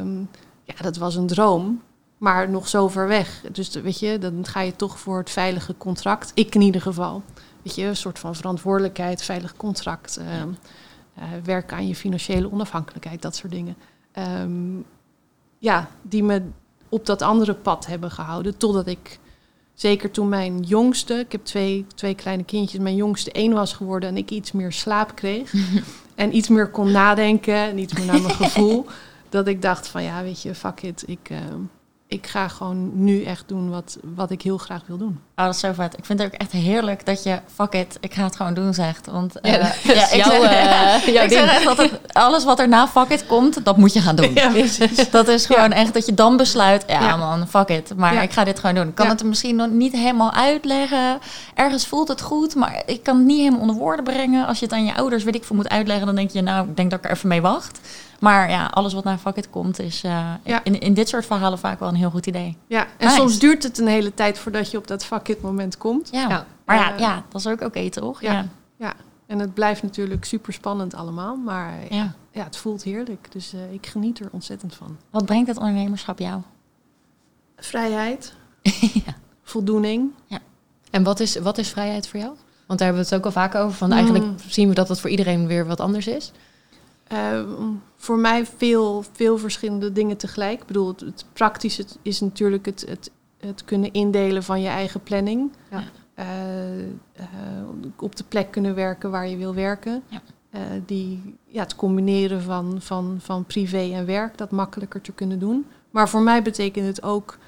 Um, 0.00 0.28
ja, 0.62 0.74
dat 0.80 0.96
was 0.96 1.14
een 1.14 1.26
droom, 1.26 1.82
maar 2.18 2.50
nog 2.50 2.68
zo 2.68 2.88
ver 2.88 3.08
weg. 3.08 3.42
Dus 3.52 3.70
weet 3.70 3.98
je, 3.98 4.18
dan 4.18 4.46
ga 4.46 4.60
je 4.60 4.76
toch 4.76 4.98
voor 4.98 5.18
het 5.18 5.30
veilige 5.30 5.74
contract. 5.76 6.30
Ik 6.34 6.54
in 6.54 6.60
ieder 6.60 6.80
geval. 6.80 7.22
Weet 7.62 7.74
je, 7.74 7.84
een 7.84 7.96
soort 7.96 8.18
van 8.18 8.34
verantwoordelijkheid, 8.34 9.22
veilig 9.22 9.56
contract. 9.56 10.20
Um, 10.42 10.56
werken 11.44 11.76
aan 11.76 11.88
je 11.88 11.94
financiële 11.94 12.52
onafhankelijkheid, 12.52 13.22
dat 13.22 13.36
soort 13.36 13.52
dingen. 13.52 13.76
Um, 14.42 14.84
ja, 15.58 15.88
die 16.02 16.22
me 16.22 16.42
op 16.88 17.06
dat 17.06 17.22
andere 17.22 17.54
pad 17.54 17.86
hebben 17.86 18.10
gehouden. 18.10 18.56
Totdat 18.56 18.86
ik, 18.86 19.18
zeker 19.74 20.10
toen 20.10 20.28
mijn 20.28 20.60
jongste, 20.60 21.14
ik 21.14 21.32
heb 21.32 21.44
twee, 21.44 21.86
twee 21.94 22.14
kleine 22.14 22.44
kindjes, 22.44 22.80
mijn 22.80 22.96
jongste 22.96 23.32
één 23.32 23.52
was 23.52 23.72
geworden 23.72 24.08
en 24.08 24.16
ik 24.16 24.30
iets 24.30 24.52
meer 24.52 24.72
slaap 24.72 25.14
kreeg. 25.14 25.52
en 26.14 26.36
iets 26.36 26.48
meer 26.48 26.70
kon 26.70 26.90
nadenken 26.90 27.54
en 27.54 27.78
iets 27.78 27.92
meer 27.92 28.06
naar 28.06 28.20
mijn 28.20 28.34
gevoel. 28.34 28.86
dat 29.28 29.46
ik 29.46 29.62
dacht 29.62 29.88
van 29.88 30.02
ja, 30.02 30.22
weet 30.22 30.42
je, 30.42 30.54
fuck 30.54 30.82
it. 30.82 31.04
Ik, 31.06 31.30
uh, 31.30 31.38
ik 32.08 32.26
ga 32.26 32.48
gewoon 32.48 33.04
nu 33.04 33.22
echt 33.22 33.44
doen 33.46 33.70
wat, 33.70 33.98
wat 34.14 34.30
ik 34.30 34.42
heel 34.42 34.58
graag 34.58 34.82
wil 34.86 34.96
doen. 34.96 35.20
Oh, 35.36 35.44
dat 35.44 35.54
is 35.54 35.60
zo 35.60 35.72
vet. 35.72 35.98
Ik 35.98 36.04
vind 36.04 36.18
het 36.18 36.32
ook 36.32 36.40
echt 36.40 36.52
heerlijk 36.52 37.06
dat 37.06 37.22
je 37.22 37.40
fuck 37.54 37.72
it, 37.72 37.96
ik 38.00 38.14
ga 38.14 38.24
het 38.24 38.36
gewoon 38.36 38.54
doen 38.54 38.74
zegt. 38.74 39.06
Want 39.06 39.34
uh, 39.42 39.52
ja, 39.52 39.72
ja, 39.82 40.10
ik, 40.10 40.24
jou, 40.24 40.42
zeg, 40.42 41.06
uh, 41.08 41.22
ik 41.22 41.30
zeg 41.30 41.50
echt 41.50 41.64
dat 41.64 41.76
het, 41.76 42.00
alles 42.12 42.44
wat 42.44 42.58
er 42.58 42.68
na 42.68 42.88
fuck 42.88 43.08
it 43.08 43.26
komt, 43.26 43.64
dat 43.64 43.76
moet 43.76 43.92
je 43.92 44.00
gaan 44.00 44.16
doen. 44.16 44.34
Ja, 44.38 44.52
dat 45.10 45.28
is 45.28 45.46
gewoon 45.46 45.72
echt 45.72 45.94
dat 45.94 46.06
je 46.06 46.14
dan 46.14 46.36
besluit, 46.36 46.84
ja, 46.86 47.16
man, 47.16 47.48
fuck 47.48 47.68
it. 47.68 47.92
Maar 47.96 48.22
ik 48.22 48.32
ga 48.32 48.44
dit 48.44 48.58
gewoon 48.58 48.74
doen. 48.74 48.88
Ik 48.88 48.94
kan 48.94 49.08
het 49.08 49.24
misschien 49.24 49.56
nog 49.56 49.70
niet 49.70 49.92
helemaal 49.92 50.32
uitleggen. 50.32 51.18
Ergens 51.54 51.86
voelt 51.86 52.08
het 52.08 52.20
goed, 52.20 52.54
maar 52.54 52.82
ik 52.86 53.02
kan 53.02 53.16
het 53.16 53.26
niet 53.26 53.38
helemaal 53.38 53.60
onder 53.60 53.76
woorden 53.76 54.04
brengen. 54.04 54.46
Als 54.46 54.58
je 54.58 54.64
het 54.64 54.74
aan 54.74 54.84
je 54.84 54.94
ouders, 54.94 55.24
weet 55.24 55.34
ik 55.34 55.44
veel, 55.44 55.56
moet 55.56 55.68
uitleggen, 55.68 56.06
dan 56.06 56.14
denk 56.14 56.30
je, 56.30 56.42
nou, 56.42 56.68
ik 56.68 56.76
denk 56.76 56.90
dat 56.90 56.98
ik 56.98 57.04
er 57.04 57.10
even 57.10 57.28
mee 57.28 57.42
wacht. 57.42 57.80
Maar 58.18 58.50
ja, 58.50 58.66
alles 58.66 58.92
wat 58.92 59.04
naar 59.04 59.18
fuck 59.18 59.46
komt 59.50 59.78
is 59.78 60.04
uh, 60.04 60.32
in, 60.62 60.80
in 60.80 60.94
dit 60.94 61.08
soort 61.08 61.26
verhalen 61.26 61.58
vaak 61.58 61.78
wel 61.78 61.88
een 61.88 61.94
heel 61.94 62.10
goed 62.10 62.26
idee. 62.26 62.56
Ja, 62.66 62.86
en 62.96 63.10
soms 63.10 63.38
duurt 63.38 63.62
het 63.62 63.78
een 63.78 63.86
hele 63.86 64.14
tijd 64.14 64.38
voordat 64.38 64.70
je 64.70 64.76
op 64.76 64.86
dat 64.86 65.04
fuck 65.04 65.28
it 65.28 65.42
moment 65.42 65.76
komt. 65.76 66.08
Ja, 66.12 66.46
maar 66.64 66.76
ja, 66.76 66.92
uh, 66.92 66.98
ja, 66.98 67.24
dat 67.28 67.40
is 67.40 67.46
ook 67.46 67.60
oké 67.60 67.90
toch? 67.90 68.20
Ja. 68.20 68.46
ja. 68.76 68.94
en 69.26 69.38
het 69.38 69.54
blijft 69.54 69.82
natuurlijk 69.82 70.24
super 70.24 70.52
spannend 70.52 70.94
allemaal, 70.94 71.36
maar 71.36 71.74
ja, 71.90 72.14
ja 72.32 72.44
het 72.44 72.56
voelt 72.56 72.82
heerlijk. 72.82 73.32
Dus 73.32 73.54
uh, 73.54 73.72
ik 73.72 73.86
geniet 73.86 74.20
er 74.20 74.28
ontzettend 74.30 74.74
van. 74.74 74.96
Wat 75.10 75.24
brengt 75.24 75.48
het 75.48 75.58
ondernemerschap 75.58 76.18
jou? 76.18 76.40
Vrijheid, 77.56 78.34
ja. 79.06 79.14
voldoening. 79.42 80.10
Ja. 80.26 80.38
En 80.90 81.02
wat 81.02 81.20
is, 81.20 81.36
wat 81.36 81.58
is 81.58 81.68
vrijheid 81.68 82.08
voor 82.08 82.20
jou? 82.20 82.32
Want 82.66 82.78
daar 82.78 82.88
hebben 82.88 83.06
we 83.06 83.14
het 83.14 83.18
ook 83.18 83.24
al 83.24 83.40
vaak 83.40 83.54
over. 83.54 83.76
Van 83.76 83.92
eigenlijk 83.92 84.24
mm. 84.24 84.34
zien 84.48 84.68
we 84.68 84.74
dat 84.74 84.88
het 84.88 85.00
voor 85.00 85.10
iedereen 85.10 85.46
weer 85.46 85.66
wat 85.66 85.80
anders 85.80 86.06
is. 86.06 86.32
Uh, 87.12 87.40
voor 87.96 88.18
mij 88.18 88.46
veel, 88.46 89.04
veel 89.12 89.38
verschillende 89.38 89.92
dingen 89.92 90.16
tegelijk. 90.16 90.60
Ik 90.60 90.66
bedoel, 90.66 90.88
het, 90.88 91.00
het 91.00 91.24
praktische 91.32 91.84
is 92.02 92.20
natuurlijk 92.20 92.66
het, 92.66 92.84
het, 92.88 93.10
het 93.38 93.64
kunnen 93.64 93.92
indelen 93.92 94.42
van 94.42 94.60
je 94.60 94.68
eigen 94.68 95.00
planning. 95.00 95.50
Ja. 95.70 95.82
Uh, 96.18 96.78
uh, 96.78 96.86
op 97.96 98.16
de 98.16 98.24
plek 98.28 98.50
kunnen 98.50 98.74
werken 98.74 99.10
waar 99.10 99.28
je 99.28 99.36
wil 99.36 99.54
werken. 99.54 100.02
Ja. 100.08 100.20
Die, 100.86 101.36
ja, 101.46 101.62
het 101.62 101.76
combineren 101.76 102.42
van, 102.42 102.76
van, 102.80 103.16
van 103.20 103.44
privé 103.44 103.90
en 103.92 104.06
werk, 104.06 104.38
dat 104.38 104.50
makkelijker 104.50 105.00
te 105.00 105.12
kunnen 105.12 105.38
doen. 105.38 105.66
Maar 105.90 106.08
voor 106.08 106.22
mij 106.22 106.42
betekent 106.42 106.86
het 106.86 107.02
ook 107.02 107.38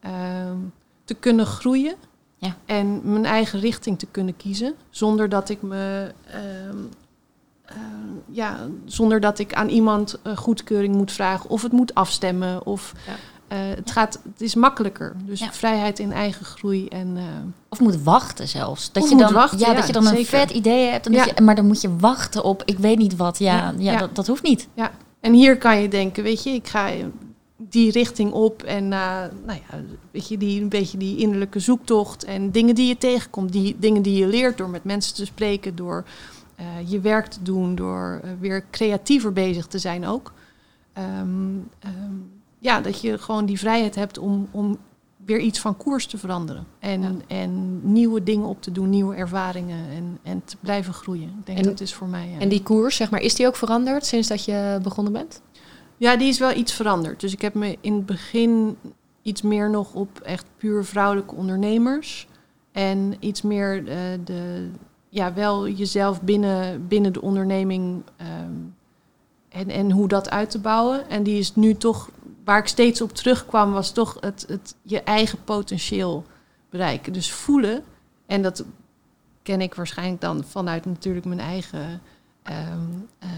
ehm, 0.00 0.56
te 1.04 1.14
kunnen 1.14 1.46
groeien. 1.46 1.94
Ja. 2.36 2.56
En 2.64 3.00
mijn 3.12 3.24
eigen 3.24 3.60
richting 3.60 3.98
te 3.98 4.06
kunnen 4.10 4.36
kiezen. 4.36 4.74
Zonder 4.90 5.28
dat 5.28 5.48
ik 5.48 5.62
me 5.62 6.12
ehm, 6.26 6.76
ja, 8.30 8.56
zonder 8.84 9.20
dat 9.20 9.38
ik 9.38 9.54
aan 9.54 9.68
iemand 9.68 10.18
uh, 10.26 10.36
goedkeuring 10.36 10.94
moet 10.94 11.12
vragen 11.12 11.50
of 11.50 11.62
het 11.62 11.72
moet 11.72 11.94
afstemmen. 11.94 12.66
Of 12.66 12.92
ja. 13.06 13.12
uh, 13.56 13.76
het, 13.76 13.90
gaat, 13.90 14.20
het 14.32 14.40
is 14.40 14.54
makkelijker. 14.54 15.16
Dus 15.26 15.40
ja. 15.40 15.52
vrijheid 15.52 15.98
in 15.98 16.12
eigen 16.12 16.44
groei. 16.44 16.88
En, 16.88 17.18
of 17.68 17.80
moet 17.80 18.02
wachten 18.02 18.48
zelfs. 18.48 18.92
Dat 18.92 19.08
je 19.08 19.16
dan, 19.16 19.32
wachten, 19.32 19.58
ja, 19.58 19.74
dat 19.74 19.86
je 19.86 19.92
dan 19.92 20.06
een 20.06 20.26
vet 20.26 20.50
idee 20.50 20.90
hebt. 20.90 21.06
En 21.06 21.12
je, 21.12 21.32
maar 21.42 21.54
dan 21.54 21.66
moet 21.66 21.80
je 21.80 21.96
wachten 21.96 22.44
op 22.44 22.62
ik 22.64 22.78
weet 22.78 22.98
niet 22.98 23.16
wat. 23.16 23.38
Ja, 23.38 23.74
ja, 23.78 23.98
Dat, 23.98 24.14
dat 24.14 24.26
hoeft 24.26 24.42
niet. 24.42 24.68
Ja. 24.74 24.90
En 25.20 25.32
hier 25.32 25.58
kan 25.58 25.80
je 25.80 25.88
denken, 25.88 26.22
weet 26.22 26.42
je, 26.42 26.50
ik 26.50 26.68
ga 26.68 26.88
die 27.56 27.90
richting 27.90 28.32
op 28.32 28.62
en 28.62 28.88
nou 28.88 29.30
ja, 29.46 29.78
weet 30.10 30.28
je, 30.28 30.38
die, 30.38 30.60
een 30.60 30.68
beetje 30.68 30.98
die 30.98 31.16
innerlijke 31.16 31.60
zoektocht 31.60 32.24
en 32.24 32.50
dingen 32.50 32.74
die 32.74 32.88
je 32.88 32.98
tegenkomt, 32.98 33.52
die 33.52 33.76
dingen 33.78 34.02
die 34.02 34.18
je 34.18 34.26
leert 34.26 34.58
door 34.58 34.68
met 34.68 34.84
mensen 34.84 35.14
te 35.14 35.24
spreken, 35.24 35.76
door 35.76 36.04
uh, 36.60 36.90
je 36.90 37.00
werk 37.00 37.26
te 37.26 37.42
doen, 37.42 37.74
door 37.74 38.20
uh, 38.24 38.30
weer 38.40 38.64
creatiever 38.70 39.32
bezig 39.32 39.66
te 39.66 39.78
zijn 39.78 40.06
ook. 40.06 40.32
Um, 40.98 41.68
um, 41.84 42.30
ja, 42.58 42.80
dat 42.80 43.00
je 43.00 43.18
gewoon 43.18 43.46
die 43.46 43.58
vrijheid 43.58 43.94
hebt 43.94 44.18
om, 44.18 44.48
om 44.50 44.78
weer 45.24 45.38
iets 45.38 45.60
van 45.60 45.76
koers 45.76 46.06
te 46.06 46.18
veranderen. 46.18 46.66
En, 46.78 47.02
ja. 47.02 47.12
en 47.26 47.80
nieuwe 47.92 48.22
dingen 48.22 48.46
op 48.46 48.62
te 48.62 48.72
doen, 48.72 48.90
nieuwe 48.90 49.14
ervaringen 49.14 49.90
en, 49.90 50.18
en 50.22 50.42
te 50.44 50.56
blijven 50.60 50.94
groeien. 50.94 51.28
Ik 51.28 51.46
denk 51.46 51.58
en, 51.58 51.64
dat 51.64 51.80
is 51.80 51.94
voor 51.94 52.08
mij. 52.08 52.28
Ja. 52.28 52.38
En 52.38 52.48
die 52.48 52.62
koers, 52.62 52.96
zeg 52.96 53.10
maar, 53.10 53.20
is 53.20 53.34
die 53.34 53.46
ook 53.46 53.56
veranderd 53.56 54.06
sinds 54.06 54.28
dat 54.28 54.44
je 54.44 54.78
begonnen 54.82 55.12
bent? 55.12 55.42
Ja, 55.96 56.16
die 56.16 56.28
is 56.28 56.38
wel 56.38 56.56
iets 56.56 56.72
veranderd. 56.72 57.20
Dus 57.20 57.32
ik 57.32 57.40
heb 57.40 57.54
me 57.54 57.78
in 57.80 57.94
het 57.94 58.06
begin 58.06 58.76
iets 59.22 59.42
meer 59.42 59.70
nog 59.70 59.94
op 59.94 60.20
echt 60.20 60.44
puur 60.56 60.84
vrouwelijke 60.84 61.34
ondernemers. 61.34 62.28
En 62.72 63.14
iets 63.18 63.42
meer 63.42 63.78
uh, 63.78 63.94
de, 64.24 64.70
ja, 65.10 65.34
wel 65.34 65.68
jezelf 65.68 66.22
binnen, 66.22 66.88
binnen 66.88 67.12
de 67.12 67.22
onderneming 67.22 68.02
um, 68.20 68.74
en, 69.48 69.68
en 69.68 69.90
hoe 69.90 70.08
dat 70.08 70.30
uit 70.30 70.50
te 70.50 70.58
bouwen. 70.58 71.08
En 71.08 71.22
die 71.22 71.38
is 71.38 71.54
nu 71.54 71.74
toch, 71.74 72.10
waar 72.44 72.58
ik 72.58 72.66
steeds 72.66 73.00
op 73.00 73.12
terugkwam, 73.12 73.72
was 73.72 73.92
toch 73.92 74.16
het, 74.20 74.44
het 74.48 74.74
je 74.82 75.02
eigen 75.02 75.44
potentieel 75.44 76.24
bereiken. 76.70 77.12
Dus 77.12 77.32
voelen, 77.32 77.82
en 78.26 78.42
dat 78.42 78.64
ken 79.42 79.60
ik 79.60 79.74
waarschijnlijk 79.74 80.20
dan 80.20 80.44
vanuit 80.44 80.84
natuurlijk 80.84 81.26
mijn 81.26 81.40
eigen 81.40 82.00
um, 82.72 83.08
uh, 83.24 83.28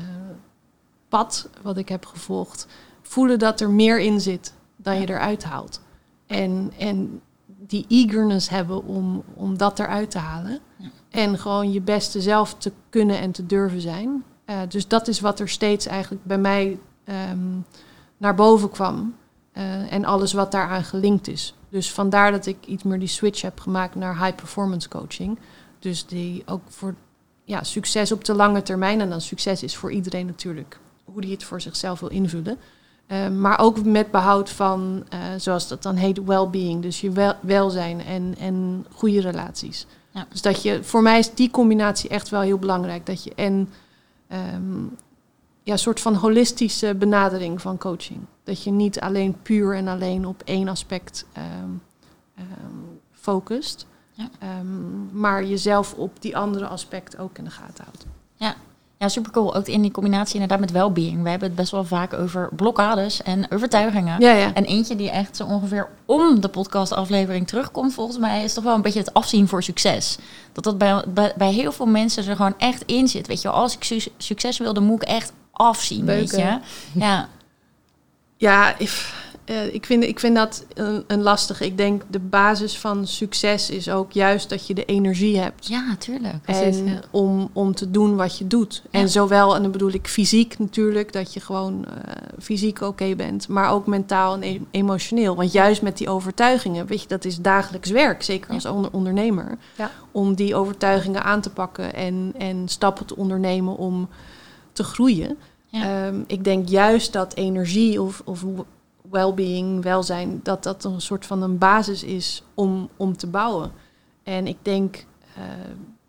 pad, 1.09 1.49
wat 1.63 1.77
ik 1.77 1.89
heb 1.89 2.07
gevolgd. 2.07 2.67
Voelen 3.03 3.39
dat 3.39 3.61
er 3.61 3.71
meer 3.71 4.01
in 4.01 4.21
zit 4.21 4.55
dan 4.77 5.01
je 5.01 5.09
eruit 5.09 5.45
haalt. 5.45 5.81
En, 6.27 6.73
en 6.79 7.21
die 7.47 7.85
eagerness 7.89 8.49
hebben 8.49 8.85
om, 8.85 9.23
om 9.35 9.57
dat 9.57 9.79
eruit 9.79 10.11
te 10.11 10.19
halen. 10.19 10.59
Ja. 10.77 10.89
En 11.13 11.39
gewoon 11.39 11.73
je 11.73 11.81
beste 11.81 12.21
zelf 12.21 12.55
te 12.55 12.73
kunnen 12.89 13.19
en 13.19 13.33
te 13.33 13.47
durven 13.47 13.81
zijn. 13.81 14.25
Uh, 14.47 14.61
dus 14.69 14.89
dat 14.89 15.09
is 15.09 15.21
wat 15.21 15.41
er 15.41 15.49
steeds 15.49 15.87
eigenlijk 15.87 16.25
bij 16.25 16.39
mij 16.39 16.79
um, 17.31 17.65
naar 18.17 18.35
boven 18.35 18.71
kwam. 18.71 19.15
Uh, 19.55 19.93
en 19.93 20.05
alles 20.05 20.33
wat 20.33 20.53
daaraan 20.53 20.85
gelinkt 20.85 21.29
is. 21.29 21.55
Dus 21.69 21.93
vandaar 21.93 22.31
dat 22.31 22.47
ik 22.47 22.67
iets 22.67 22.83
meer 22.83 22.99
die 22.99 23.09
switch 23.09 23.43
heb 23.43 23.61
gemaakt 23.61 23.95
naar 23.95 24.25
high 24.25 24.35
performance 24.35 24.89
coaching. 24.89 25.39
Dus 25.79 26.07
die 26.07 26.43
ook 26.47 26.63
voor 26.69 26.95
ja, 27.45 27.63
succes 27.63 28.13
op 28.13 28.25
de 28.25 28.35
lange 28.35 28.63
termijn. 28.63 29.01
En 29.01 29.11
dan 29.11 29.21
succes 29.21 29.63
is 29.63 29.77
voor 29.77 29.93
iedereen 29.93 30.27
natuurlijk 30.27 30.79
hoe 31.05 31.21
die 31.21 31.33
het 31.33 31.45
voor 31.45 31.61
zichzelf 31.61 32.01
wil 32.01 32.09
invullen. 32.09 32.59
Uh, 33.09 33.29
maar 33.29 33.59
ook 33.59 33.85
met 33.85 34.11
behoud 34.11 34.51
van, 34.51 35.07
uh, 35.15 35.19
zoals 35.37 35.69
dat 35.69 35.83
dan 35.83 35.97
heet, 35.97 36.25
well-being. 36.25 36.83
Dus 36.83 37.01
je 37.01 37.11
wel, 37.11 37.35
welzijn 37.41 38.01
en, 38.01 38.35
en 38.39 38.87
goede 38.95 39.21
relaties. 39.21 39.87
Ja. 40.13 40.27
Dus 40.29 40.43
dat 40.43 40.63
je, 40.63 40.85
voor 40.85 41.03
mij 41.03 41.19
is 41.19 41.35
die 41.35 41.51
combinatie 41.51 42.11
echt 42.11 42.29
wel 42.29 42.41
heel 42.41 42.59
belangrijk. 42.59 43.07
Dat 43.07 43.25
je 43.25 43.35
en 43.35 43.69
um, 44.55 44.97
ja, 45.63 45.73
een 45.73 45.79
soort 45.79 46.01
van 46.01 46.15
holistische 46.15 46.95
benadering 46.95 47.61
van 47.61 47.79
coaching. 47.79 48.21
Dat 48.45 48.63
je 48.63 48.71
niet 48.71 49.01
alleen 49.01 49.43
puur 49.43 49.77
en 49.77 49.89
alleen 49.89 50.27
op 50.27 50.43
één 50.45 50.69
aspect 50.69 51.27
um, 51.37 51.83
um, 52.39 53.01
focust. 53.13 53.87
Ja. 54.15 54.31
maar 55.13 55.45
jezelf 55.45 55.95
op 55.95 56.23
die 56.23 56.37
andere 56.37 56.67
aspecten 56.67 57.19
ook 57.19 57.39
in 57.39 57.45
de 57.45 57.51
gaten 57.51 57.85
houdt. 57.85 58.07
Ja, 59.03 59.09
ja, 59.09 59.15
super 59.15 59.33
cool. 59.33 59.55
Ook 59.55 59.67
in 59.67 59.83
die 59.83 59.91
combinatie 59.91 60.35
inderdaad 60.35 60.61
met 60.61 60.71
well-being. 60.71 61.23
We 61.23 61.29
hebben 61.29 61.49
het 61.49 61.57
best 61.57 61.71
wel 61.71 61.85
vaak 61.85 62.13
over 62.13 62.49
blokkades 62.57 63.23
en 63.23 63.51
overtuigingen. 63.51 64.21
Ja, 64.21 64.33
ja. 64.33 64.55
En 64.55 64.65
eentje 64.65 64.97
die 64.97 65.11
echt 65.11 65.37
zo 65.37 65.45
ongeveer 65.45 65.89
om 66.07 66.41
de 66.41 66.49
podcastaflevering 66.49 67.47
terugkomt, 67.47 67.95
volgens 67.95 68.19
mij, 68.19 68.45
is 68.45 68.55
toch 68.55 68.65
wel 68.65 68.75
een 68.75 68.83
beetje 68.83 68.99
het 68.99 69.15
afzien 69.15 69.49
voor 69.49 69.63
succes. 69.63 70.19
Dat 70.53 70.65
dat 70.65 70.79
bij, 70.79 71.05
bij, 71.09 71.33
bij 71.37 71.53
heel 71.53 71.73
veel 71.73 71.87
mensen 71.87 72.27
er 72.27 72.37
gewoon 72.37 72.59
echt 72.59 72.83
in 72.87 73.09
zit. 73.09 73.27
Weet 73.27 73.43
je, 73.43 73.49
als 73.49 73.75
ik 73.75 73.85
su 73.85 74.03
succes 74.17 74.59
wil, 74.59 74.75
dan 74.75 74.85
moet 74.85 75.03
ik 75.03 75.09
echt 75.09 75.33
afzien. 75.53 76.05
Beuken. 76.05 76.37
Weet 76.37 76.61
je? 76.93 77.01
Ja. 77.01 77.29
Ja, 78.37 78.79
if, 78.79 79.15
uh, 79.47 79.75
ik, 79.75 79.87
vind, 79.87 80.05
ik 80.05 80.19
vind 80.21 80.37
dat 80.37 80.65
een, 80.75 81.05
een 81.07 81.23
lastige. 81.23 81.65
Ik 81.65 81.77
denk 81.77 82.03
de 82.11 82.19
basis 82.19 82.79
van 82.79 83.07
succes 83.07 83.71
is 83.71 83.91
ook 83.91 84.13
juist 84.13 84.49
dat 84.49 84.67
je 84.67 84.75
de 84.75 84.85
energie 84.85 85.39
hebt. 85.39 85.67
Ja, 85.67 85.97
tuurlijk. 85.99 86.47
En 86.47 87.01
om, 87.11 87.51
om 87.53 87.75
te 87.75 87.91
doen 87.91 88.17
wat 88.17 88.39
je 88.39 88.47
doet. 88.47 88.83
En 88.91 89.09
zowel, 89.09 89.55
en 89.55 89.63
dan 89.63 89.71
bedoel 89.71 89.93
ik 89.93 90.09
fysiek 90.09 90.59
natuurlijk, 90.59 91.13
dat 91.13 91.35
je 91.35 91.41
gewoon 91.41 91.85
uh, 91.89 91.95
fysiek 92.39 92.81
oké 92.81 93.15
bent, 93.15 93.49
maar 93.49 93.71
ook 93.71 93.87
mentaal 93.87 94.35
en 94.35 94.43
e-, 94.43 94.61
emotioneel. 94.71 95.37
Want 95.37 95.53
juist 95.53 95.83
met 95.83 95.99
die 95.99 96.09
overtuigingen, 96.09 96.87
weet 96.87 97.03
je, 97.03 97.09
dat 97.09 97.25
is 97.25 97.37
dagelijks 97.37 97.91
werk, 97.91 98.23
zeker 98.23 98.51
als 98.51 98.67
ondernemer. 98.67 99.59
Om 100.11 100.35
die 100.35 100.55
overtuigingen 100.55 101.25
aan 101.25 101.41
te 101.41 101.51
pakken 101.51 101.95
en, 101.95 102.35
en 102.39 102.69
stappen 102.69 103.07
te 103.07 103.17
ondernemen 103.17 103.77
om 103.77 104.09
te 104.73 104.85
groeien. 104.85 105.37
Ehm, 105.73 106.21
ik 106.27 106.45
denk 106.45 106.69
juist 106.69 107.13
dat 107.13 107.35
energie 107.35 108.03
of, 108.03 108.23
of 108.25 108.45
well-being, 109.13 109.83
welzijn, 109.83 110.41
dat 110.43 110.63
dat 110.63 110.85
een 110.85 111.01
soort 111.01 111.27
van 111.27 111.43
een 111.43 111.59
basis 111.59 112.05
is 112.05 112.43
om, 112.55 112.89
om 112.97 113.17
te 113.17 113.27
bouwen. 113.27 113.73
En 114.23 114.47
ik 114.47 114.57
denk 114.63 114.97
uh, 115.39 115.45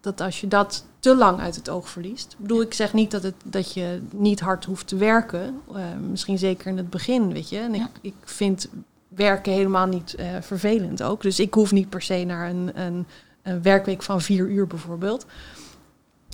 dat 0.01 0.21
als 0.21 0.41
je 0.41 0.47
dat 0.47 0.85
te 0.99 1.15
lang 1.15 1.39
uit 1.39 1.55
het 1.55 1.69
oog 1.69 1.89
verliest. 1.89 2.31
Ik 2.31 2.39
bedoel, 2.39 2.61
ik 2.61 2.73
zeg 2.73 2.93
niet 2.93 3.11
dat, 3.11 3.23
het, 3.23 3.35
dat 3.45 3.73
je 3.73 4.01
niet 4.11 4.39
hard 4.39 4.65
hoeft 4.65 4.87
te 4.87 4.95
werken. 4.95 5.61
Uh, 5.71 5.81
misschien 6.09 6.37
zeker 6.37 6.67
in 6.67 6.77
het 6.77 6.89
begin, 6.89 7.33
weet 7.33 7.49
je. 7.49 7.57
En 7.57 7.75
ik, 7.75 7.89
ik 8.01 8.15
vind 8.23 8.69
werken 9.07 9.53
helemaal 9.53 9.87
niet 9.87 10.15
uh, 10.19 10.25
vervelend 10.41 11.03
ook. 11.03 11.21
Dus 11.21 11.39
ik 11.39 11.53
hoef 11.53 11.71
niet 11.71 11.89
per 11.89 12.01
se 12.01 12.23
naar 12.23 12.49
een, 12.49 12.81
een, 12.81 13.05
een 13.41 13.61
werkweek 13.61 14.03
van 14.03 14.21
vier 14.21 14.47
uur 14.47 14.67
bijvoorbeeld. 14.67 15.25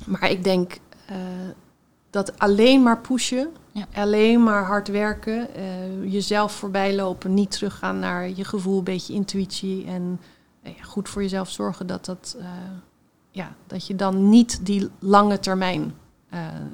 Maar 0.05 0.29
ik 0.29 0.43
denk 0.43 0.77
dat 2.09 2.39
alleen 2.39 2.83
maar 2.83 2.99
pushen, 2.99 3.49
alleen 3.93 4.43
maar 4.43 4.65
hard 4.65 4.87
werken, 4.87 5.47
uh, 5.57 6.11
jezelf 6.11 6.51
voorbij 6.51 6.95
lopen, 6.95 7.33
niet 7.33 7.51
teruggaan 7.51 7.99
naar 7.99 8.29
je 8.29 8.43
gevoel, 8.43 8.77
een 8.77 8.83
beetje 8.83 9.13
intuïtie 9.13 9.85
en 9.85 10.19
uh, 10.63 10.71
goed 10.81 11.09
voor 11.09 11.21
jezelf 11.21 11.49
zorgen 11.49 11.87
dat, 11.87 12.05
dat, 12.05 12.35
uh, 12.39 12.45
ja, 13.31 13.55
dat 13.67 13.87
je 13.87 13.95
dan 13.95 14.29
niet 14.29 14.65
die 14.65 14.89
lange 14.99 15.39
termijn, 15.39 15.93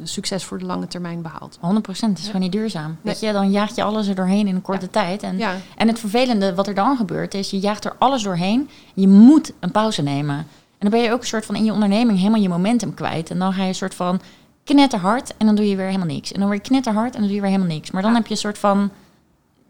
succes 0.03 0.43
voor 0.43 0.57
de 0.57 0.65
lange 0.65 0.87
termijn 0.87 1.21
behaalt. 1.21 1.57
100%, 1.57 1.59
het 1.85 2.17
is 2.17 2.25
gewoon 2.25 2.41
niet 2.41 2.51
duurzaam. 2.51 2.97
Weet 3.01 3.19
je, 3.19 3.31
dan 3.31 3.51
jaagt 3.51 3.75
je 3.75 3.83
alles 3.83 4.07
er 4.07 4.15
doorheen 4.15 4.47
in 4.47 4.55
een 4.55 4.61
korte 4.61 4.89
tijd. 4.89 5.23
En, 5.23 5.39
en 5.75 5.87
het 5.87 5.99
vervelende 5.99 6.55
wat 6.55 6.67
er 6.67 6.73
dan 6.73 6.97
gebeurt 6.97 7.33
is, 7.33 7.49
je 7.49 7.59
jaagt 7.59 7.85
er 7.85 7.95
alles 7.99 8.23
doorheen, 8.23 8.69
je 8.93 9.07
moet 9.07 9.53
een 9.59 9.71
pauze 9.71 10.01
nemen. 10.01 10.35
En 10.37 10.45
dan 10.79 10.89
ben 10.89 10.99
je 10.99 11.11
ook 11.11 11.21
een 11.21 11.27
soort 11.27 11.45
van 11.45 11.55
in 11.55 11.65
je 11.65 11.73
onderneming 11.73 12.17
helemaal 12.17 12.41
je 12.41 12.49
momentum 12.49 12.93
kwijt. 12.93 13.29
En 13.29 13.39
dan 13.39 13.53
ga 13.53 13.61
je 13.61 13.67
een 13.67 13.75
soort 13.75 13.95
van 13.95 14.21
knetterhard 14.65 15.37
en 15.37 15.45
dan 15.45 15.55
doe 15.55 15.69
je 15.69 15.75
weer 15.75 15.85
helemaal 15.85 16.07
niks. 16.07 16.31
En 16.31 16.39
dan 16.39 16.47
word 16.47 16.61
je 16.61 16.71
knetterhard 16.71 17.13
en 17.13 17.19
dan 17.19 17.27
doe 17.27 17.35
je 17.35 17.41
weer 17.41 17.51
helemaal 17.51 17.75
niks. 17.75 17.91
Maar 17.91 18.01
dan 18.01 18.15
heb 18.15 18.25
je 18.25 18.31
een 18.31 18.37
soort 18.37 18.57
van, 18.57 18.91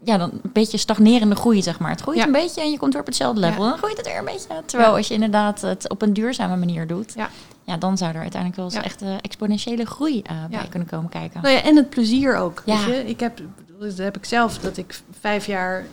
ja, 0.02 0.16
dan 0.16 0.30
een 0.30 0.52
beetje 0.52 0.78
stagnerende 0.78 1.34
groei, 1.34 1.62
zeg 1.62 1.78
maar. 1.78 1.90
Het 1.90 2.00
groeit 2.00 2.18
een 2.18 2.32
beetje 2.32 2.60
en 2.60 2.70
je 2.70 2.78
komt 2.78 2.92
weer 2.92 3.00
op 3.00 3.06
hetzelfde 3.06 3.40
level. 3.40 3.64
Dan 3.64 3.78
groeit 3.78 3.96
het 3.96 4.06
weer 4.06 4.18
een 4.18 4.24
beetje. 4.24 4.62
Terwijl 4.66 4.94
als 4.94 5.08
je 5.08 5.14
inderdaad 5.14 5.60
het 5.60 5.88
op 5.88 6.02
een 6.02 6.12
duurzame 6.12 6.56
manier 6.56 6.86
doet, 6.86 7.12
ja, 7.16 7.28
ja 7.64 7.76
dan 7.76 7.98
zou 7.98 8.14
er 8.14 8.20
uiteindelijk 8.20 8.60
wel 8.60 8.70
eens 8.70 8.84
echt 8.84 9.02
uh, 9.02 9.14
exponentiële 9.20 9.86
groei 9.86 10.22
uh, 10.30 10.44
bij 10.50 10.66
kunnen 10.68 10.88
komen 10.88 11.10
kijken. 11.10 11.42
Nou 11.42 11.54
ja, 11.54 11.62
en 11.62 11.76
het 11.76 11.90
plezier 11.90 12.36
ook. 12.36 12.62
Weet 12.66 12.82
je? 12.82 13.06
Ik 13.06 13.20
heb, 13.20 13.40
dat 13.78 13.96
heb 13.98 14.16
ik 14.16 14.24
zelf, 14.24 14.58
dat 14.58 14.76
ik 14.76 15.00
vijf 15.20 15.46
jaar 15.46 15.84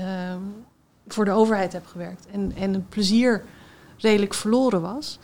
uh, 0.00 0.04
voor 1.06 1.24
de 1.24 1.30
overheid 1.30 1.72
heb 1.72 1.86
gewerkt. 1.86 2.26
En, 2.32 2.52
en 2.56 2.72
het 2.72 2.88
plezier 2.88 3.44
redelijk 3.98 4.34
verloren 4.34 4.80
was. 4.80 5.18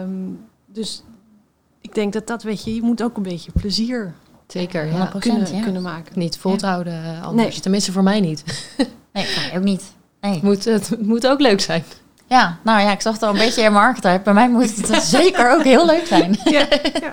Um, 0.00 0.46
dus 0.66 1.02
denk 1.96 2.12
dat 2.12 2.26
dat, 2.26 2.42
weet 2.42 2.64
je, 2.64 2.74
je 2.74 2.82
moet 2.82 3.02
ook 3.02 3.16
een 3.16 3.22
beetje 3.22 3.52
plezier 3.52 4.14
Zeker, 4.46 4.86
ja. 4.86 5.12
kunnen, 5.18 5.54
ja. 5.54 5.62
kunnen 5.62 5.82
maken. 5.82 6.18
Niet 6.18 6.38
vol 6.38 6.56
te 6.56 6.66
houden 6.66 7.04
eh, 7.04 7.26
anders. 7.26 7.48
Nee. 7.48 7.60
Tenminste 7.60 7.92
voor 7.92 8.02
mij 8.02 8.20
niet. 8.20 8.44
nee, 9.12 9.26
ook 9.54 9.62
niet. 9.62 9.82
Nee. 10.20 10.32
Het, 10.32 10.42
moet, 10.42 10.64
het 10.64 11.02
moet 11.02 11.26
ook 11.26 11.40
leuk 11.40 11.60
zijn. 11.60 11.84
Ja, 12.26 12.58
nou 12.62 12.80
ja, 12.80 12.92
ik 12.92 13.00
zag 13.00 13.12
het 13.12 13.22
al 13.22 13.30
een 13.30 13.38
beetje 13.38 13.62
in 13.62 13.72
mijn 13.72 13.84
archetype. 13.84 14.22
Bij 14.22 14.34
mij 14.34 14.48
moet 14.48 14.88
het 14.88 15.02
zeker 15.20 15.52
ook 15.52 15.62
heel 15.62 15.86
leuk 15.86 16.06
zijn. 16.06 16.38
ja, 16.44 16.66
ja. 17.00 17.12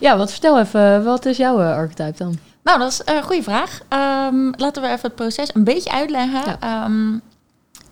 ja, 0.00 0.16
wat 0.16 0.30
vertel 0.30 0.60
even, 0.60 1.04
wat 1.04 1.26
is 1.26 1.36
jouw 1.36 1.60
uh, 1.60 1.76
archetype 1.76 2.24
dan? 2.24 2.38
Nou, 2.62 2.78
dat 2.78 2.90
is 2.90 3.00
een 3.04 3.22
goede 3.22 3.42
vraag. 3.42 3.80
Um, 4.28 4.52
laten 4.56 4.82
we 4.82 4.88
even 4.88 5.00
het 5.02 5.14
proces 5.14 5.54
een 5.54 5.64
beetje 5.64 5.90
uitleggen. 5.90 6.68
Um, 6.84 7.22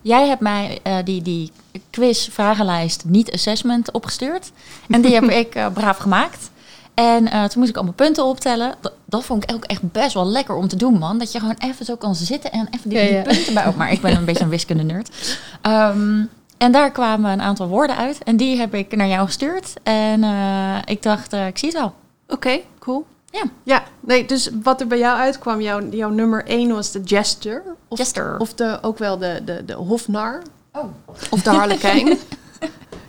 Jij 0.03 0.29
hebt 0.29 0.41
mij 0.41 0.79
uh, 0.87 0.97
die, 1.05 1.23
die 1.23 1.53
quiz, 1.91 2.29
vragenlijst, 2.29 3.05
niet 3.07 3.33
assessment 3.33 3.91
opgestuurd. 3.91 4.53
En 4.89 5.01
die 5.01 5.15
heb 5.15 5.31
ik 5.45 5.55
uh, 5.55 5.67
braaf 5.73 5.97
gemaakt. 5.97 6.51
En 6.95 7.25
uh, 7.25 7.45
toen 7.45 7.59
moest 7.59 7.71
ik 7.71 7.77
allemaal 7.77 7.95
punten 7.95 8.25
optellen. 8.25 8.75
Dat, 8.81 8.93
dat, 9.05 9.25
vond 9.25 9.43
ik 9.43 9.55
ook 9.55 9.65
echt 9.65 9.93
best 9.93 10.15
wel 10.15 10.27
lekker 10.27 10.55
om 10.55 10.69
te 10.69 10.77
doen, 10.77 10.99
man. 10.99 11.19
Dat 11.19 11.33
je 11.33 11.39
gewoon 11.39 11.57
even 11.59 11.85
zo 11.85 11.97
kan 11.97 12.15
zitten 12.15 12.53
en 12.53 12.69
even 12.71 12.91
die, 12.91 12.99
ja, 12.99 13.05
ja. 13.05 13.23
die 13.23 13.35
punten 13.35 13.55
bij. 13.55 13.73
Maar 13.77 13.93
ik 13.93 14.01
ben 14.01 14.17
een 14.17 14.25
beetje 14.25 14.45
een 14.45 14.51
wiskunde 14.51 14.83
nerd. 14.83 15.39
Um, 15.63 16.29
en 16.59 16.73
daar 16.73 16.91
kwamen 16.91 17.31
een 17.31 17.43
aantal 17.43 17.69
woorden 17.69 17.97
uit. 17.97 18.25
En 18.25 18.37
die 18.37 18.59
heb 18.59 18.75
ik 18.75 18.97
naar 18.97 19.09
jou 19.09 19.27
gestuurd. 19.27 19.73
En 19.83 20.25
ik 20.85 21.03
dacht, 21.03 21.33
ik 21.33 21.59
zie 21.59 21.69
het 21.69 21.79
wel. 21.79 21.95
Oké, 22.25 22.35
okay, 22.35 22.65
cool. 22.79 23.07
Ja. 23.33 23.45
Ja, 23.63 23.85
nee, 24.01 24.27
dus 24.27 24.51
wat 24.63 24.81
er 24.81 24.87
bij 24.87 24.99
jou 24.99 25.19
uitkwam, 25.19 25.61
jouw, 25.61 25.89
jouw 25.91 26.11
nummer 26.11 26.45
1 26.45 26.73
was 26.73 26.93
de 26.93 27.01
Jester. 27.01 27.63
Of, 27.89 27.99
Jester. 27.99 28.39
Of 28.39 28.55
de, 28.55 28.79
ook 28.83 28.99
wel 28.99 29.19
de, 29.19 29.41
de, 29.45 29.65
de 29.65 29.73
Hofnar. 29.73 30.43
Oh. 30.73 30.85
Of 31.31 31.43
de 31.43 31.51
Harlekijn. 31.51 32.19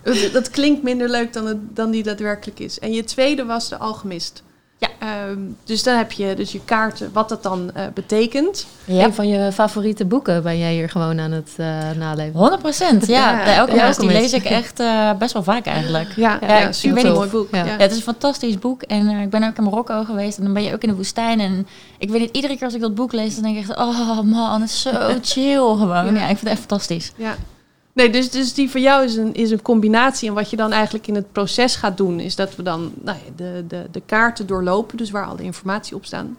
dat 0.32 0.50
klinkt 0.50 0.82
minder 0.82 1.08
leuk 1.08 1.32
dan, 1.32 1.46
het, 1.46 1.76
dan 1.76 1.90
die 1.90 2.02
daadwerkelijk 2.02 2.60
is. 2.60 2.78
En 2.78 2.92
je 2.92 3.04
tweede 3.04 3.44
was 3.44 3.68
de 3.68 3.78
Alchemist. 3.78 4.42
Ja. 4.78 4.88
Um, 5.28 5.56
dus 5.64 5.82
dan 5.82 5.96
heb 5.96 6.12
je 6.12 6.34
dus 6.34 6.52
je 6.52 6.60
kaarten, 6.64 7.10
wat 7.12 7.28
dat 7.28 7.42
dan 7.42 7.70
uh, 7.76 7.82
betekent. 7.94 8.66
Ja. 8.84 9.04
Een 9.04 9.14
van 9.14 9.28
je 9.28 9.52
favoriete 9.52 10.04
boeken 10.04 10.42
ben 10.42 10.58
jij 10.58 10.72
hier 10.72 10.88
gewoon 10.88 11.20
aan 11.20 11.30
het 11.30 11.50
uh, 11.56 11.66
naleven. 11.98 12.38
100 12.38 12.62
procent, 12.62 13.06
ja. 13.06 13.30
ja. 13.30 13.54
Elke 13.54 13.74
ja, 13.74 13.92
die 13.92 14.08
lees 14.08 14.32
ik 14.32 14.44
echt 14.44 14.80
uh, 14.80 15.12
best 15.12 15.32
wel 15.32 15.42
vaak 15.42 15.66
eigenlijk. 15.66 16.12
Ja, 16.16 16.38
ja, 16.40 16.58
ja 16.58 16.72
super 16.72 17.12
mooi 17.12 17.28
boek. 17.28 17.48
Ja. 17.50 17.64
het 17.64 17.90
is 17.90 17.96
een 17.96 18.02
fantastisch 18.02 18.58
boek. 18.58 18.82
En 18.82 19.08
ik 19.08 19.30
ben 19.30 19.44
ook 19.44 19.56
in 19.56 19.64
Marokko 19.64 20.04
geweest. 20.04 20.38
En 20.38 20.44
dan 20.44 20.52
ben 20.52 20.62
je 20.62 20.72
ook 20.72 20.82
in 20.82 20.88
de 20.88 20.94
woestijn. 20.94 21.40
En 21.40 21.66
ik 21.98 22.10
weet 22.10 22.20
niet, 22.20 22.36
iedere 22.36 22.54
keer 22.54 22.64
als 22.64 22.74
ik 22.74 22.80
dat 22.80 22.94
boek 22.94 23.12
lees, 23.12 23.34
dan 23.34 23.42
denk 23.42 23.56
ik 23.56 23.62
echt... 23.68 23.78
Oh 23.78 24.20
man, 24.20 24.60
het 24.60 24.70
is 24.70 24.80
zo 24.80 24.90
chill 25.22 25.76
gewoon. 25.76 26.14
Ja, 26.14 26.20
ik 26.20 26.26
vind 26.26 26.40
het 26.40 26.48
echt 26.48 26.58
fantastisch. 26.58 27.12
Ja. 27.16 27.36
Nee, 27.94 28.10
dus, 28.10 28.30
dus 28.30 28.54
die 28.54 28.70
voor 28.70 28.80
jou 28.80 29.04
is 29.04 29.16
een, 29.16 29.34
is 29.34 29.50
een 29.50 29.62
combinatie. 29.62 30.28
En 30.28 30.34
wat 30.34 30.50
je 30.50 30.56
dan 30.56 30.72
eigenlijk 30.72 31.06
in 31.06 31.14
het 31.14 31.32
proces 31.32 31.76
gaat 31.76 31.96
doen, 31.96 32.20
is 32.20 32.36
dat 32.36 32.56
we 32.56 32.62
dan 32.62 32.92
nou 33.00 33.18
ja, 33.24 33.32
de, 33.36 33.64
de, 33.68 33.86
de 33.90 34.02
kaarten 34.06 34.46
doorlopen, 34.46 34.96
dus 34.96 35.10
waar 35.10 35.26
al 35.26 35.36
de 35.36 35.42
informatie 35.42 35.96
op 35.96 36.04
staan. 36.04 36.36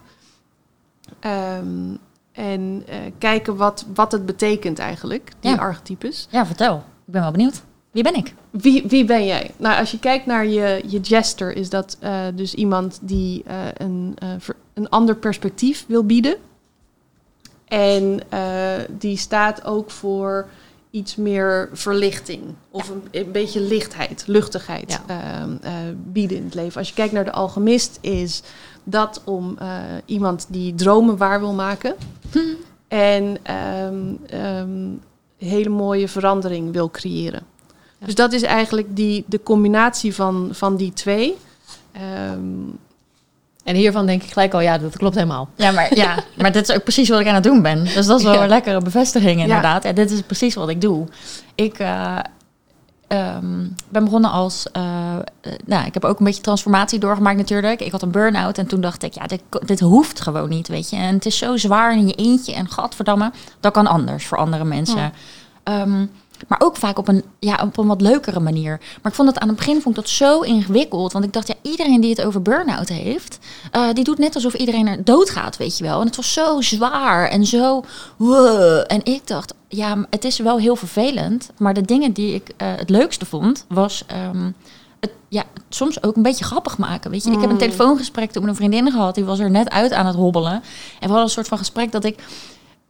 Um, 1.60 1.98
en 2.32 2.84
uh, 2.90 2.96
kijken 3.18 3.56
wat, 3.56 3.86
wat 3.94 4.12
het 4.12 4.26
betekent 4.26 4.80
eigenlijk, 4.80 5.32
die 5.40 5.52
ja. 5.52 5.58
archetypes. 5.58 6.28
Ja, 6.30 6.46
vertel. 6.46 6.76
Ik 6.76 7.14
ben 7.14 7.22
wel 7.22 7.32
benieuwd. 7.32 7.62
Wie 7.92 8.04
ben 8.04 8.16
ik? 8.16 8.34
Wie, 8.50 8.84
wie 8.88 9.06
ben 9.06 9.26
jij? 9.26 9.52
Nou, 9.58 9.80
als 9.80 9.92
je 9.92 10.00
kijkt 10.00 10.26
naar 10.26 10.46
je, 10.46 10.84
je 10.88 11.00
jester, 11.00 11.56
is 11.56 11.70
dat 11.70 11.98
uh, 12.04 12.20
dus 12.34 12.54
iemand 12.54 13.00
die 13.02 13.44
uh, 13.48 13.54
een, 13.78 14.18
een 14.74 14.90
ander 14.90 15.16
perspectief 15.16 15.86
wil 15.88 16.06
bieden. 16.06 16.36
En 17.66 18.20
die 18.90 19.18
staat 19.18 19.66
ook 19.66 19.92
voor 19.92 20.48
iets 20.96 21.16
meer 21.16 21.70
verlichting 21.74 22.42
of 22.72 22.90
een, 22.90 23.04
een, 23.12 23.32
beetje 23.32 23.62
lichtheid, 23.62 24.24
luchtigheid 24.28 25.00
ehm, 25.08 25.56
eh, 25.62 25.74
bieden 25.96 26.38
in 26.38 26.44
het 26.44 26.54
leven. 26.54 26.78
Als 26.78 26.88
je 26.88 26.94
kijkt 26.94 27.14
naar 27.14 27.24
de 27.24 27.32
alchemist, 27.32 27.98
is 28.02 28.42
dat 28.84 29.22
om 29.26 29.58
uh, 29.62 29.82
iemand 30.06 30.46
die 30.50 30.76
dromen 30.76 31.18
waar 31.18 31.40
wil 31.40 31.54
maken 31.54 31.96
hm. 32.32 32.40
en 32.88 33.38
um, 33.84 34.20
um, 34.34 35.02
hele 35.38 35.70
mooie 35.70 36.08
verandering 36.08 36.72
wil 36.72 36.90
creëren. 36.90 37.44
Dus 38.00 38.16
dat 38.16 38.34
is 38.34 38.42
eigenlijk 38.42 38.96
die, 38.96 39.24
de 39.28 39.44
combinatie 39.44 40.16
van, 40.16 40.50
van 40.52 40.76
die 40.76 40.94
twee. 40.94 41.38
En 43.66 43.76
hiervan 43.76 44.06
denk 44.06 44.24
ik 44.24 44.32
gelijk 44.32 44.54
al, 44.54 44.60
ja, 44.60 44.78
dat 44.78 44.98
klopt 44.98 45.16
helemaal. 45.16 45.50
Ja, 45.56 45.72
maar, 45.72 45.96
ja, 45.96 46.16
maar 46.42 46.52
dit 46.52 46.70
is 46.70 46.76
ook 46.76 46.84
precies 46.84 47.10
wat 47.10 47.20
ik 47.20 47.28
aan 47.28 47.34
het 47.34 47.44
doen 47.44 47.62
ben. 47.62 47.84
Dus 47.84 48.06
dat 48.06 48.20
is 48.20 48.26
wel 48.26 48.42
een 48.42 48.50
lekkere 48.50 48.82
bevestiging 48.82 49.42
inderdaad. 49.42 49.86
En 49.86 49.96
dit 49.96 50.12
is 50.12 50.22
precies 50.22 50.56
wat 50.56 50.70
ik 50.70 50.82
doe. 50.82 51.08
Ik 51.56 51.80
uh, 51.80 52.18
um, 53.08 53.76
ben 53.90 54.04
begonnen 54.04 54.32
als... 54.32 54.68
Uh, 54.78 54.84
nou, 55.66 55.86
ik 55.86 55.94
heb 55.94 56.06
ook 56.06 56.20
een 56.20 56.26
beetje 56.26 56.42
transformatie 56.42 57.00
doorgemaakt 57.00 57.38
natuurlijk. 57.38 57.82
Ik 57.82 57.92
had 57.92 58.02
een 58.02 58.12
burn-out 58.12 58.58
en 58.58 58.68
toen 58.68 58.82
dacht 58.82 59.04
ik, 59.04 59.14
ja, 59.14 59.26
dit, 59.26 59.42
dit 59.66 59.80
hoeft 59.80 60.22
gewoon 60.22 60.50
niet, 60.50 60.68
weet 60.68 60.90
je. 60.90 60.96
En 60.96 61.14
het 61.14 61.26
is 61.26 61.38
zo 61.38 61.58
zwaar 61.58 61.94
in 61.94 62.08
je 62.08 62.14
eentje 62.14 62.54
en 62.54 62.70
gadverdamme, 62.70 63.32
dat 63.60 63.74
kan 63.74 63.88
anders 63.88 64.26
voor 64.26 64.38
andere 64.38 64.64
mensen. 64.64 65.12
Ja. 65.64 65.82
Um, 65.82 66.12
maar 66.48 66.62
ook 66.64 66.78
vaak 66.78 66.98
op 66.98 67.08
een, 67.08 67.24
ja, 67.40 67.60
op 67.64 67.78
een 67.78 67.88
wat 67.88 68.02
leukere 68.02 68.40
manier. 68.40 68.78
Maar 69.02 69.12
ik 69.12 69.18
vond 69.18 69.28
het 69.28 69.40
aan 69.40 69.48
het 69.48 69.58
begin 69.58 69.82
vond 69.82 69.98
ik 69.98 70.04
dat 70.04 70.12
zo 70.12 70.42
ingewikkeld. 70.42 71.14
Want 71.14 71.26
ik 71.26 71.34
dacht, 71.34 71.48
ja, 71.48 71.54
iedereen 71.62 72.02
die 72.02 72.10
het 72.10 72.26
over 72.26 72.42
burn-out 72.42 72.90
heeft, 72.90 73.40
uh, 73.76 73.94
die 73.94 74.04
doet 74.04 74.18
net 74.18 74.36
alsof 74.36 74.54
iedereen 74.54 74.88
er 74.88 75.04
doodgaat, 75.04 75.58
weet 75.58 75.78
je 75.78 75.84
wel. 75.84 76.00
En 76.00 76.06
het 76.06 76.16
was 76.16 76.34
zo 76.34 76.62
zwaar 76.62 77.30
en 77.30 77.46
zo. 77.46 77.84
Wow. 78.16 78.84
En 78.88 79.06
ik 79.06 79.28
dacht, 79.28 79.54
ja, 79.68 80.06
het 80.10 80.24
is 80.24 80.40
wel 80.40 80.58
heel 80.58 80.76
vervelend. 80.76 81.50
Maar 81.58 81.74
de 81.74 81.82
dingen 81.82 82.12
die 82.12 82.34
ik 82.34 82.54
uh, 82.62 82.68
het 82.76 82.90
leukste 82.90 83.26
vond, 83.26 83.66
was 83.68 84.06
um, 84.34 84.56
het, 85.00 85.12
ja, 85.30 85.44
soms 85.70 86.04
ook 86.04 86.16
een 86.16 86.22
beetje 86.22 86.46
grappig 86.46 86.78
maken. 86.78 87.12
Weet 87.12 87.24
je, 87.24 87.32
ik 87.32 87.40
heb 87.40 87.50
een 87.50 87.52
mm. 87.52 87.58
telefoongesprek 87.58 88.32
toen 88.32 88.42
met 88.42 88.52
een 88.52 88.58
vriendin 88.58 88.92
gehad. 88.92 89.16
Die 89.16 89.26
was 89.26 89.40
er 89.40 89.50
net 89.50 89.70
uit 89.70 89.94
aan 89.94 90.06
het 90.06 90.16
hobbelen. 90.16 90.54
En 90.54 90.62
we 91.00 91.08
hadden 91.08 91.24
een 91.24 91.30
soort 91.30 91.48
van 91.48 91.58
gesprek 91.58 91.92
dat 91.92 92.04
ik 92.04 92.20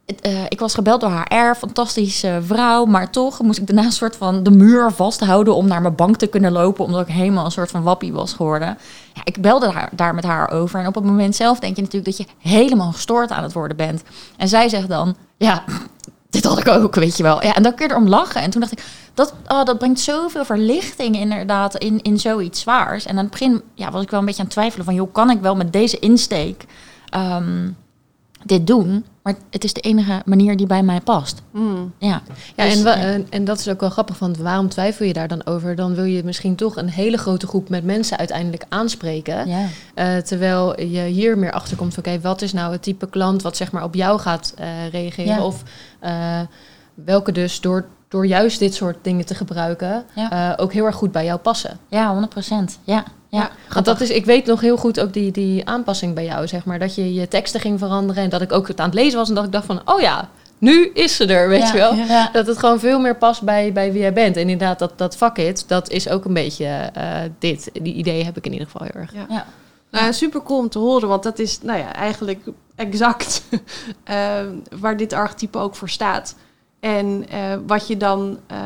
uh, 0.06 0.44
ik 0.48 0.60
was 0.60 0.74
gebeld 0.74 1.00
door 1.00 1.10
haar 1.10 1.50
R, 1.50 1.54
fantastische 1.54 2.40
vrouw, 2.42 2.84
maar 2.84 3.10
toch 3.10 3.42
moest 3.42 3.58
ik 3.58 3.66
daarna 3.66 3.84
een 3.84 3.92
soort 3.92 4.16
van 4.16 4.42
de 4.42 4.50
muur 4.50 4.90
vasthouden 4.92 5.54
om 5.54 5.66
naar 5.66 5.82
mijn 5.82 5.94
bank 5.94 6.16
te 6.16 6.26
kunnen 6.26 6.52
lopen, 6.52 6.84
omdat 6.84 7.08
ik 7.08 7.14
helemaal 7.14 7.44
een 7.44 7.50
soort 7.50 7.70
van 7.70 7.82
wappie 7.82 8.12
was 8.12 8.32
geworden. 8.32 8.78
Ja, 9.14 9.20
ik 9.24 9.42
belde 9.42 9.70
haar, 9.70 9.90
daar 9.92 10.14
met 10.14 10.24
haar 10.24 10.50
over 10.50 10.80
en 10.80 10.86
op 10.86 10.94
het 10.94 11.04
moment 11.04 11.36
zelf 11.36 11.58
denk 11.58 11.76
je 11.76 11.82
natuurlijk 11.82 12.16
dat 12.16 12.26
je 12.26 12.50
helemaal 12.50 12.92
gestoord 12.92 13.30
aan 13.30 13.42
het 13.42 13.52
worden 13.52 13.76
bent. 13.76 14.02
En 14.36 14.48
zij 14.48 14.68
zegt 14.68 14.88
dan, 14.88 15.16
ja, 15.36 15.64
dit 16.30 16.44
had 16.44 16.58
ik 16.58 16.68
ook, 16.68 16.94
weet 16.94 17.16
je 17.16 17.22
wel. 17.22 17.42
Ja, 17.42 17.54
en 17.54 17.62
dan 17.62 17.74
kun 17.74 17.86
je 17.86 17.92
erom 17.92 18.08
lachen. 18.08 18.40
En 18.40 18.50
toen 18.50 18.60
dacht 18.60 18.72
ik, 18.72 18.84
dat, 19.14 19.34
oh, 19.46 19.64
dat 19.64 19.78
brengt 19.78 20.00
zoveel 20.00 20.44
verlichting 20.44 21.16
inderdaad 21.16 21.76
in, 21.76 22.02
in 22.02 22.18
zoiets 22.18 22.60
zwaars. 22.60 23.04
En 23.04 23.10
aan 23.10 23.22
het 23.22 23.30
begin 23.30 23.62
ja, 23.74 23.90
was 23.90 24.02
ik 24.02 24.10
wel 24.10 24.20
een 24.20 24.26
beetje 24.26 24.40
aan 24.40 24.46
het 24.46 24.56
twijfelen 24.56 24.84
van, 24.84 24.94
joh, 24.94 25.12
kan 25.12 25.30
ik 25.30 25.40
wel 25.40 25.56
met 25.56 25.72
deze 25.72 25.98
insteek 25.98 26.64
um, 27.14 27.76
dit 28.48 28.66
doen? 28.66 29.04
Maar 29.22 29.34
het 29.50 29.64
is 29.64 29.72
de 29.72 29.80
enige 29.80 30.22
manier 30.24 30.56
die 30.56 30.66
bij 30.66 30.82
mij 30.82 31.00
past. 31.00 31.42
Mm. 31.50 31.92
Ja, 31.98 32.22
ja, 32.56 32.64
dus, 32.64 32.84
en, 32.84 33.26
en 33.30 33.44
dat 33.44 33.58
is 33.58 33.68
ook 33.68 33.80
wel 33.80 33.90
grappig, 33.90 34.18
want 34.18 34.36
waarom 34.36 34.68
twijfel 34.68 35.06
je 35.06 35.12
daar 35.12 35.28
dan 35.28 35.46
over? 35.46 35.76
Dan 35.76 35.94
wil 35.94 36.04
je 36.04 36.24
misschien 36.24 36.54
toch 36.54 36.76
een 36.76 36.88
hele 36.88 37.16
grote 37.16 37.46
groep 37.46 37.68
met 37.68 37.84
mensen 37.84 38.18
uiteindelijk 38.18 38.64
aanspreken. 38.68 39.48
Ja. 39.48 39.66
Uh, 39.94 40.22
terwijl 40.22 40.80
je 40.80 41.00
hier 41.00 41.38
meer 41.38 41.52
achter 41.52 41.76
komt 41.76 41.94
van, 41.94 42.06
oké, 42.06 42.20
wat 42.20 42.42
is 42.42 42.52
nou 42.52 42.72
het 42.72 42.82
type 42.82 43.08
klant 43.08 43.42
wat 43.42 43.56
zeg 43.56 43.72
maar 43.72 43.84
op 43.84 43.94
jou 43.94 44.18
gaat 44.18 44.54
uh, 44.60 44.88
reageren? 44.88 45.42
Of 45.42 45.62
uh, 46.04 46.40
welke 46.94 47.32
dus 47.32 47.60
door, 47.60 47.86
door 48.16 48.26
juist 48.26 48.58
dit 48.58 48.74
soort 48.74 48.96
dingen 49.02 49.26
te 49.26 49.34
gebruiken 49.34 50.04
ook 50.56 50.72
heel 50.72 50.84
erg 50.84 50.94
goed 50.94 51.12
bij 51.12 51.24
jou 51.24 51.38
passen. 51.38 51.78
Ja, 51.88 52.08
100 52.08 52.28
procent. 52.28 52.78
Ja. 52.84 53.04
Ja, 53.28 53.50
want 53.72 53.84
dat 53.84 54.00
is, 54.00 54.10
ik 54.10 54.24
weet 54.24 54.46
nog 54.46 54.60
heel 54.60 54.76
goed 54.76 55.00
ook 55.00 55.12
die, 55.12 55.32
die 55.32 55.66
aanpassing 55.66 56.14
bij 56.14 56.24
jou, 56.24 56.46
zeg 56.46 56.64
maar. 56.64 56.78
Dat 56.78 56.94
je 56.94 57.14
je 57.14 57.28
teksten 57.28 57.60
ging 57.60 57.78
veranderen 57.78 58.22
en 58.22 58.30
dat 58.30 58.40
ik 58.40 58.52
ook 58.52 58.68
het 58.68 58.80
aan 58.80 58.86
het 58.86 58.94
lezen 58.94 59.18
was 59.18 59.28
en 59.28 59.34
dat 59.34 59.44
ik 59.44 59.52
dacht 59.52 59.66
van, 59.66 59.80
oh 59.84 60.00
ja, 60.00 60.28
nu 60.58 60.90
is 60.94 61.16
ze 61.16 61.26
er, 61.26 61.48
weet 61.48 61.68
je 61.68 61.76
wel. 61.76 61.94
Dat 62.32 62.46
het 62.46 62.58
gewoon 62.58 62.80
veel 62.80 63.00
meer 63.00 63.16
past 63.16 63.42
bij, 63.42 63.72
bij 63.72 63.92
wie 63.92 64.00
jij 64.00 64.12
bent. 64.12 64.36
En 64.36 64.48
inderdaad, 64.48 64.78
dat, 64.78 64.98
dat 64.98 65.16
fuck 65.16 65.36
it, 65.36 65.64
dat 65.66 65.90
is 65.90 66.08
ook 66.08 66.24
een 66.24 66.34
beetje 66.34 66.90
uh, 66.96 67.18
dit. 67.38 67.70
Die 67.72 67.94
idee 67.94 68.24
heb 68.24 68.36
ik 68.36 68.46
in 68.46 68.52
ieder 68.52 68.66
geval 68.66 68.86
heel 68.92 69.00
erg. 69.00 69.12
Ja. 69.28 69.46
Nou, 69.90 70.12
super 70.12 70.42
cool 70.42 70.58
om 70.58 70.68
te 70.68 70.78
horen, 70.78 71.08
want 71.08 71.22
dat 71.22 71.38
is 71.38 71.62
nou 71.62 71.78
ja, 71.78 71.94
eigenlijk 71.94 72.40
exact 72.74 73.42
uh, 74.10 74.16
waar 74.80 74.96
dit 74.96 75.12
archetype 75.12 75.58
ook 75.58 75.76
voor 75.76 75.88
staat. 75.88 76.34
En 76.86 77.24
uh, 77.34 77.58
wat 77.66 77.86
je 77.86 77.96
dan 77.96 78.38
uh, 78.52 78.58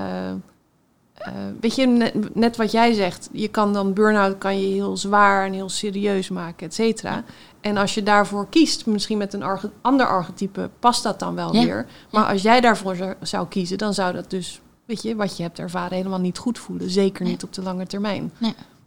weet 1.61 1.74
je, 1.74 2.12
net, 2.35 2.56
wat 2.56 2.72
jij 2.72 2.92
zegt, 2.92 3.28
je 3.33 3.48
kan 3.48 3.72
dan 3.72 3.92
burn-out 3.92 4.38
kan 4.38 4.61
je 4.61 4.66
heel 4.66 4.96
zwaar 4.96 5.46
en 5.46 5.52
heel 5.52 5.68
serieus 5.68 6.28
maken, 6.28 6.66
et 6.66 6.74
cetera. 6.74 7.24
En 7.61 7.76
als 7.76 7.94
je 7.94 8.02
daarvoor 8.02 8.48
kiest, 8.48 8.87
misschien 8.87 9.18
met 9.18 9.33
een 9.33 9.44
ander 9.80 10.06
archetype, 10.06 10.70
past 10.78 11.02
dat 11.02 11.18
dan 11.18 11.35
wel 11.35 11.52
weer. 11.52 11.87
Maar 12.11 12.24
als 12.24 12.42
jij 12.42 12.61
daarvoor 12.61 13.16
zou 13.22 13.46
kiezen, 13.48 13.78
dan 13.78 13.94
zou 13.94 14.12
dat 14.14 14.30
dus, 14.30 14.61
weet 14.85 15.02
je, 15.02 15.16
wat 15.16 15.37
je 15.37 15.42
hebt 15.42 15.59
ervaren, 15.59 15.96
helemaal 15.96 16.20
niet 16.20 16.38
goed 16.38 16.59
voelen. 16.59 16.90
Zeker 16.90 17.24
niet 17.24 17.42
op 17.42 17.52
de 17.52 17.62
lange 17.62 17.87
termijn. 17.87 18.33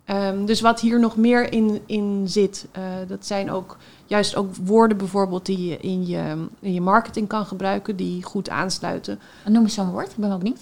Um, 0.06 0.46
dus 0.46 0.62
wat 0.62 0.80
hier 0.80 1.00
nog 1.00 1.18
meer 1.18 1.52
in, 1.52 1.82
in 1.86 2.24
zit, 2.28 2.68
uh, 2.78 2.84
dat 3.08 3.26
zijn 3.26 3.52
ook 3.52 3.78
juist 4.06 4.36
ook 4.36 4.56
woorden 4.56 4.98
bijvoorbeeld 4.98 5.46
die 5.46 5.70
je 5.70 5.78
in 5.78 6.08
je, 6.08 6.48
in 6.60 6.74
je 6.74 6.82
marketing 6.82 7.28
kan 7.28 7.46
gebruiken, 7.46 7.96
die 7.96 8.24
goed 8.24 8.50
aansluiten. 8.50 9.20
Noem 9.46 9.64
eens 9.64 9.74
zo'n 9.74 9.92
woord, 9.92 10.12
ik 10.12 10.18
ben 10.18 10.30
wel 10.30 10.38
benieuwd 10.38 10.60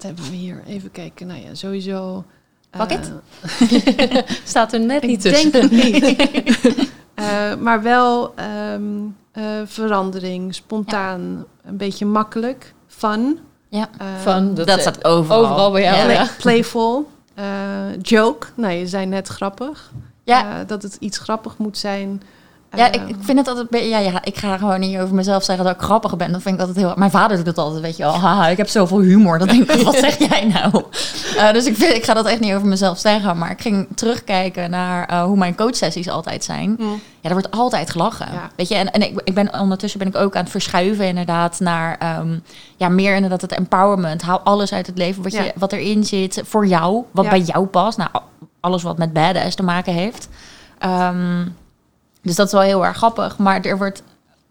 wat 0.00 0.08
hebben 0.08 0.30
we 0.30 0.36
hier? 0.36 0.62
Even 0.66 0.90
kijken. 0.90 1.26
Nou 1.26 1.40
ja, 1.40 1.54
sowieso. 1.54 2.24
Pak 2.70 2.90
het. 2.90 3.12
Uh, 3.60 4.22
Staat 4.44 4.72
er 4.72 4.80
net 4.80 5.02
niet 5.02 5.20
tussen. 5.20 5.52
Denk 5.52 5.64
het 5.64 5.84
niet. 5.84 6.88
uh, 7.14 7.54
maar 7.66 7.82
wel 7.82 8.34
um, 8.72 9.16
uh, 9.34 9.44
verandering, 9.64 10.54
spontaan, 10.54 11.44
een 11.64 11.76
beetje 11.76 12.06
makkelijk, 12.06 12.74
fun. 12.86 13.38
Ja, 13.68 13.88
fun. 14.20 14.54
Dat, 14.54 14.66
dat 14.66 14.80
staat 14.80 15.04
overal. 15.04 15.38
Overal 15.38 15.70
bij 15.70 15.82
jou. 15.82 16.10
Ja. 16.10 16.28
Playful, 16.38 17.08
joke. 18.02 18.46
Nou, 18.54 18.72
je 18.72 18.86
zei 18.86 19.06
net 19.06 19.28
grappig. 19.28 19.90
Ja. 20.24 20.64
dat 20.64 20.82
het 20.82 20.96
iets 21.00 21.18
grappig 21.18 21.58
moet 21.58 21.78
zijn. 21.78 22.22
Ja, 22.76 22.92
ik, 22.92 23.08
ik, 23.08 23.16
vind 23.20 23.38
het 23.38 23.48
altijd. 23.48 23.84
Ja, 23.84 23.98
ja, 23.98 24.24
ik 24.24 24.36
ga 24.36 24.56
gewoon 24.56 24.80
niet 24.80 24.98
over 24.98 25.14
mezelf 25.14 25.44
zeggen 25.44 25.64
dat 25.64 25.74
ik 25.74 25.80
grappig 25.80 26.16
ben. 26.16 26.32
Dat 26.32 26.42
vind 26.42 26.54
ik 26.54 26.60
altijd 26.60 26.78
heel. 26.78 26.94
Mijn 26.96 27.10
vader 27.10 27.36
doet 27.36 27.46
het 27.46 27.58
altijd, 27.58 27.82
weet 27.82 27.96
je 27.96 28.02
wel. 28.02 28.18
Haha, 28.18 28.48
ik 28.48 28.56
heb 28.56 28.68
zoveel 28.68 29.00
humor. 29.00 29.38
Dat 29.38 29.48
denk 29.48 29.70
ik, 29.70 29.82
wat 29.82 29.94
zeg 30.06 30.18
jij 30.18 30.44
nou? 30.44 30.84
Uh, 31.36 31.52
dus 31.52 31.66
ik, 31.66 31.76
vind, 31.76 31.94
ik 31.94 32.04
ga 32.04 32.14
dat 32.14 32.26
echt 32.26 32.40
niet 32.40 32.54
over 32.54 32.68
mezelf 32.68 32.98
zeggen. 32.98 33.38
Maar 33.38 33.50
ik 33.50 33.60
ging 33.60 33.88
terugkijken 33.94 34.70
naar 34.70 35.12
uh, 35.12 35.22
hoe 35.22 35.36
mijn 35.36 35.54
coachsessies 35.54 36.08
altijd 36.08 36.44
zijn. 36.44 36.74
Mm. 36.78 37.00
Ja, 37.20 37.28
er 37.28 37.34
wordt 37.34 37.50
altijd 37.50 37.90
gelachen. 37.90 38.28
Weet 38.56 38.68
je, 38.68 38.74
en, 38.74 38.90
en 38.90 39.02
ik, 39.02 39.20
ik 39.24 39.34
ben 39.34 39.60
ondertussen 39.60 39.98
ben 39.98 40.08
ik 40.08 40.16
ook 40.16 40.36
aan 40.36 40.42
het 40.42 40.50
verschuiven, 40.50 41.06
inderdaad, 41.06 41.60
naar 41.60 42.18
um, 42.18 42.42
ja, 42.76 42.88
meer 42.88 43.14
inderdaad 43.14 43.40
het 43.40 43.52
empowerment. 43.52 44.22
Haal 44.22 44.40
alles 44.40 44.72
uit 44.72 44.86
het 44.86 44.98
leven 44.98 45.22
wat, 45.22 45.32
je, 45.32 45.52
wat 45.56 45.72
erin 45.72 46.04
zit 46.04 46.42
voor 46.44 46.66
jou, 46.66 47.04
wat 47.10 47.28
bij 47.28 47.40
jou 47.40 47.66
past. 47.66 47.98
Nou, 47.98 48.10
alles 48.60 48.82
wat 48.82 48.98
met 48.98 49.12
badass 49.12 49.56
te 49.56 49.62
maken 49.62 49.92
heeft. 49.92 50.28
Um, 50.86 51.56
dus 52.22 52.34
dat 52.34 52.46
is 52.46 52.52
wel 52.52 52.62
heel 52.62 52.84
erg 52.86 52.96
grappig. 52.96 53.38
Maar 53.38 53.60
er 53.60 53.78
wordt, 53.78 54.02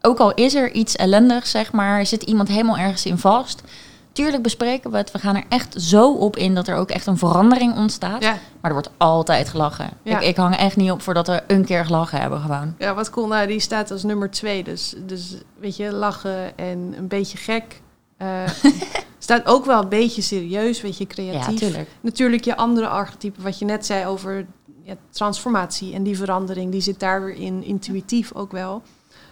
ook 0.01 0.19
al 0.19 0.33
is 0.33 0.55
er 0.55 0.71
iets 0.71 0.95
ellendigs, 0.95 1.51
zeg 1.51 1.71
maar, 1.71 2.05
zit 2.05 2.23
iemand 2.23 2.47
helemaal 2.47 2.77
ergens 2.77 3.05
in 3.05 3.17
vast. 3.17 3.63
Tuurlijk 4.11 4.43
bespreken 4.43 4.91
we 4.91 4.97
het. 4.97 5.11
We 5.11 5.19
gaan 5.19 5.35
er 5.35 5.43
echt 5.49 5.81
zo 5.81 6.13
op 6.13 6.37
in 6.37 6.55
dat 6.55 6.67
er 6.67 6.75
ook 6.75 6.89
echt 6.89 7.05
een 7.05 7.17
verandering 7.17 7.75
ontstaat. 7.75 8.21
Maar 8.21 8.39
er 8.61 8.73
wordt 8.73 8.91
altijd 8.97 9.49
gelachen. 9.49 9.89
Ik, 10.03 10.21
ik, 10.21 10.35
hang 10.35 10.55
echt 10.55 10.75
niet 10.75 10.91
op 10.91 11.01
voordat 11.01 11.27
we 11.27 11.43
een 11.47 11.65
keer 11.65 11.85
gelachen 11.85 12.21
hebben 12.21 12.39
gewoon. 12.39 12.75
Ja, 12.77 12.93
wat 12.93 13.09
cool. 13.09 13.27
Nou, 13.27 13.47
die 13.47 13.59
staat 13.59 13.91
als 13.91 14.03
nummer 14.03 14.31
twee. 14.31 14.63
Dus, 14.63 14.95
dus 14.97 15.35
weet 15.59 15.75
je, 15.75 15.93
lachen 15.93 16.57
en 16.57 16.93
een 16.97 17.07
beetje 17.07 17.37
gek. 17.37 17.81
Uh, 18.21 18.27
staat 19.19 19.45
ook 19.45 19.65
wel 19.65 19.81
een 19.81 19.89
beetje 19.89 20.21
serieus, 20.21 20.81
weet 20.81 20.97
je, 20.97 21.07
creatief. 21.07 21.75
Ja, 21.75 21.83
Natuurlijk 22.01 22.43
je 22.43 22.55
andere 22.55 22.87
archetype, 22.87 23.41
wat 23.41 23.59
je 23.59 23.65
net 23.65 23.85
zei 23.85 24.05
over 24.05 24.45
ja, 24.83 24.95
transformatie 25.09 25.93
en 25.93 26.03
die 26.03 26.17
verandering, 26.17 26.71
die 26.71 26.81
zit 26.81 26.99
daar 26.99 27.23
weer 27.23 27.35
in, 27.35 27.63
intuïtief 27.63 28.33
ook 28.33 28.51
wel. 28.51 28.81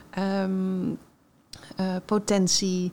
Ehm, 0.10 0.90
eh, 1.76 1.96
potentie. 2.06 2.92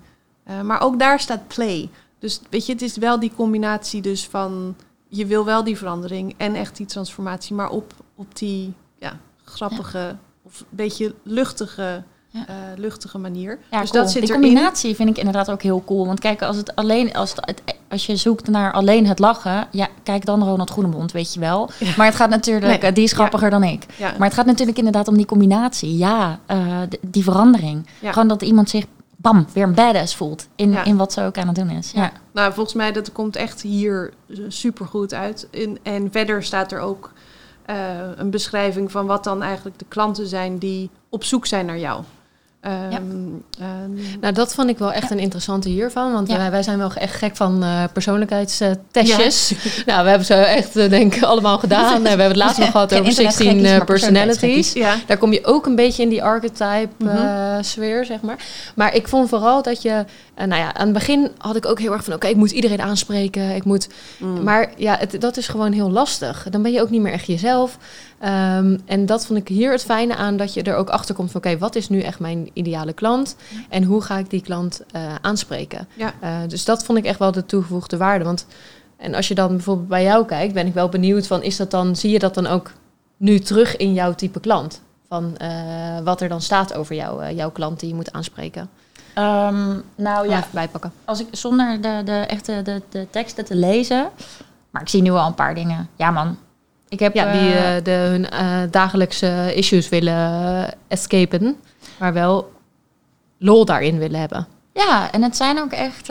Uh, 0.51 0.61
maar 0.61 0.81
ook 0.81 0.99
daar 0.99 1.21
staat 1.21 1.47
play. 1.47 1.91
Dus 2.19 2.41
weet 2.51 2.67
je, 2.67 2.73
het 2.73 2.83
is 2.83 2.97
wel 2.97 3.21
die 3.21 3.33
combinatie 3.37 4.03
dus 4.03 4.27
van 4.27 4.77
je 5.09 5.27
wil 5.27 5.45
wel 5.45 5.65
die 5.65 5.79
verandering 5.79 6.35
en 6.37 6.55
echt 6.55 6.77
die 6.77 6.87
transformatie, 6.87 7.55
maar 7.55 7.71
op, 7.71 7.93
op 8.15 8.37
die 8.37 8.75
ja, 8.99 9.19
grappige 9.45 10.17
of 10.43 10.61
een 10.61 10.67
beetje 10.71 11.15
luchtige 11.23 12.03
ja. 12.35 12.47
Uh, 12.49 12.55
luchtige 12.77 13.19
manier. 13.19 13.59
Ja, 13.71 13.81
dus 13.81 13.91
dat 13.91 14.11
zit 14.11 14.23
Die 14.23 14.33
combinatie 14.33 14.95
vind 14.95 15.09
ik 15.09 15.19
inderdaad 15.19 15.51
ook 15.51 15.63
heel 15.63 15.83
cool. 15.85 16.07
Want 16.07 16.21
kijk, 16.21 16.43
als 16.43 16.57
het 16.57 16.77
alleen 16.77 17.13
als 17.13 17.33
het, 17.37 17.63
als 17.89 18.07
je 18.07 18.17
zoekt 18.17 18.49
naar 18.49 18.73
alleen 18.73 19.07
het 19.07 19.19
lachen, 19.19 19.67
ja, 19.71 19.89
kijk 20.03 20.25
dan 20.25 20.43
Ronald 20.43 20.71
Groenebond, 20.71 21.13
weet 21.13 21.35
je 21.35 21.41
wel. 21.41 21.71
Maar 21.97 22.07
het 22.07 22.15
gaat 22.15 22.31
natuurlijk, 22.31 22.83
nee. 22.83 22.93
die 22.93 23.05
is 23.05 23.13
grappiger 23.13 23.51
dan 23.51 23.63
ik. 23.63 23.87
Maar 23.99 24.27
het 24.27 24.35
gaat 24.35 24.47
natuurlijk 24.47 24.79
inderdaad 24.79 25.09
om 25.09 25.17
die 25.17 25.27
combinatie. 25.27 25.97
Ja, 25.97 26.39
uh, 26.51 26.79
die 27.01 27.23
verandering. 27.23 27.87
Gewoon 28.03 28.29
dat 28.29 28.43
iemand 28.43 28.71
zich 28.71 28.85
bam, 29.25 29.47
weer 29.53 29.63
een 29.63 29.75
badass 29.75 30.17
voelt 30.17 30.49
in, 30.57 30.75
in 30.85 30.97
wat 30.97 31.13
ze 31.13 31.23
ook 31.23 31.39
aan 31.39 31.47
het 31.47 31.57
doen 31.57 31.71
is. 31.71 31.91
Ja. 31.91 32.13
Nou, 32.33 32.53
volgens 32.53 32.75
mij 32.75 32.93
dat 32.93 33.13
komt 33.13 33.37
echt 33.37 33.63
hier 33.63 34.13
super 34.49 34.87
goed 34.87 35.15
uit. 35.15 35.47
In, 35.51 35.79
en 35.83 36.09
verder 36.11 36.43
staat 36.43 36.73
er 36.73 36.79
ook 36.79 37.13
uh, 37.67 37.77
een 38.17 38.31
beschrijving 38.31 38.91
van 38.91 39.07
wat 39.07 39.25
dan 39.25 39.43
eigenlijk 39.43 39.79
de 39.79 39.85
klanten 39.89 40.27
zijn 40.27 40.59
die 40.59 40.91
op 41.09 41.25
zoek 41.25 41.47
zijn 41.47 41.67
naar 41.67 41.79
jou. 41.79 42.03
Um, 42.67 43.45
nou, 44.21 44.35
dat 44.35 44.55
vond 44.55 44.69
ik 44.69 44.79
wel 44.79 44.93
echt 44.93 45.11
een 45.11 45.19
interessante 45.19 45.69
hiervan. 45.69 46.13
Want 46.13 46.29
wij, 46.29 46.51
wij, 46.51 46.63
zijn 46.63 46.79
wel 46.79 46.93
echt 46.93 47.15
gek 47.15 47.37
van 47.37 47.65
uh, 47.65 47.85
persoonlijkheidstestjes. 47.93 49.53
nou, 49.87 50.03
we 50.03 50.09
hebben 50.09 50.27
ze 50.27 50.35
echt, 50.35 50.77
uh, 50.77 50.91
denk 50.91 51.15
ik, 51.15 51.23
allemaal 51.23 51.59
gedaan. 51.59 52.03
we 52.03 52.09
hebben 52.09 52.27
het 52.27 52.37
laatst 52.37 52.59
nog 52.59 52.71
gehad 52.71 52.95
over 52.95 53.13
16 53.13 53.85
personalities. 53.85 54.73
Daar 55.07 55.17
kom 55.19 55.33
je 55.33 55.45
ook 55.45 55.67
een 55.67 55.75
beetje 55.75 56.03
in 56.03 56.09
die 56.09 56.23
archetype 56.23 56.89
mhm. 56.97 57.63
sfeer, 57.63 58.05
zeg 58.05 58.21
maar. 58.21 58.37
Maar 58.75 58.95
ik 58.95 59.09
vond 59.09 59.29
vooral 59.29 59.63
dat 59.63 59.83
je... 59.83 60.05
nou 60.37 60.57
ja, 60.57 60.75
aan 60.75 60.85
het 60.85 60.95
begin 60.95 61.31
had 61.39 61.57
ik 61.57 61.67
ook 61.67 61.79
heel 61.79 61.93
erg 61.93 62.05
van... 62.05 62.15
Oké, 62.15 62.27
ik 62.27 62.37
moet 62.37 62.51
iedereen 62.51 62.81
aanspreken. 62.81 63.55
Ik 63.55 63.65
moet... 63.65 63.89
Mm. 64.19 64.43
Maar 64.43 64.73
ja, 64.77 64.97
het, 64.99 65.21
dat 65.21 65.37
is 65.37 65.49
gewoon 65.49 65.73
heel 65.73 65.91
lastig. 65.91 66.47
Dan 66.51 66.63
ben 66.63 66.73
je 66.73 66.81
ook 66.81 66.91
niet 66.91 67.01
meer 67.01 67.13
echt 67.13 67.27
jezelf. 67.27 67.79
Um, 68.25 68.81
en 68.85 69.07
dat 69.07 69.27
vond 69.27 69.39
ik 69.39 69.49
hier 69.49 69.71
het 69.71 69.85
fijne 69.85 70.17
aan, 70.17 70.37
dat 70.37 70.55
je 70.55 70.63
er 70.63 70.77
ook 70.77 70.89
achter 70.89 71.15
komt 71.15 71.31
van 71.31 71.41
oké, 71.45 71.59
wat 71.59 71.75
is 71.75 71.89
nu 71.89 72.01
echt 72.01 72.19
mijn 72.19 72.51
ideale 72.53 72.93
klant 72.93 73.37
en 73.69 73.83
hoe 73.85 74.03
ga 74.03 74.19
ik 74.19 74.31
die 74.31 74.43
klant 74.43 74.83
uh, 74.97 75.15
aanspreken? 75.21 75.89
Ja. 75.95 76.15
Uh, 76.23 76.37
dus 76.49 76.65
dat 76.65 76.85
vond 76.85 76.99
ik 76.99 77.05
echt 77.05 77.19
wel 77.19 77.33
de 77.33 77.47
toegevoegde 77.47 77.97
waarde. 77.97 78.25
Want 78.25 78.47
en 78.97 79.15
als 79.15 79.29
je 79.29 79.35
dan 79.35 79.49
bijvoorbeeld 79.49 79.89
bij 79.89 80.03
jou 80.03 80.25
kijkt, 80.25 80.55
ben 80.55 80.67
ik 80.67 80.75
wel 80.75 80.89
benieuwd 80.89 81.27
van 81.27 81.43
is 81.43 81.57
dat 81.57 81.71
dan, 81.71 81.97
zie 81.97 82.11
je 82.11 82.19
dat 82.19 82.35
dan 82.35 82.47
ook 82.47 82.71
nu 83.17 83.39
terug 83.39 83.77
in 83.77 83.93
jouw 83.93 84.15
type 84.15 84.41
klant? 84.41 84.81
Van 85.09 85.37
uh, 85.43 85.49
wat 86.05 86.21
er 86.21 86.29
dan 86.29 86.41
staat 86.41 86.75
over 86.75 86.95
jou, 86.95 87.33
jouw 87.33 87.51
klant 87.51 87.81
die 87.81 87.89
je 87.89 87.95
moet 87.95 88.13
aanspreken? 88.13 88.71
Um, 89.19 89.83
nou 89.95 90.29
ja, 90.29 90.45
bijpakken. 90.51 90.93
Als 91.05 91.21
ik 91.21 91.27
zonder 91.31 91.81
de, 91.81 92.03
de 92.05 92.13
echte 92.13 92.63
de, 92.63 92.83
de 92.89 93.07
teksten 93.11 93.45
te 93.45 93.57
lezen, 93.57 94.11
Maar 94.75 94.83
ik 94.83 94.89
zie 94.89 95.03
nu 95.03 95.11
al 95.11 95.27
een 95.27 95.35
paar 95.35 95.55
dingen. 95.55 95.89
Ja, 95.97 96.11
man. 96.11 96.37
Ik 96.95 97.01
heb, 97.01 97.15
ja, 97.15 97.33
die 97.33 97.51
uh, 97.51 97.85
de, 97.85 97.91
hun 97.91 98.27
uh, 98.33 98.71
dagelijkse 98.71 99.55
issues 99.55 99.89
willen 99.89 100.75
escapen, 100.89 101.57
maar 101.99 102.13
wel 102.13 102.53
lol 103.39 103.65
daarin 103.65 103.99
willen 103.99 104.21
hebben. 104.21 104.47
Ja, 104.73 105.13
en 105.13 105.23
het 105.23 105.37
zijn 105.37 105.59
ook 105.59 105.73
echt, 105.73 106.11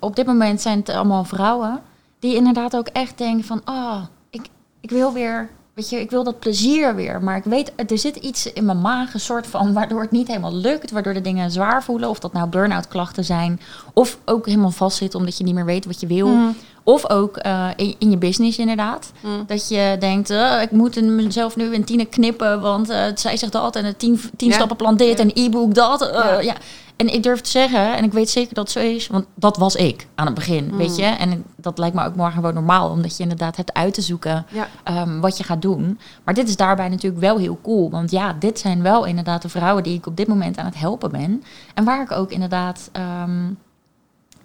op 0.00 0.16
dit 0.16 0.26
moment 0.26 0.60
zijn 0.60 0.78
het 0.78 0.88
allemaal 0.88 1.24
vrouwen 1.24 1.80
die 2.18 2.36
inderdaad 2.36 2.76
ook 2.76 2.88
echt 2.88 3.18
denken 3.18 3.44
van, 3.44 3.62
oh, 3.64 4.02
ik, 4.30 4.46
ik 4.80 4.90
wil 4.90 5.12
weer 5.12 5.48
weet 5.74 5.90
je, 5.90 6.00
ik 6.00 6.10
wil 6.10 6.24
dat 6.24 6.38
plezier 6.38 6.94
weer. 6.94 7.22
Maar 7.22 7.36
ik 7.36 7.44
weet, 7.44 7.72
er 7.90 7.98
zit 7.98 8.16
iets 8.16 8.52
in 8.52 8.64
mijn 8.64 8.80
maag, 8.80 9.14
een 9.14 9.20
soort 9.20 9.46
van, 9.46 9.72
waardoor 9.78 10.00
het 10.00 10.10
niet 10.10 10.28
helemaal 10.28 10.54
lukt. 10.54 10.90
Waardoor 10.90 11.14
de 11.14 11.20
dingen 11.20 11.50
zwaar 11.50 11.84
voelen. 11.84 12.08
Of 12.08 12.18
dat 12.18 12.32
nou 12.32 12.48
burn-out 12.48 12.88
klachten 12.88 13.24
zijn. 13.24 13.60
Of 13.92 14.18
ook 14.24 14.46
helemaal 14.46 14.70
vastzit 14.70 15.14
omdat 15.14 15.38
je 15.38 15.44
niet 15.44 15.54
meer 15.54 15.64
weet 15.64 15.84
wat 15.84 16.00
je 16.00 16.06
wil. 16.06 16.28
Mm. 16.28 16.56
Of 16.84 17.10
ook 17.10 17.38
uh, 17.46 17.68
in, 17.76 17.94
in, 17.98 18.10
je 18.10 18.16
business 18.16 18.58
inderdaad. 18.58 19.12
Mm. 19.20 19.44
Dat 19.46 19.68
je 19.68 19.96
denkt, 19.98 20.30
uh, 20.30 20.62
ik 20.62 20.70
moet 20.70 21.02
mezelf 21.02 21.56
nu 21.56 21.74
in 21.74 21.84
tienen 21.84 22.08
knippen. 22.08 22.60
Want 22.60 22.90
uh, 22.90 23.04
zij 23.14 23.36
zegt 23.36 23.52
dat 23.52 23.76
en 23.76 23.84
het 23.84 23.98
tien, 23.98 24.20
tien 24.36 24.48
ja. 24.48 24.54
stappen 24.54 24.76
plan 24.76 24.96
dit 24.96 25.18
en 25.18 25.30
e-book 25.34 25.74
dat. 25.74 26.10
Ja. 26.12 26.40
ja. 26.40 26.54
En 26.96 27.14
ik 27.14 27.22
durf 27.22 27.40
te 27.40 27.50
zeggen, 27.50 27.96
en 27.96 28.04
ik 28.04 28.12
weet 28.12 28.30
zeker 28.30 28.54
dat 28.54 28.64
het 28.64 28.82
zo 28.82 28.88
is, 28.88 29.06
want 29.06 29.24
dat 29.34 29.56
was 29.56 29.74
ik 29.74 30.06
aan 30.14 30.26
het 30.26 30.34
begin, 30.34 30.68
mm. 30.70 30.76
weet 30.76 30.96
je. 30.96 31.04
En 31.04 31.44
dat 31.56 31.78
lijkt 31.78 31.94
me 31.94 32.04
ook 32.04 32.16
morgen 32.16 32.34
gewoon 32.34 32.54
normaal, 32.54 32.90
omdat 32.90 33.16
je 33.16 33.22
inderdaad 33.22 33.56
hebt 33.56 33.72
uit 33.72 33.94
te 33.94 34.02
zoeken 34.02 34.46
um, 34.88 35.20
wat 35.20 35.38
je 35.38 35.44
gaat 35.44 35.62
doen. 35.62 35.98
Maar 36.24 36.34
dit 36.34 36.48
is 36.48 36.56
daarbij 36.56 36.88
natuurlijk 36.88 37.22
wel 37.22 37.38
heel 37.38 37.58
cool, 37.62 37.90
want 37.90 38.10
ja, 38.10 38.32
dit 38.38 38.58
zijn 38.58 38.82
wel 38.82 39.04
inderdaad 39.04 39.42
de 39.42 39.48
vrouwen 39.48 39.82
die 39.82 39.96
ik 39.96 40.06
op 40.06 40.16
dit 40.16 40.26
moment 40.26 40.58
aan 40.58 40.64
het 40.64 40.78
helpen 40.78 41.10
ben. 41.10 41.44
En 41.74 41.84
waar 41.84 42.02
ik 42.02 42.12
ook 42.12 42.30
inderdaad 42.30 42.90
um, 43.22 43.58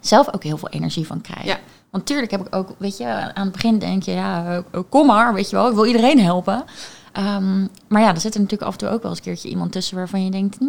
zelf 0.00 0.34
ook 0.34 0.42
heel 0.42 0.58
veel 0.58 0.68
energie 0.68 1.06
van 1.06 1.20
krijg. 1.20 1.58
Want 1.90 2.06
tuurlijk 2.06 2.30
heb 2.30 2.46
ik 2.46 2.54
ook, 2.54 2.74
weet 2.78 2.96
je, 2.96 3.06
aan 3.34 3.44
het 3.44 3.52
begin 3.52 3.78
denk 3.78 4.02
je, 4.02 4.10
ja, 4.10 4.56
uh, 4.56 4.82
kom 4.88 5.06
maar, 5.06 5.34
weet 5.34 5.50
je 5.50 5.56
wel, 5.56 5.68
ik 5.68 5.74
wil 5.74 5.86
iedereen 5.86 6.20
helpen. 6.20 6.64
Um, 7.18 7.68
maar 7.88 8.02
ja, 8.02 8.14
er 8.14 8.20
zit 8.20 8.34
er 8.34 8.40
natuurlijk 8.40 8.68
af 8.68 8.72
en 8.72 8.78
toe 8.78 8.88
ook 8.88 9.02
wel 9.02 9.10
eens 9.10 9.20
een 9.20 9.24
keertje 9.24 9.48
iemand 9.48 9.72
tussen 9.72 9.96
waarvan 9.96 10.24
je 10.24 10.30
denkt, 10.30 10.60
mm, 10.60 10.68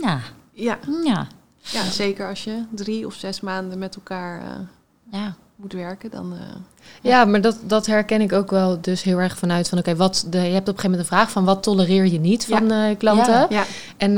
ja. 0.00 0.20
ja. 0.52 0.78
Ja, 1.62 1.84
zeker 1.84 2.28
als 2.28 2.44
je 2.44 2.64
drie 2.70 3.06
of 3.06 3.14
zes 3.14 3.40
maanden 3.40 3.78
met 3.78 3.94
elkaar 3.94 4.42
uh, 4.42 4.48
ja. 5.10 5.34
moet 5.56 5.72
werken, 5.72 6.10
dan. 6.10 6.32
Uh, 6.32 6.40
ja. 7.00 7.24
maar 7.24 7.40
dat, 7.40 7.56
dat 7.62 7.86
herken 7.86 8.20
ik 8.20 8.32
ook 8.32 8.50
wel 8.50 8.78
dus 8.80 9.02
heel 9.02 9.18
erg 9.18 9.38
vanuit 9.38 9.68
van 9.68 9.78
oké, 9.78 9.96
wat 9.96 10.26
de, 10.30 10.38
je 10.38 10.42
hebt 10.42 10.68
op 10.68 10.74
een 10.74 10.80
gegeven 10.80 10.90
moment 10.90 11.00
een 11.00 11.16
vraag 11.16 11.30
van 11.30 11.44
wat 11.44 11.62
tolereer 11.62 12.06
je 12.06 12.20
niet 12.20 12.46
van 12.46 12.68
ja. 12.68 12.88
uh, 12.88 12.96
klanten. 12.98 13.46
Ja. 13.48 13.64
En 13.96 14.14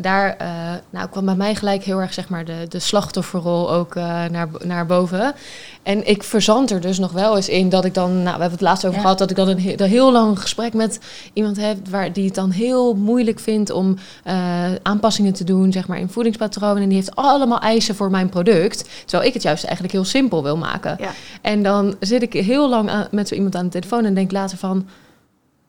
daar 0.00 0.36
nou, 0.90 1.08
kwam 1.08 1.24
bij 1.24 1.34
mij 1.34 1.54
gelijk 1.54 1.84
heel 1.84 2.00
erg 2.00 2.12
zeg 2.12 2.28
maar 2.28 2.44
de, 2.44 2.66
de 2.68 2.78
slachtofferrol 2.78 3.72
ook 3.72 3.94
naar, 3.94 4.48
naar 4.64 4.86
boven. 4.86 5.34
En 5.82 6.08
ik 6.08 6.22
verzand 6.22 6.70
er 6.70 6.80
dus 6.80 6.98
nog 6.98 7.12
wel 7.12 7.36
eens 7.36 7.48
in 7.48 7.68
dat 7.68 7.84
ik 7.84 7.94
dan, 7.94 8.12
nou, 8.12 8.24
we 8.24 8.30
hebben 8.30 8.50
het 8.50 8.60
laatst 8.60 8.86
over 8.86 9.00
gehad, 9.00 9.18
dat 9.18 9.30
ik 9.30 9.36
dan 9.36 9.48
een, 9.48 9.80
heel 9.80 10.12
lang 10.12 10.40
gesprek 10.40 10.74
met 10.74 10.98
iemand 11.32 11.56
heb 11.56 11.88
waar 11.88 12.12
die 12.12 12.24
het 12.24 12.34
dan 12.34 12.50
heel 12.50 12.94
moeilijk 12.94 13.40
vindt 13.40 13.70
om 13.70 13.96
aanpassingen 14.82 15.32
te 15.32 15.44
doen, 15.44 15.72
zeg 15.72 15.86
maar, 15.86 15.98
in 15.98 16.08
voedingspatronen. 16.08 16.82
En 16.82 16.88
die 16.88 16.98
heeft 16.98 17.16
allemaal 17.16 17.60
eisen 17.60 17.94
voor 17.94 18.10
mijn 18.10 18.28
product. 18.28 18.88
Terwijl 19.04 19.28
ik 19.28 19.34
het 19.34 19.42
juist 19.42 19.64
eigenlijk 19.64 19.94
heel 19.94 20.04
simpel 20.04 20.42
wil 20.42 20.56
maken. 20.56 20.96
Ja. 20.98 21.10
En 21.42 21.62
dan 21.62 21.95
zit 22.00 22.22
ik 22.22 22.32
heel 22.32 22.68
lang 22.68 22.90
met 23.10 23.28
zo 23.28 23.34
iemand 23.34 23.56
aan 23.56 23.64
de 23.64 23.70
telefoon 23.70 24.04
en 24.04 24.14
denk 24.14 24.32
later 24.32 24.58
van 24.58 24.86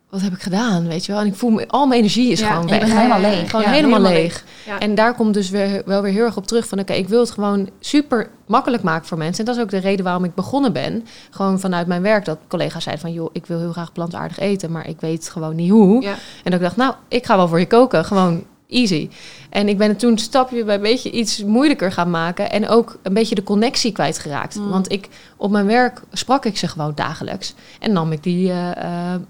wat 0.09 0.21
heb 0.21 0.33
ik 0.33 0.41
gedaan, 0.41 0.87
weet 0.87 1.05
je 1.05 1.11
wel? 1.11 1.21
En 1.21 1.27
ik 1.27 1.35
voel 1.35 1.49
me, 1.49 1.67
al 1.67 1.87
mijn 1.87 1.99
energie 1.99 2.31
is 2.31 2.41
gewoon 2.41 2.67
weg. 2.67 2.93
helemaal 2.93 3.19
leeg. 3.19 3.49
Gewoon 3.49 3.65
helemaal, 3.65 3.99
leeg. 3.99 4.43
En 4.79 4.95
daar 4.95 5.15
komt 5.15 5.33
dus 5.33 5.49
weer, 5.49 5.81
wel 5.85 6.01
weer 6.01 6.11
heel 6.11 6.25
erg 6.25 6.37
op 6.37 6.47
terug 6.47 6.67
van... 6.67 6.79
oké, 6.79 6.93
ik 6.93 7.07
wil 7.07 7.19
het 7.19 7.31
gewoon 7.31 7.69
super 7.79 8.29
makkelijk 8.45 8.83
maken 8.83 9.07
voor 9.07 9.17
mensen. 9.17 9.39
En 9.39 9.45
dat 9.45 9.55
is 9.55 9.61
ook 9.61 9.69
de 9.69 9.77
reden 9.77 10.05
waarom 10.05 10.23
ik 10.23 10.35
begonnen 10.35 10.73
ben. 10.73 11.05
Gewoon 11.29 11.59
vanuit 11.59 11.87
mijn 11.87 12.01
werk 12.01 12.25
dat 12.25 12.37
collega's 12.47 12.83
zeiden 12.83 13.05
van... 13.05 13.13
joh, 13.13 13.29
ik 13.33 13.45
wil 13.45 13.59
heel 13.59 13.71
graag 13.71 13.91
plantaardig 13.91 14.39
eten, 14.39 14.71
maar 14.71 14.87
ik 14.87 15.01
weet 15.01 15.29
gewoon 15.29 15.55
niet 15.55 15.71
hoe. 15.71 16.05
En 16.05 16.17
dat 16.43 16.53
ik 16.53 16.61
dacht, 16.61 16.75
nou, 16.75 16.93
ik 17.07 17.25
ga 17.25 17.35
wel 17.35 17.47
voor 17.47 17.59
je 17.59 17.67
koken. 17.67 18.05
Gewoon 18.05 18.43
easy. 18.69 19.09
En 19.49 19.67
ik 19.67 19.77
ben 19.77 19.87
het 19.87 19.99
toen 19.99 20.17
stapje 20.17 20.63
bij 20.63 20.79
beetje 20.79 21.11
iets 21.11 21.43
moeilijker 21.43 21.91
gaan 21.91 22.09
maken. 22.09 22.51
En 22.51 22.67
ook 22.67 22.97
een 23.01 23.13
beetje 23.13 23.35
de 23.35 23.43
connectie 23.43 23.91
kwijtgeraakt. 23.91 24.55
Mm. 24.55 24.69
Want 24.69 24.91
ik, 24.91 25.07
op 25.37 25.51
mijn 25.51 25.65
werk 25.65 26.01
sprak 26.11 26.45
ik 26.45 26.57
ze 26.57 26.67
gewoon 26.67 26.91
dagelijks. 26.95 27.53
En 27.79 27.91
nam 27.91 28.11
ik 28.11 28.23
die 28.23 28.49
uh, 28.49 28.69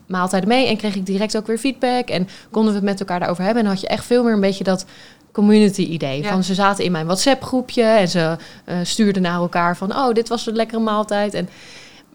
maaltijden 0.08 0.50
mee 0.50 0.68
en 0.68 0.78
kreeg 0.78 0.96
ik 0.96 1.06
direct 1.06 1.38
ook 1.38 1.48
weer 1.48 1.58
feedback. 1.58 2.08
En 2.10 2.28
konden 2.52 2.72
we 2.72 2.78
het 2.78 2.88
met 2.88 3.00
elkaar 3.00 3.20
daarover 3.20 3.44
hebben. 3.44 3.64
En 3.64 3.70
had 3.70 3.82
je 3.82 3.88
echt 3.88 4.06
veel 4.06 4.24
meer 4.24 4.34
een 4.34 4.40
beetje 4.40 4.64
dat 4.64 4.86
community 5.32 5.82
idee. 5.82 6.26
Van 6.26 6.44
ze 6.44 6.54
zaten 6.54 6.84
in 6.84 6.92
mijn 6.92 7.06
WhatsApp 7.06 7.44
groepje 7.44 7.84
en 7.84 8.10
ze 8.10 8.36
uh, 8.66 8.76
stuurden 8.84 9.22
naar 9.22 9.40
elkaar 9.40 9.78
van... 9.78 9.96
oh, 9.96 10.14
dit 10.14 10.30
was 10.30 10.48
een 10.48 10.56
lekkere 10.56 10.82
maaltijd. 10.82 11.34
En 11.34 11.50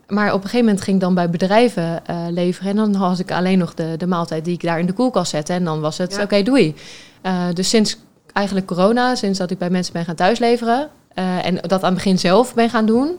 maar 0.07 0.29
op 0.29 0.35
een 0.35 0.43
gegeven 0.43 0.65
moment 0.65 0.85
ging 0.85 0.97
ik 0.97 1.03
dan 1.03 1.15
bij 1.15 1.31
bedrijven 1.31 2.03
uh, 2.11 2.17
leveren. 2.31 2.71
En 2.71 2.77
dan 2.77 2.95
had 2.95 3.19
ik 3.19 3.33
alleen 3.33 3.59
nog 3.59 3.75
de, 3.75 3.95
de 3.99 4.07
maaltijd 4.07 4.45
die 4.45 4.55
ik 4.55 4.63
daar 4.63 4.79
in 4.79 4.87
de 4.87 4.93
koelkast 4.93 5.31
zette. 5.31 5.53
En 5.53 5.65
dan 5.65 5.81
was 5.81 5.99
het, 5.99 6.13
oké, 6.13 6.23
okay, 6.23 6.43
doei. 6.43 6.75
Uh, 7.23 7.45
dus 7.53 7.69
sinds 7.69 7.97
eigenlijk 8.33 8.67
corona, 8.67 9.15
sinds 9.15 9.39
dat 9.39 9.51
ik 9.51 9.59
bij 9.59 9.71
mensen 9.71 9.93
ben 9.93 10.05
gaan 10.05 10.15
thuisleveren... 10.15 10.89
Uh, 11.19 11.47
en 11.47 11.55
dat 11.55 11.83
aan 11.83 11.95
het 11.95 11.95
begin 11.95 12.19
zelf 12.19 12.55
ben 12.55 12.71
gaan 12.71 12.87
doen... 12.87 13.19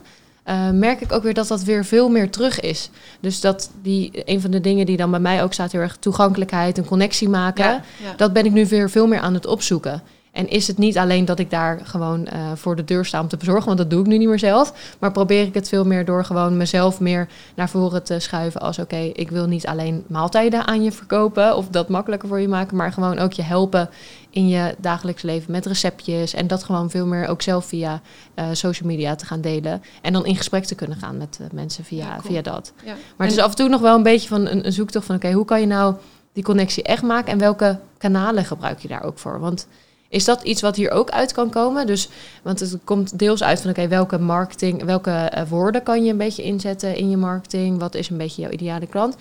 merk 0.74 1.02
ik 1.02 1.12
ook 1.12 1.24
weer 1.24 1.34
dat 1.34 1.48
dat 1.48 1.64
weer 1.64 1.86
veel 1.86 2.10
meer 2.10 2.30
terug 2.30 2.60
is. 2.60 2.90
Dus 3.20 3.42
dat 3.42 3.70
die, 3.82 4.12
een 4.26 4.42
van 4.42 4.52
de 4.52 4.62
dingen 4.62 4.86
die 4.86 4.98
dan 4.98 5.12
bij 5.12 5.20
mij 5.20 5.44
ook 5.44 5.54
staat... 5.54 5.72
heel 5.72 5.82
erg 5.82 5.98
toegankelijkheid, 6.00 6.78
een 6.78 6.86
connectie 6.86 7.30
maken... 7.30 7.66
Ja, 7.66 7.82
dat 8.18 8.34
ben 8.34 8.46
ik 8.46 8.52
nu 8.52 8.66
weer 8.68 8.90
veel 8.90 9.08
meer 9.08 9.20
aan 9.20 9.34
het 9.34 9.46
opzoeken. 9.46 10.02
En 10.34 10.50
is 10.50 10.68
het 10.68 10.78
niet 10.78 10.98
alleen 10.98 11.26
dat 11.26 11.40
ik 11.40 11.50
daar 11.50 11.80
gewoon 11.84 12.28
uh, 12.34 12.52
voor 12.56 12.76
de 12.76 12.84
deur 12.84 13.06
sta 13.06 13.22
om 13.22 13.28
te 13.28 13.38
bezorgen, 13.38 13.66
want 13.66 13.78
dat 13.78 13.90
doe 13.90 14.00
ik 14.00 14.06
nu 14.06 14.18
niet 14.18 14.28
meer 14.28 14.40
zelf. 14.40 14.96
Maar 15.00 15.12
probeer 15.12 15.46
ik 15.46 15.54
het 15.54 15.70
veel 15.70 15.86
meer 15.86 16.06
door 16.06 16.26
gewoon 16.26 16.58
mezelf 16.58 17.00
meer 17.00 17.28
naar 17.56 17.70
voren 17.70 18.04
te 18.04 18.20
schuiven. 18.20 18.62
Als 18.62 18.80
oké, 18.80 18.96
ik 18.96 19.30
wil 19.30 19.48
niet 19.48 19.68
alleen 19.68 20.04
maaltijden 20.08 20.68
aan 20.68 20.84
je 20.84 20.92
verkopen 20.92 21.56
of 21.56 21.68
dat 21.68 21.90
makkelijker 21.90 22.28
voor 22.28 22.40
je 22.40 22.48
maken, 22.48 22.78
maar 22.78 22.92
gewoon 22.92 23.20
ook 23.20 23.34
je 23.34 23.42
helpen 23.42 23.90
in 24.30 24.48
je 24.48 24.76
dagelijks 24.78 25.22
leven 25.22 25.52
met 25.52 25.66
receptjes. 25.66 26.34
En 26.34 26.48
dat 26.48 26.64
gewoon 26.64 26.90
veel 26.90 27.06
meer 27.06 27.28
ook 27.28 27.42
zelf 27.42 27.66
via 27.66 28.02
uh, 28.36 28.46
social 28.52 28.90
media 28.90 29.16
te 29.16 29.26
gaan 29.26 29.42
delen. 29.42 29.84
En 30.02 30.14
dan 30.14 30.26
in 30.26 30.36
gesprek 30.36 30.66
te 30.66 30.76
kunnen 30.76 30.98
gaan 30.98 31.18
met 31.18 31.38
uh, 31.42 31.48
mensen 31.52 31.84
via, 31.84 32.22
via 32.22 32.42
dat. 32.42 32.74
Ja. 32.86 32.96
Maar 33.18 33.28
het 33.28 33.36
is 33.36 33.44
af 33.44 33.50
en 33.50 33.56
toe 33.56 33.70
nog 33.70 33.82
wel 33.82 33.96
een 33.96 34.04
beetje 34.04 34.28
van 34.28 34.48
een, 34.48 34.66
een 34.66 34.74
zoektocht 34.74 35.06
van 35.06 35.16
oké, 35.16 35.32
hoe 35.32 35.46
kan 35.46 35.60
je 35.60 35.68
nou 35.68 35.96
die 36.34 36.44
connectie 36.44 36.84
echt 36.84 37.04
maken 37.04 37.32
en 37.32 37.38
welke 37.40 37.80
kanalen 37.98 38.46
gebruik 38.46 38.80
je 38.80 38.88
daar 38.88 39.04
ook 39.04 39.20
voor? 39.20 39.40
Want 39.40 39.68
is 40.14 40.26
dat 40.26 40.44
iets 40.44 40.62
wat 40.62 40.76
hier 40.76 40.92
ook 40.92 41.10
uit 41.10 41.32
kan 41.32 41.50
komen? 41.50 41.88
Dus, 41.88 42.10
want 42.44 42.60
het 42.60 42.78
komt 42.84 43.20
deels 43.20 43.44
uit 43.44 43.62
van 43.62 43.70
oké, 43.70 43.88
welke 43.88 44.20
marketing, 44.20 44.84
welke 44.84 45.32
uh, 45.36 45.42
woorden 45.50 45.84
kan 45.84 46.04
je 46.04 46.12
een 46.12 46.18
beetje 46.18 46.44
inzetten 46.44 46.96
in 46.96 47.10
je 47.10 47.18
marketing? 47.18 47.80
Wat 47.80 47.96
is 47.96 48.10
een 48.10 48.18
beetje 48.18 48.42
jouw 48.42 48.52
ideale 48.52 48.88
klant? 48.88 49.16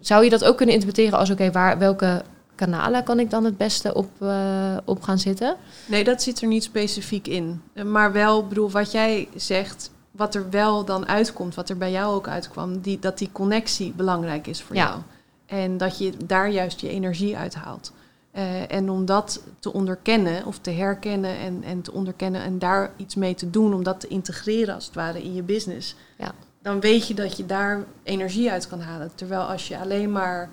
Zou 0.00 0.24
je 0.24 0.30
dat 0.30 0.44
ook 0.44 0.56
kunnen 0.56 0.74
interpreteren 0.74 1.18
als 1.18 1.30
oké, 1.30 1.50
waar 1.50 1.78
welke 1.78 2.22
kanalen 2.54 3.04
kan 3.04 3.20
ik 3.20 3.30
dan 3.30 3.44
het 3.44 3.56
beste 3.56 3.94
op, 3.94 4.10
uh, 4.22 4.76
op 4.84 5.02
gaan 5.02 5.18
zitten? 5.18 5.56
Nee, 5.86 6.04
dat 6.04 6.22
zit 6.22 6.40
er 6.40 6.48
niet 6.48 6.64
specifiek 6.64 7.26
in. 7.26 7.62
Maar 7.84 8.12
wel, 8.12 8.46
bedoel, 8.46 8.70
wat 8.70 8.92
jij 8.92 9.28
zegt, 9.36 9.90
wat 10.10 10.34
er 10.34 10.50
wel 10.50 10.84
dan 10.84 11.08
uitkomt, 11.08 11.54
wat 11.54 11.68
er 11.68 11.76
bij 11.76 11.90
jou 11.90 12.14
ook 12.14 12.28
uitkwam, 12.28 12.80
die, 12.80 12.98
dat 12.98 13.18
die 13.18 13.28
connectie 13.32 13.92
belangrijk 13.96 14.46
is 14.46 14.62
voor 14.62 14.76
jou. 14.76 14.98
En 15.46 15.76
dat 15.76 15.98
je 15.98 16.12
daar 16.24 16.50
juist 16.50 16.80
je 16.80 16.88
energie 16.88 17.36
uithaalt. 17.36 17.92
Uh, 18.36 18.72
en 18.72 18.90
om 18.90 19.04
dat 19.04 19.42
te 19.58 19.72
onderkennen 19.72 20.46
of 20.46 20.58
te 20.58 20.70
herkennen 20.70 21.36
en, 21.36 21.62
en 21.62 21.82
te 21.82 21.92
onderkennen 21.92 22.42
en 22.42 22.58
daar 22.58 22.92
iets 22.96 23.14
mee 23.14 23.34
te 23.34 23.50
doen, 23.50 23.74
om 23.74 23.82
dat 23.82 24.00
te 24.00 24.08
integreren 24.08 24.74
als 24.74 24.86
het 24.86 24.94
ware 24.94 25.22
in 25.22 25.34
je 25.34 25.42
business, 25.42 25.96
ja. 26.18 26.32
dan 26.62 26.80
weet 26.80 27.08
je 27.08 27.14
dat 27.14 27.36
je 27.36 27.46
daar 27.46 27.84
energie 28.02 28.50
uit 28.50 28.68
kan 28.68 28.80
halen. 28.80 29.10
Terwijl 29.14 29.42
als 29.42 29.68
je 29.68 29.78
alleen 29.78 30.12
maar, 30.12 30.50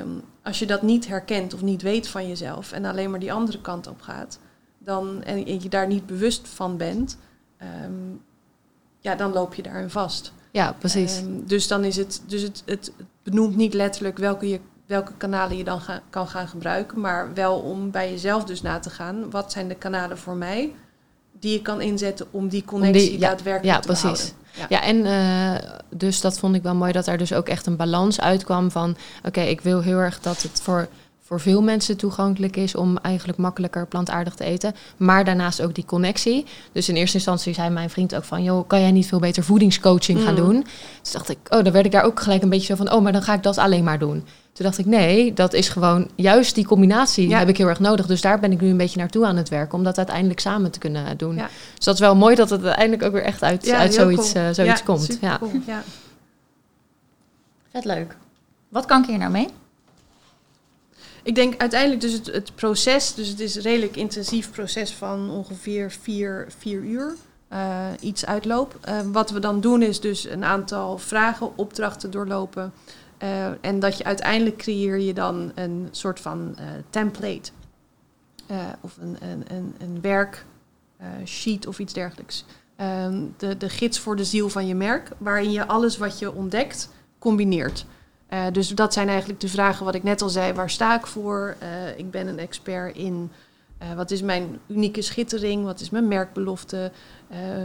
um, 0.00 0.22
als 0.42 0.58
je 0.58 0.66
dat 0.66 0.82
niet 0.82 1.08
herkent 1.08 1.54
of 1.54 1.62
niet 1.62 1.82
weet 1.82 2.08
van 2.08 2.28
jezelf 2.28 2.72
en 2.72 2.84
alleen 2.84 3.10
maar 3.10 3.20
die 3.20 3.32
andere 3.32 3.60
kant 3.60 3.86
op 3.86 4.00
gaat, 4.00 4.38
dan, 4.78 5.22
en 5.22 5.62
je 5.62 5.68
daar 5.68 5.86
niet 5.86 6.06
bewust 6.06 6.48
van 6.48 6.76
bent, 6.76 7.18
um, 7.84 8.20
ja, 9.00 9.14
dan 9.14 9.32
loop 9.32 9.54
je 9.54 9.62
daarin 9.62 9.90
vast. 9.90 10.32
Ja, 10.52 10.72
precies. 10.72 11.20
Um, 11.20 11.46
dus 11.46 11.68
dan 11.68 11.84
is 11.84 11.96
het, 11.96 12.22
dus 12.26 12.42
het, 12.42 12.62
het 12.66 12.92
benoemt 13.22 13.56
niet 13.56 13.74
letterlijk 13.74 14.18
welke 14.18 14.48
je 14.48 14.60
welke 14.88 15.12
kanalen 15.16 15.56
je 15.56 15.64
dan 15.64 15.80
kan 16.10 16.28
gaan 16.28 16.48
gebruiken, 16.48 17.00
maar 17.00 17.34
wel 17.34 17.58
om 17.58 17.90
bij 17.90 18.10
jezelf 18.10 18.44
dus 18.44 18.62
na 18.62 18.78
te 18.78 18.90
gaan. 18.90 19.30
Wat 19.30 19.52
zijn 19.52 19.68
de 19.68 19.74
kanalen 19.74 20.18
voor 20.18 20.36
mij 20.36 20.72
die 21.40 21.52
je 21.52 21.62
kan 21.62 21.80
inzetten 21.80 22.26
om 22.30 22.48
die 22.48 22.64
connectie 22.64 23.08
die, 23.08 23.18
ja, 23.18 23.28
daadwerkelijk 23.28 23.74
ja, 23.74 23.80
te 23.80 23.86
precies. 23.86 24.34
Ja. 24.52 24.66
ja, 24.68 24.82
en 24.82 24.96
uh, 24.96 25.70
dus 25.90 26.20
dat 26.20 26.38
vond 26.38 26.54
ik 26.54 26.62
wel 26.62 26.74
mooi 26.74 26.92
dat 26.92 27.06
er 27.06 27.18
dus 27.18 27.32
ook 27.32 27.48
echt 27.48 27.66
een 27.66 27.76
balans 27.76 28.20
uitkwam 28.20 28.70
van... 28.70 28.96
oké, 29.24 29.40
ik 29.40 29.60
wil 29.60 29.80
heel 29.80 29.98
erg 29.98 30.20
dat 30.20 30.42
het 30.42 30.60
voor 30.60 30.88
voor 31.28 31.40
veel 31.40 31.62
mensen 31.62 31.96
toegankelijk 31.96 32.56
is 32.56 32.74
om 32.74 32.98
eigenlijk 32.98 33.38
makkelijker 33.38 33.86
plantaardig 33.86 34.34
te 34.34 34.44
eten. 34.44 34.74
Maar 34.96 35.24
daarnaast 35.24 35.62
ook 35.62 35.74
die 35.74 35.84
connectie. 35.84 36.44
Dus 36.72 36.88
in 36.88 36.94
eerste 36.94 37.16
instantie 37.16 37.54
zei 37.54 37.70
mijn 37.70 37.90
vriend 37.90 38.14
ook 38.14 38.24
van... 38.24 38.42
joh, 38.42 38.66
kan 38.66 38.80
jij 38.80 38.90
niet 38.90 39.06
veel 39.06 39.18
beter 39.18 39.42
voedingscoaching 39.42 40.22
gaan 40.22 40.34
mm. 40.34 40.40
doen? 40.40 40.66
Dus 41.02 41.12
dacht 41.12 41.28
ik, 41.28 41.38
oh, 41.48 41.64
dan 41.64 41.72
werd 41.72 41.86
ik 41.86 41.92
daar 41.92 42.04
ook 42.04 42.20
gelijk 42.20 42.42
een 42.42 42.48
beetje 42.48 42.66
zo 42.66 42.84
van... 42.84 42.92
oh, 42.92 43.02
maar 43.02 43.12
dan 43.12 43.22
ga 43.22 43.34
ik 43.34 43.42
dat 43.42 43.58
alleen 43.58 43.84
maar 43.84 43.98
doen. 43.98 44.24
Toen 44.52 44.66
dacht 44.66 44.78
ik, 44.78 44.86
nee, 44.86 45.32
dat 45.32 45.52
is 45.52 45.68
gewoon 45.68 46.08
juist 46.14 46.54
die 46.54 46.66
combinatie 46.66 47.34
heb 47.34 47.48
ik 47.48 47.56
heel 47.56 47.68
erg 47.68 47.80
nodig. 47.80 48.06
Dus 48.06 48.20
daar 48.20 48.40
ben 48.40 48.52
ik 48.52 48.60
nu 48.60 48.68
een 48.68 48.76
beetje 48.76 48.98
naartoe 48.98 49.26
aan 49.26 49.36
het 49.36 49.48
werken, 49.48 49.78
om 49.78 49.84
dat 49.84 49.96
uiteindelijk 49.96 50.40
samen 50.40 50.70
te 50.70 50.78
kunnen 50.78 51.16
doen. 51.16 51.34
Dus 51.74 51.84
dat 51.84 51.94
is 51.94 52.00
wel 52.00 52.16
mooi 52.16 52.34
dat 52.34 52.50
het 52.50 52.64
uiteindelijk 52.64 53.02
ook 53.02 53.12
weer 53.12 53.24
echt 53.24 53.42
uit, 53.42 53.70
uit 53.70 53.94
zoiets, 53.94 54.34
uh, 54.34 54.48
zoiets 54.52 54.82
komt. 54.82 55.18
Ja. 55.20 55.38
Cool. 55.38 55.52
ja. 55.66 55.82
Vet 57.72 57.84
leuk. 57.84 58.16
Wat 58.68 58.84
kan 58.84 59.02
ik 59.02 59.08
hier 59.08 59.18
nou 59.18 59.30
mee? 59.30 59.48
Ik 61.22 61.34
denk 61.34 61.60
uiteindelijk 61.60 62.00
dus 62.00 62.12
het, 62.12 62.54
proces, 62.54 63.14
dus 63.14 63.28
het 63.28 63.40
is 63.40 63.54
een 63.54 63.62
redelijk 63.62 63.96
intensief 63.96 64.50
proces 64.50 64.92
van 64.92 65.30
ongeveer 65.30 65.90
vier, 65.90 66.46
vier 66.58 66.80
uur. 66.80 67.14
Uh, 67.52 67.86
iets 68.00 68.26
uitloop. 68.26 68.78
Uh, 68.88 69.00
wat 69.12 69.30
we 69.30 69.40
dan 69.40 69.60
doen 69.60 69.82
is 69.82 70.00
dus 70.00 70.28
een 70.28 70.44
aantal 70.44 70.98
vragen, 70.98 71.58
opdrachten 71.58 72.10
doorlopen. 72.10 72.72
Uh, 73.22 73.46
en 73.60 73.80
dat 73.80 73.98
je 73.98 74.04
uiteindelijk 74.04 74.56
creëer 74.56 74.98
je 74.98 75.14
dan 75.14 75.52
een 75.54 75.88
soort 75.90 76.20
van 76.20 76.56
template. 76.90 77.50
of 78.80 78.96
een, 78.96 79.16
een, 79.20 79.44
een, 79.48 79.74
een 79.78 80.00
werksheet 80.00 81.66
of 81.66 81.78
iets 81.78 81.92
dergelijks. 81.92 82.44
Ehm, 82.76 83.22
de, 83.36 83.56
de 83.56 83.68
gids 83.68 83.98
voor 83.98 84.16
de 84.16 84.24
ziel 84.24 84.48
van 84.48 84.66
je 84.66 84.74
merk, 84.74 85.10
waarin 85.18 85.52
je 85.52 85.66
alles 85.66 85.96
wat 85.96 86.18
je 86.18 86.32
ontdekt 86.32 86.88
combineert. 87.18 87.86
Uh, 88.32 88.44
dus 88.52 88.68
dat 88.68 88.92
zijn 88.92 89.08
eigenlijk 89.08 89.40
de 89.40 89.48
vragen 89.48 89.84
wat 89.84 89.94
ik 89.94 90.02
net 90.02 90.22
al 90.22 90.28
zei. 90.28 90.52
Waar 90.52 90.70
sta 90.70 90.96
ik 90.96 91.06
voor? 91.06 91.56
Uh, 91.62 91.98
ik 91.98 92.10
ben 92.10 92.26
een 92.26 92.38
expert 92.38 92.96
in 92.96 93.30
uh, 93.82 93.92
wat 93.94 94.10
is 94.10 94.22
mijn 94.22 94.58
unieke 94.66 95.02
schittering? 95.02 95.64
Wat 95.64 95.80
is 95.80 95.90
mijn 95.90 96.08
merkbelofte? 96.08 96.92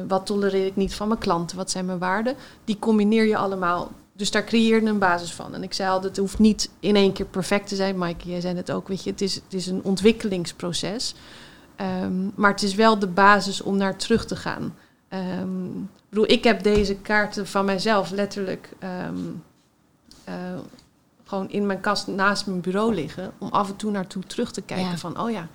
wat 0.08 0.26
tolereer 0.26 0.66
ik 0.66 0.76
niet 0.76 0.94
van 0.94 1.08
mijn 1.08 1.20
klanten? 1.20 1.58
Wat 1.58 1.72
zijn 1.72 1.86
mijn 1.86 2.00
waarden? 2.00 2.36
Die 2.64 2.80
combineer 2.80 3.26
je 3.26 3.38
allemaal. 3.38 3.92
Dus 4.14 4.32
daar 4.32 4.44
creëer 4.44 4.82
je 4.82 4.88
een 4.88 5.00
basis 5.00 5.34
van. 5.34 5.54
En 5.54 5.64
ik 5.64 5.74
zei 5.74 5.90
al, 5.90 6.02
het 6.02 6.18
hoeft 6.18 6.40
niet 6.40 6.70
in 6.80 6.96
één 6.96 7.14
keer 7.14 7.26
perfect 7.26 7.68
te 7.68 7.76
zijn. 7.76 7.98
Mike, 7.98 8.30
jij 8.30 8.42
zei 8.42 8.56
het 8.56 8.72
ook, 8.72 8.88
weet 8.88 9.04
je, 9.04 9.10
het 9.10 9.22
is, 9.22 9.36
het 9.36 9.54
is 9.54 9.68
een 9.68 9.84
ontwikkelingsproces. 9.84 11.16
Um, 12.04 12.32
maar 12.36 12.52
het 12.52 12.64
is 12.64 12.76
wel 12.76 13.00
de 13.00 13.08
basis 13.08 13.62
om 13.62 13.78
naar 13.78 13.98
terug 13.98 14.26
te 14.26 14.36
gaan. 14.36 14.76
Um, 15.10 15.90
ik 15.96 16.10
bedoel, 16.10 16.32
ik 16.32 16.44
heb 16.44 16.64
deze 16.64 16.96
kaarten 16.96 17.48
van 17.48 17.66
mijzelf 17.66 18.12
letterlijk 18.12 18.70
um, 19.08 19.44
uh, 20.30 20.36
gewoon 21.24 21.50
in 21.50 21.66
mijn 21.66 21.80
kast 21.80 22.08
naast 22.08 22.48
mijn 22.48 22.62
bureau 22.62 22.94
liggen. 22.94 23.32
Om 23.38 23.50
af 23.50 23.70
en 23.70 23.76
toe 23.76 23.92
naartoe 23.92 24.24
terug 24.24 24.52
te 24.52 24.62
kijken 24.62 24.98
van, 24.98 25.20
oh 25.20 25.32
ja, 25.32 25.48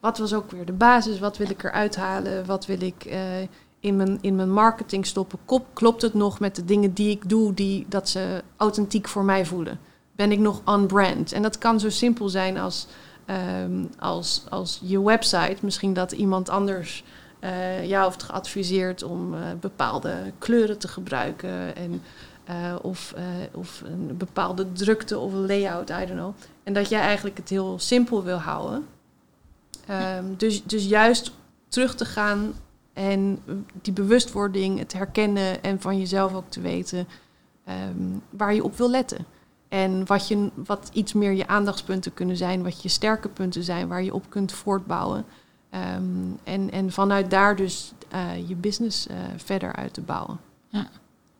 wat 0.00 0.18
was 0.18 0.34
ook 0.34 0.50
weer 0.50 0.64
de 0.64 0.72
basis? 0.72 1.18
Wat 1.18 1.36
wil 1.36 1.50
ik 1.50 1.64
eruit 1.64 1.96
halen? 1.96 2.46
Wat 2.46 2.66
wil 2.66 2.80
ik 2.80 3.04
uh, 3.06 3.16
in, 3.80 3.96
mijn, 3.96 4.18
in 4.20 4.36
mijn 4.36 4.52
marketing 4.52 5.06
stoppen? 5.06 5.38
klopt 5.72 6.02
het 6.02 6.14
nog 6.14 6.40
met 6.40 6.56
de 6.56 6.64
dingen 6.64 6.92
die 6.92 7.10
ik 7.10 7.28
doe, 7.28 7.54
die, 7.54 7.86
dat 7.88 8.08
ze 8.08 8.42
authentiek 8.56 9.08
voor 9.08 9.24
mij 9.24 9.46
voelen? 9.46 9.78
Ben 10.16 10.32
ik 10.32 10.38
nog 10.38 10.60
on 10.64 10.86
brand? 10.86 11.32
En 11.32 11.42
dat 11.42 11.58
kan 11.58 11.80
zo 11.80 11.90
simpel 11.90 12.28
zijn 12.28 12.58
als, 12.58 12.86
um, 13.62 13.90
als, 13.98 14.44
als 14.48 14.80
je 14.82 15.02
website. 15.02 15.56
Misschien 15.60 15.92
dat 15.94 16.12
iemand 16.12 16.48
anders 16.48 17.04
uh, 17.40 17.84
jou 17.84 18.04
heeft 18.04 18.22
geadviseerd 18.22 19.02
om 19.02 19.34
uh, 19.34 19.40
bepaalde 19.60 20.32
kleuren 20.38 20.78
te 20.78 20.88
gebruiken. 20.88 21.76
En 21.76 22.02
uh, 22.50 22.74
of, 22.82 23.14
uh, 23.16 23.24
of 23.52 23.82
een 23.84 24.16
bepaalde 24.16 24.72
drukte 24.72 25.18
of 25.18 25.32
layout, 25.32 25.90
I 25.90 26.06
don't 26.06 26.10
know. 26.10 26.34
En 26.62 26.72
dat 26.72 26.88
jij 26.88 27.00
eigenlijk 27.00 27.36
het 27.36 27.48
heel 27.48 27.78
simpel 27.78 28.22
wil 28.22 28.38
houden. 28.38 28.86
Um, 30.18 30.36
dus, 30.36 30.64
dus 30.64 30.86
juist 30.86 31.32
terug 31.68 31.94
te 31.94 32.04
gaan 32.04 32.54
en 32.92 33.42
die 33.82 33.92
bewustwording, 33.92 34.78
het 34.78 34.92
herkennen 34.92 35.62
en 35.62 35.80
van 35.80 35.98
jezelf 35.98 36.34
ook 36.34 36.50
te 36.50 36.60
weten 36.60 37.06
um, 37.88 38.22
waar 38.30 38.54
je 38.54 38.64
op 38.64 38.76
wil 38.76 38.90
letten. 38.90 39.24
En 39.68 40.06
wat, 40.06 40.28
je, 40.28 40.50
wat 40.54 40.90
iets 40.92 41.12
meer 41.12 41.32
je 41.32 41.46
aandachtspunten 41.46 42.14
kunnen 42.14 42.36
zijn, 42.36 42.62
wat 42.62 42.82
je 42.82 42.88
sterke 42.88 43.28
punten 43.28 43.62
zijn, 43.62 43.88
waar 43.88 44.02
je 44.02 44.14
op 44.14 44.30
kunt 44.30 44.52
voortbouwen. 44.52 45.24
Um, 45.94 46.38
en, 46.44 46.70
en 46.70 46.92
vanuit 46.92 47.30
daar 47.30 47.56
dus 47.56 47.92
uh, 48.14 48.48
je 48.48 48.54
business 48.54 49.06
verder 49.36 49.72
uit 49.74 49.94
te 49.94 50.00
bouwen. 50.00 50.38
Ja. 50.68 50.88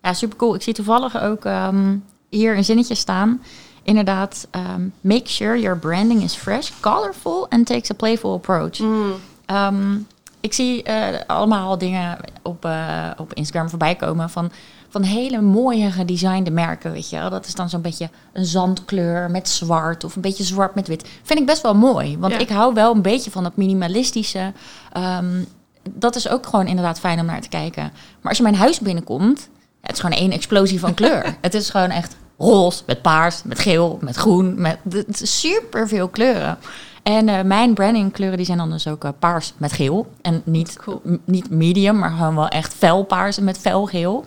Ja, 0.07 0.13
super 0.13 0.37
cool. 0.37 0.55
Ik 0.55 0.63
zie 0.63 0.75
toevallig 0.75 1.23
ook 1.23 1.45
um, 1.45 2.05
hier 2.29 2.57
een 2.57 2.65
zinnetje 2.65 2.95
staan. 2.95 3.43
Inderdaad, 3.83 4.49
um, 4.75 4.93
make 5.01 5.29
sure 5.29 5.61
your 5.61 5.79
branding 5.79 6.23
is 6.23 6.35
fresh, 6.35 6.71
colorful 6.81 7.47
and 7.49 7.67
takes 7.67 7.91
a 7.91 7.95
playful 7.95 8.35
approach. 8.35 8.79
Mm. 8.79 9.13
Um, 9.47 10.07
ik 10.41 10.53
zie 10.53 10.89
uh, 10.89 11.07
allemaal 11.27 11.79
dingen 11.79 12.19
op, 12.43 12.65
uh, 12.65 13.11
op 13.17 13.35
Instagram 13.35 13.69
voorbij 13.69 13.95
komen 13.95 14.31
van, 14.31 14.51
van 14.89 15.03
hele 15.03 15.41
mooie 15.41 15.91
gedesignde 15.91 16.51
merken, 16.51 16.93
weet 16.93 17.11
je 17.11 17.19
wel. 17.19 17.31
Dat 17.31 17.47
is 17.47 17.55
dan 17.55 17.69
zo'n 17.69 17.81
beetje 17.81 18.11
een 18.33 18.45
zandkleur 18.45 19.31
met 19.31 19.49
zwart 19.49 20.05
of 20.05 20.17
een 20.17 20.23
beetje 20.23 20.45
zwart 20.45 20.75
met 20.75 20.89
wit. 20.89 21.09
Vind 21.23 21.41
ik 21.41 21.47
best 21.47 21.63
wel 21.63 21.75
mooi, 21.75 22.19
want 22.19 22.33
ja. 22.33 22.39
ik 22.39 22.49
hou 22.49 22.75
wel 22.75 22.95
een 22.95 23.03
beetje 23.03 23.31
van 23.31 23.43
dat 23.43 23.57
minimalistische. 23.57 24.53
Um, 24.97 25.47
dat 25.91 26.17
is 26.17 26.29
ook 26.29 26.47
gewoon 26.47 26.67
inderdaad 26.67 27.01
fijn 27.01 27.21
om 27.21 27.27
naar 27.27 27.41
te 27.41 27.49
kijken. 27.49 27.83
Maar 28.21 28.29
als 28.29 28.37
je 28.37 28.43
mijn 28.43 28.55
huis 28.55 28.81
binnenkomt, 28.81 29.49
het 29.87 29.95
is 29.95 30.01
gewoon 30.01 30.19
één 30.19 30.31
explosie 30.31 30.81
van 30.81 30.95
kleur. 30.95 31.37
het 31.41 31.55
is 31.55 31.71
gewoon 31.71 31.91
echt 31.91 32.17
roze, 32.39 32.83
met 32.87 33.03
paars, 33.03 33.43
met 33.43 33.59
geel, 33.59 33.99
met 34.01 34.17
groen, 34.17 34.61
met 34.61 34.79
super 35.11 35.89
veel 35.89 36.09
kleuren. 36.09 36.59
En 37.03 37.29
uh, 37.29 37.43
mijn 37.43 37.75
brandingkleuren 37.75 38.37
die 38.37 38.47
zijn 38.47 38.59
dan 38.59 38.71
dus 38.71 38.89
ook 38.89 39.05
uh, 39.05 39.11
paars 39.19 39.53
met 39.57 39.73
geel. 39.73 40.07
En 40.23 40.43
niet, 40.45 40.79
niet 41.25 41.51
medium, 41.51 41.99
maar 41.99 42.11
gewoon 42.11 42.35
wel 42.35 42.49
echt 42.49 42.75
fel 42.75 43.03
paars 43.05 43.39
met 43.39 43.59
fel 43.59 43.87
geel. 43.87 44.25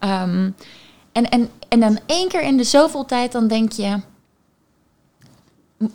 Um, 0.00 0.54
en, 1.12 1.28
en, 1.28 1.48
en 1.68 1.80
dan 1.80 1.98
één 2.06 2.28
keer 2.28 2.42
in 2.42 2.56
de 2.56 2.64
zoveel 2.64 3.04
tijd 3.04 3.32
dan 3.32 3.48
denk 3.48 3.72
je 3.72 3.96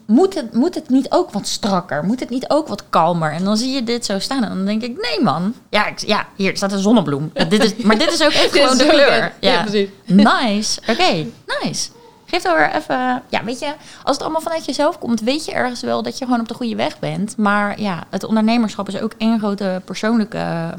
moet 0.06 0.34
het, 0.34 0.54
moet 0.54 0.76
het 0.76 0.90
niet 0.90 1.12
ook 1.12 1.32
wat 1.32 1.48
strakker? 1.48 2.04
Moet 2.04 2.20
het 2.20 2.30
niet 2.30 2.50
ook 2.50 2.68
wat 2.68 2.84
kalmer? 2.90 3.32
En 3.32 3.44
dan 3.44 3.58
zie 3.58 3.72
je 3.72 3.84
dit 3.84 4.06
zo 4.06 4.20
staan 4.20 4.44
en 4.44 4.50
dan 4.50 4.66
denk 4.66 4.82
ik, 4.82 5.02
nee 5.02 5.24
man. 5.24 5.54
Ja, 5.70 5.88
ik, 5.88 6.00
ja 6.00 6.28
hier 6.36 6.58
staat 6.58 6.72
een 6.72 6.80
zonnebloem. 6.80 7.32
dit 7.50 7.64
is, 7.64 7.76
maar 7.76 7.98
dit 7.98 8.14
is 8.14 8.24
ook 8.24 8.32
echt 8.32 8.58
gewoon 8.58 8.78
de 8.78 8.88
kleur. 8.88 9.34
Ja, 9.40 9.62
precies. 9.62 9.90
Nice. 10.06 10.82
Oké, 10.88 11.26
nice. 11.62 11.90
Geef 12.26 12.42
dan 12.42 12.56
weer 12.56 12.72
even... 12.76 13.24
Ja, 13.30 13.44
weet 13.44 13.60
je, 13.60 13.74
als 14.04 14.16
het 14.16 14.22
allemaal 14.22 14.42
vanuit 14.42 14.66
jezelf 14.66 15.00
komt... 15.00 15.22
weet 15.22 15.46
je 15.46 15.52
ergens 15.52 15.82
wel 15.82 16.04
dat 16.04 16.18
je 16.18 16.26
gewoon 16.26 16.40
op 16.40 16.48
de 16.48 16.54
goede 16.54 16.76
weg 16.76 17.00
bent. 17.00 17.38
Maar 17.38 17.82
ja, 17.82 18.04
het 18.10 18.24
ondernemerschap 18.24 18.88
is 18.88 19.00
ook 19.00 19.14
één 19.18 19.40
grote 19.40 19.82
persoonlijke 19.86 20.74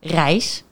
reis 0.00 0.62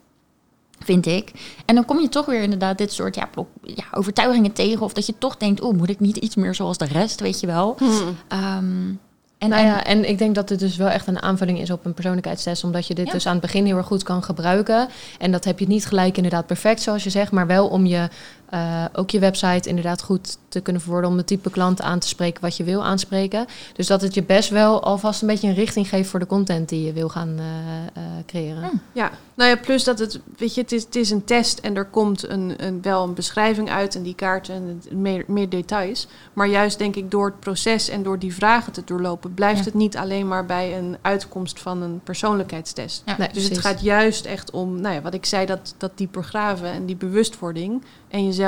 vind 0.85 1.07
ik. 1.07 1.32
En 1.64 1.74
dan 1.74 1.85
kom 1.85 2.01
je 2.01 2.09
toch 2.09 2.26
weer 2.26 2.43
inderdaad 2.43 2.78
dit 2.78 2.93
soort 2.93 3.14
ja, 3.14 3.28
ja, 3.62 3.85
overtuigingen 3.93 4.53
tegen. 4.53 4.82
Of 4.82 4.93
dat 4.93 5.07
je 5.07 5.14
toch 5.18 5.37
denkt, 5.37 5.61
oh, 5.61 5.76
moet 5.76 5.91
ik 5.91 6.01
niet 6.01 6.16
iets 6.16 6.35
meer 6.35 6.55
zoals 6.55 6.78
de 6.78 6.85
rest, 6.85 7.20
weet 7.20 7.41
je 7.41 7.47
wel. 7.47 7.76
Hmm. 7.78 8.16
Um, 8.59 9.01
en, 9.45 9.51
nou 9.51 9.64
ja, 9.64 9.85
en 9.85 10.09
ik 10.09 10.18
denk 10.18 10.35
dat 10.35 10.49
het 10.49 10.59
dus 10.59 10.76
wel 10.76 10.89
echt 10.89 11.07
een 11.07 11.22
aanvulling 11.22 11.61
is 11.61 11.70
op 11.70 11.85
een 11.85 11.95
persoonlijkheidstest. 11.95 12.64
Omdat 12.64 12.87
je 12.87 12.95
dit 12.95 13.11
dus 13.11 13.26
aan 13.26 13.32
het 13.32 13.43
begin 13.43 13.64
heel 13.64 13.76
erg 13.76 13.87
goed 13.87 14.03
kan 14.03 14.22
gebruiken. 14.22 14.89
En 15.18 15.32
dat 15.32 15.45
heb 15.45 15.59
je 15.59 15.66
niet 15.66 15.87
gelijk 15.87 16.16
inderdaad 16.16 16.47
perfect, 16.47 16.82
zoals 16.82 17.05
je 17.05 17.11
zegt. 17.11 17.32
Maar 17.32 17.47
wel 17.47 17.68
om 17.68 17.87
je 17.87 18.09
uh, 18.55 18.84
ook 18.92 19.11
je 19.11 19.18
website 19.18 19.68
inderdaad 19.68 20.02
goed 20.02 20.38
te 20.48 20.61
kunnen 20.61 20.82
verwoorden 20.82 21.11
om 21.11 21.16
de 21.16 21.24
type 21.24 21.50
klant 21.50 21.82
aan 21.82 21.98
te 21.98 22.09
spreken 22.09 22.42
wat 22.42 22.57
je 22.57 22.64
wil 22.64 22.84
aanspreken. 22.84 23.46
Dus 23.72 23.86
dat 23.86 24.00
het 24.00 24.14
je 24.14 24.22
best 24.22 24.50
wel 24.50 24.82
alvast 24.82 25.22
een 25.22 25.28
beetje 25.28 25.48
een 25.48 25.55
richting 25.55 25.88
geeft 25.88 26.09
voor 26.09 26.20
de 26.20 26.26
content 26.26 26.68
die 26.68 26.84
je 26.84 26.92
wil 26.92 27.09
gaan 27.09 27.28
uh, 27.38 27.44
uh, 27.44 28.02
creëren. 28.26 28.62
Hmm. 28.62 28.80
Ja, 28.92 29.11
nou 29.34 29.50
ja, 29.50 29.57
plus 29.57 29.84
dat 29.84 29.98
het, 29.98 30.20
weet 30.36 30.55
je, 30.55 30.61
het 30.61 30.72
is, 30.72 30.84
het 30.84 30.96
is 30.96 31.11
een 31.11 31.24
test 31.24 31.59
en 31.59 31.76
er 31.76 31.84
komt 31.84 32.28
een, 32.28 32.55
een, 32.57 32.82
wel 32.82 33.02
een 33.02 33.14
beschrijving 33.14 33.70
uit 33.70 33.94
en 33.94 34.02
die 34.02 34.14
kaart 34.14 34.48
en 34.48 34.82
meer, 34.90 35.24
meer 35.26 35.48
details. 35.48 36.07
Maar 36.32 36.48
juist 36.48 36.78
denk 36.78 36.96
ik 36.96 37.11
door 37.11 37.26
het 37.26 37.40
proces 37.40 37.88
en 37.88 38.02
door 38.02 38.18
die 38.18 38.34
vragen 38.34 38.72
te 38.72 38.82
doorlopen, 38.84 39.34
blijft 39.34 39.59
ja. 39.59 39.64
het 39.64 39.74
niet 39.74 39.96
alleen 39.96 40.28
maar 40.28 40.46
bij 40.46 40.78
een 40.78 40.96
uitkomst 41.02 41.61
van 41.61 41.82
een 41.82 42.00
persoonlijkheidstest. 42.05 43.02
Ja, 43.07 43.14
nee, 43.18 43.28
dus 43.28 43.32
precies. 43.32 43.50
het 43.50 43.66
gaat 43.66 43.80
juist 43.80 44.24
echt 44.24 44.50
om, 44.50 44.80
nou 44.80 44.94
ja, 44.94 45.00
wat 45.02 45.14
ik 45.14 45.26
zei, 45.26 45.46
dat, 45.46 45.74
dat 45.78 45.90
dieper 45.94 46.24
graven 46.24 46.70
en 46.70 46.86
die 46.86 46.96
bewustwording 46.96 47.82
en 48.09 48.24
jezelf 48.24 48.43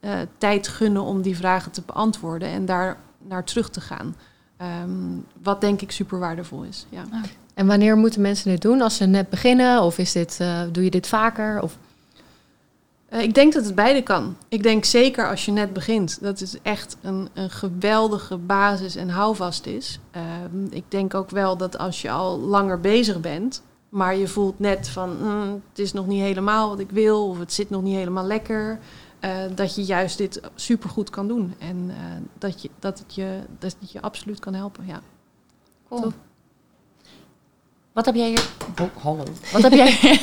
uh, 0.00 0.10
tijd 0.38 0.68
gunnen 0.68 1.02
om 1.02 1.22
die 1.22 1.36
vragen 1.36 1.72
te 1.72 1.82
beantwoorden 1.86 2.48
en 2.48 2.64
daar 2.66 2.96
naar 3.18 3.44
terug 3.44 3.70
te 3.70 3.80
gaan. 3.80 4.16
Um, 4.82 5.26
wat 5.42 5.60
denk 5.60 5.80
ik 5.80 5.90
super 5.90 6.18
waardevol 6.18 6.62
is. 6.62 6.86
Ja. 6.88 7.04
Ah. 7.10 7.22
En 7.54 7.66
wanneer 7.66 7.96
moeten 7.96 8.20
mensen 8.20 8.50
dit 8.50 8.62
doen? 8.62 8.80
Als 8.80 8.96
ze 8.96 9.04
net 9.04 9.30
beginnen? 9.30 9.82
Of 9.82 9.98
is 9.98 10.12
dit, 10.12 10.38
uh, 10.40 10.60
doe 10.72 10.84
je 10.84 10.90
dit 10.90 11.06
vaker? 11.06 11.62
Of? 11.62 11.78
Uh, 13.10 13.22
ik 13.22 13.34
denk 13.34 13.52
dat 13.52 13.64
het 13.64 13.74
beide 13.74 14.02
kan. 14.02 14.36
Ik 14.48 14.62
denk 14.62 14.84
zeker 14.84 15.28
als 15.28 15.44
je 15.44 15.52
net 15.52 15.72
begint, 15.72 16.18
dat 16.20 16.38
het 16.38 16.58
echt 16.62 16.96
een, 17.02 17.28
een 17.34 17.50
geweldige 17.50 18.36
basis 18.36 18.96
en 18.96 19.08
houvast 19.08 19.66
is. 19.66 19.98
Uh, 20.16 20.22
ik 20.70 20.84
denk 20.88 21.14
ook 21.14 21.30
wel 21.30 21.56
dat 21.56 21.78
als 21.78 22.02
je 22.02 22.10
al 22.10 22.38
langer 22.38 22.80
bezig 22.80 23.20
bent, 23.20 23.62
maar 23.94 24.16
je 24.16 24.28
voelt 24.28 24.58
net 24.58 24.88
van 24.88 25.16
mm, 25.20 25.62
het 25.68 25.78
is 25.78 25.92
nog 25.92 26.06
niet 26.06 26.22
helemaal 26.22 26.68
wat 26.68 26.78
ik 26.78 26.90
wil 26.90 27.28
of 27.28 27.38
het 27.38 27.52
zit 27.52 27.70
nog 27.70 27.82
niet 27.82 27.94
helemaal 27.94 28.24
lekker. 28.24 28.78
dat 29.54 29.74
je 29.74 29.84
juist 29.84 30.18
dit 30.18 30.40
supergoed 30.54 31.10
kan 31.10 31.28
doen. 31.28 31.54
En 31.58 31.94
dat, 32.38 32.62
je, 32.62 32.70
dat, 32.78 32.98
het 32.98 33.14
je, 33.14 33.40
dat 33.58 33.76
het 33.80 33.92
je 33.92 34.00
absoluut 34.00 34.38
kan 34.38 34.54
helpen. 34.54 34.86
Ja. 34.86 35.00
Cool. 35.88 36.12
Wat 37.94 38.04
heb 38.06 38.14
jij 38.14 38.28
hier? 38.28 38.46
Oh, 38.80 39.02
hallo. 39.02 39.24
Wat 39.52 39.62
heb 39.62 39.72
jij, 39.72 40.18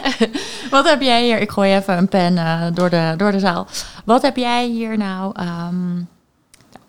wat 0.76 0.88
heb 0.88 1.00
jij 1.00 1.24
hier? 1.24 1.38
Ik 1.38 1.50
gooi 1.50 1.74
even 1.74 1.96
een 1.96 2.08
pen 2.08 2.32
uh, 2.32 2.66
door, 2.74 2.90
de, 2.90 3.14
door 3.16 3.32
de 3.32 3.38
zaal. 3.38 3.66
Wat 4.04 4.22
heb 4.22 4.36
jij 4.36 4.66
hier 4.66 4.96
nou? 4.96 5.34
Um, 5.40 6.08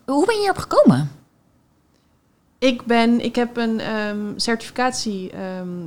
hoe 0.06 0.26
ben 0.26 0.36
je 0.36 0.42
hierop 0.42 0.58
gekomen? 0.58 1.12
Ik, 2.60 2.86
ben, 2.86 3.24
ik 3.24 3.36
heb 3.36 3.58
een 3.58 3.96
um, 3.96 4.40
certificatietraining, 4.40 5.86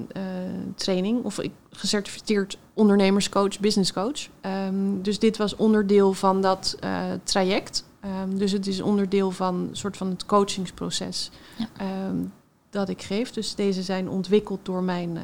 ehm, 0.89 1.19
uh, 1.19 1.25
of 1.25 1.41
ik 1.41 1.53
gecertificeerd 1.71 2.59
ondernemerscoach, 2.75 3.61
businesscoach. 3.61 4.29
Um, 4.43 5.03
dus 5.03 5.19
dit 5.19 5.37
was 5.37 5.57
onderdeel 5.57 6.13
van 6.13 6.43
dat 6.43 6.77
uh, 6.85 7.03
traject. 7.23 7.85
dus 8.29 8.53
het 8.53 8.67
is 8.67 8.81
onderdeel 8.81 9.31
van 9.31 9.69
soort 9.73 9.97
van 9.97 10.09
het 10.09 10.27
coachingsproces. 10.27 11.31
Ja 11.57 11.67
dat 12.71 12.89
ik 12.89 13.03
geef. 13.03 13.31
Dus 13.31 13.55
deze 13.55 13.83
zijn 13.83 14.09
ontwikkeld 14.09 14.65
door 14.65 14.83
mijn 14.83 15.17
uh, 15.17 15.23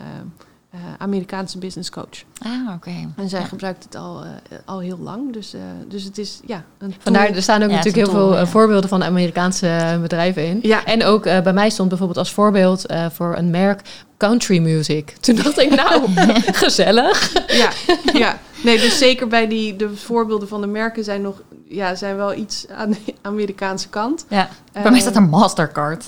uh, 0.74 0.80
Amerikaanse 0.98 1.58
business 1.58 1.90
coach. 1.90 2.22
Ah, 2.38 2.74
oké. 2.74 2.90
En 3.16 3.28
zij 3.28 3.44
gebruikt 3.44 3.84
het 3.84 3.94
al, 3.94 4.24
uh, 4.24 4.30
al 4.64 4.80
heel 4.80 4.98
lang. 4.98 5.32
Dus, 5.32 5.54
dus 5.88 6.04
het 6.04 6.18
is 6.18 6.40
ja. 6.46 6.64
Een 6.78 6.94
Vandaar, 6.98 7.30
er 7.30 7.42
staan 7.42 7.62
ook 7.62 7.70
natuurlijk 7.70 8.06
heel 8.06 8.32
veel 8.34 8.46
voorbeelden 8.46 8.88
van 8.88 9.04
Amerikaanse 9.04 9.98
bedrijven 10.00 10.46
in. 10.46 10.58
Ja. 10.62 10.84
En 10.84 11.04
ook 11.04 11.22
bij 11.22 11.52
mij 11.52 11.70
stond 11.70 11.88
bijvoorbeeld 11.88 12.18
als 12.18 12.32
voorbeeld 12.32 12.84
voor 13.12 13.36
een 13.36 13.50
merk 13.50 13.80
country 14.16 14.58
music. 14.58 15.10
Toen 15.20 15.34
dacht 15.34 15.58
ik, 15.58 15.74
nou, 15.74 16.02
gezellig. 16.64 17.32
Ja, 17.46 17.70
ja. 18.12 18.38
Nee, 18.66 18.80
dus 18.80 18.98
zeker 18.98 19.28
bij 19.28 19.48
die 19.48 19.76
de 19.76 19.96
voorbeelden 19.96 20.48
van 20.48 20.60
de 20.60 20.66
merken 20.66 21.04
zijn 21.04 21.22
nog 21.22 21.42
ja, 21.68 21.94
zijn 21.94 22.16
wel 22.16 22.34
iets 22.34 22.68
aan 22.68 22.90
de 22.90 23.14
Amerikaanse 23.22 23.88
kant. 23.88 24.26
Ja. 24.28 24.48
Bij 24.72 24.90
mij 24.90 25.00
staat 25.00 25.16
een 25.16 25.28
Mastercard. 25.28 26.06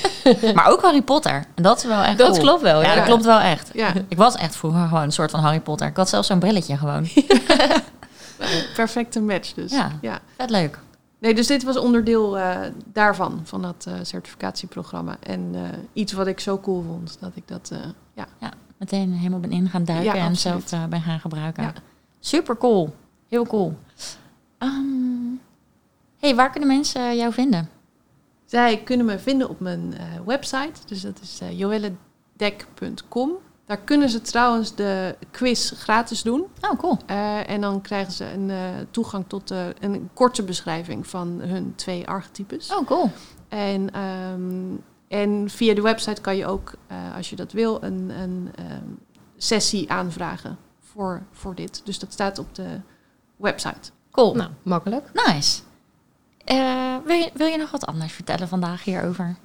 maar 0.54 0.66
ook 0.66 0.82
Harry 0.82 1.02
Potter. 1.02 1.44
En 1.54 1.62
dat 1.62 1.76
is 1.76 1.84
wel 1.84 2.02
echt 2.02 2.18
Dat 2.18 2.38
klopt 2.38 2.62
wel, 2.62 2.82
ja. 2.82 2.88
ja. 2.88 2.94
dat 2.94 3.04
klopt 3.04 3.24
wel 3.24 3.38
echt. 3.38 3.70
Ja. 3.72 3.92
Ik 4.08 4.16
was 4.16 4.34
echt 4.34 4.56
vroeger 4.56 4.86
gewoon 4.88 5.02
een 5.02 5.12
soort 5.12 5.30
van 5.30 5.40
Harry 5.40 5.60
Potter. 5.60 5.86
Ik 5.86 5.96
had 5.96 6.08
zelfs 6.08 6.26
zo'n 6.26 6.38
brilletje 6.38 6.76
gewoon. 6.76 7.08
Perfecte 8.74 9.20
match 9.20 9.52
dus. 9.52 9.72
Ja, 9.72 9.90
ja. 10.00 10.18
vet 10.36 10.50
leuk. 10.50 10.78
Nee, 11.18 11.34
dus 11.34 11.46
dit 11.46 11.62
was 11.62 11.76
onderdeel 11.76 12.38
uh, 12.38 12.56
daarvan, 12.92 13.40
van 13.44 13.62
dat 13.62 13.86
uh, 13.88 13.94
certificatieprogramma. 14.02 15.16
En 15.22 15.52
uh, 15.54 15.60
iets 15.92 16.12
wat 16.12 16.26
ik 16.26 16.40
zo 16.40 16.58
cool 16.58 16.84
vond, 16.86 17.16
dat 17.20 17.30
ik 17.34 17.42
dat, 17.46 17.70
ja. 18.14 18.26
ja. 18.38 18.50
Meteen 18.78 19.12
helemaal 19.12 19.40
ben 19.40 19.50
in 19.50 19.68
gaan 19.68 19.84
duiken 19.84 20.14
en 20.14 20.36
zelf 20.36 20.64
ben 20.88 21.00
gaan 21.00 21.20
gebruiken. 21.20 21.74
Super 22.26 22.56
cool. 22.56 22.94
Heel 23.28 23.46
cool. 23.46 23.74
Um, 24.58 25.40
hey, 26.18 26.34
waar 26.34 26.50
kunnen 26.50 26.68
mensen 26.68 27.16
jou 27.16 27.32
vinden? 27.32 27.68
Zij 28.44 28.82
kunnen 28.82 29.06
me 29.06 29.18
vinden 29.18 29.48
op 29.48 29.60
mijn 29.60 29.94
uh, 29.94 30.26
website. 30.26 30.86
Dus 30.86 31.00
dat 31.00 31.20
is 31.20 31.40
uh, 31.42 31.58
joelledek.com. 31.58 33.32
Daar 33.66 33.78
kunnen 33.78 34.08
ze 34.08 34.20
trouwens 34.20 34.74
de 34.74 35.16
quiz 35.30 35.72
gratis 35.72 36.22
doen. 36.22 36.46
Oh, 36.60 36.78
cool. 36.78 36.98
Uh, 37.10 37.50
en 37.50 37.60
dan 37.60 37.80
krijgen 37.80 38.12
ze 38.12 38.32
een 38.32 38.50
toegang 38.90 39.24
tot 39.28 39.50
een 39.50 40.10
korte 40.14 40.42
beschrijving 40.42 41.06
van 41.06 41.40
hun 41.40 41.74
twee 41.74 42.08
archetypes. 42.08 42.74
Oh, 42.74 42.86
cool. 42.86 43.10
En, 43.48 44.00
um, 44.00 44.82
en 45.08 45.50
via 45.50 45.74
de 45.74 45.82
website 45.82 46.20
kan 46.20 46.36
je 46.36 46.46
ook, 46.46 46.72
als 47.16 47.30
je 47.30 47.36
dat 47.36 47.52
wil, 47.52 47.82
een, 47.82 48.10
een 48.10 48.50
um, 48.58 48.98
sessie 49.36 49.90
aanvragen 49.90 50.65
voor, 50.96 51.22
voor 51.32 51.54
dit. 51.54 51.82
Dus 51.84 51.98
dat 51.98 52.12
staat 52.12 52.38
op 52.38 52.54
de 52.54 52.80
website. 53.36 53.90
Cool. 54.10 54.34
Nou, 54.34 54.50
makkelijk. 54.62 55.10
Nice. 55.12 55.62
Uh, 56.52 56.96
wil, 57.04 57.16
je, 57.16 57.30
wil 57.34 57.46
je 57.46 57.56
nog 57.56 57.70
wat 57.70 57.86
anders 57.86 58.12
vertellen 58.12 58.48
vandaag 58.48 58.84
hierover? 58.84 59.36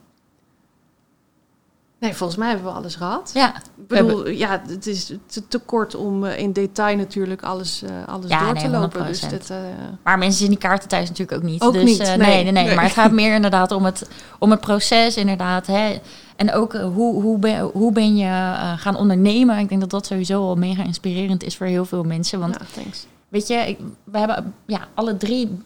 Nee, 2.01 2.13
volgens 2.13 2.39
mij 2.39 2.49
hebben 2.49 2.67
we 2.67 2.73
alles 2.73 2.95
gehad. 2.95 3.31
Ja. 3.33 3.55
Ik 3.55 3.87
bedoel, 3.87 4.29
ja, 4.29 4.61
het 4.67 4.87
is 4.87 5.13
te, 5.25 5.47
te 5.47 5.59
kort 5.59 5.95
om 5.95 6.23
uh, 6.23 6.39
in 6.39 6.53
detail 6.53 6.97
natuurlijk 6.97 7.41
alles, 7.41 7.83
uh, 7.83 7.89
alles 8.07 8.29
ja, 8.29 8.39
door 8.43 8.53
nee, 8.53 8.63
te 8.63 8.69
lopen. 8.69 9.05
Dus 9.05 9.23
uh, 9.23 9.57
maar 10.03 10.17
mensen 10.17 10.39
zien 10.39 10.49
die 10.49 10.57
kaarten 10.57 10.89
thuis 10.89 11.09
natuurlijk 11.09 11.37
ook 11.37 11.49
niet. 11.49 11.61
Ook 11.61 11.73
dus, 11.73 11.83
niet. 11.83 11.97
Nee, 11.97 12.17
nee, 12.17 12.43
nee, 12.43 12.63
nee, 12.63 12.75
Maar 12.75 12.83
het 12.83 12.93
gaat 12.93 13.11
meer 13.21 13.35
inderdaad 13.35 13.71
om 13.71 13.85
het, 13.85 14.09
om 14.39 14.51
het 14.51 14.59
proces 14.59 15.17
inderdaad. 15.17 15.67
Hè. 15.67 15.99
En 16.35 16.53
ook 16.53 16.73
hoe, 16.73 17.21
hoe, 17.21 17.39
ben, 17.39 17.61
hoe 17.61 17.91
ben 17.91 18.17
je 18.17 18.53
gaan 18.77 18.95
ondernemen. 18.95 19.57
Ik 19.57 19.69
denk 19.69 19.81
dat 19.81 19.89
dat 19.89 20.05
sowieso 20.05 20.41
al 20.41 20.55
mega 20.55 20.83
inspirerend 20.83 21.43
is 21.43 21.57
voor 21.57 21.67
heel 21.67 21.85
veel 21.85 22.03
mensen. 22.03 22.39
Want 22.39 22.57
ja, 22.59 22.81
thanks. 22.81 23.05
weet 23.29 23.47
je, 23.47 23.55
ik, 23.55 23.79
we 24.03 24.17
hebben 24.17 24.53
ja, 24.65 24.87
alle 24.93 25.17
drie 25.17 25.59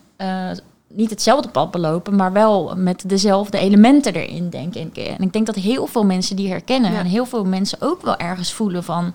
niet 0.95 1.09
hetzelfde 1.09 1.49
pad 1.49 1.71
belopen, 1.71 2.15
maar 2.15 2.31
wel 2.33 2.73
met 2.75 3.03
dezelfde 3.07 3.57
elementen 3.57 4.13
erin, 4.13 4.49
denk 4.49 4.75
ik. 4.75 4.97
En 4.97 5.21
ik 5.23 5.33
denk 5.33 5.45
dat 5.45 5.55
heel 5.55 5.87
veel 5.87 6.05
mensen 6.05 6.35
die 6.35 6.49
herkennen 6.49 6.95
en 6.95 7.05
heel 7.05 7.25
veel 7.25 7.45
mensen 7.45 7.77
ook 7.81 8.01
wel 8.01 8.17
ergens 8.17 8.53
voelen 8.53 8.83
van, 8.83 9.13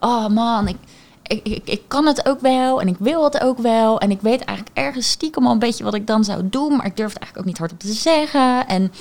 oh 0.00 0.26
man, 0.26 0.68
ik, 0.68 0.76
ik, 1.22 1.40
ik, 1.44 1.62
ik, 1.64 1.82
kan 1.88 2.06
het 2.06 2.28
ook 2.28 2.40
wel 2.40 2.80
en 2.80 2.88
ik 2.88 2.96
wil 2.98 3.24
het 3.24 3.40
ook 3.40 3.58
wel. 3.58 4.00
En 4.00 4.10
ik 4.10 4.20
weet 4.20 4.44
eigenlijk 4.44 4.78
ergens 4.78 5.10
stiekem 5.10 5.46
al 5.46 5.52
een 5.52 5.58
beetje 5.58 5.84
wat 5.84 5.94
ik 5.94 6.06
dan 6.06 6.24
zou 6.24 6.48
doen, 6.48 6.76
maar 6.76 6.86
ik 6.86 6.96
durf 6.96 7.12
het 7.12 7.22
eigenlijk 7.22 7.38
ook 7.38 7.44
niet 7.44 7.58
hardop 7.58 7.78
te 7.78 7.92
zeggen. 7.92 8.66
En 8.66 8.92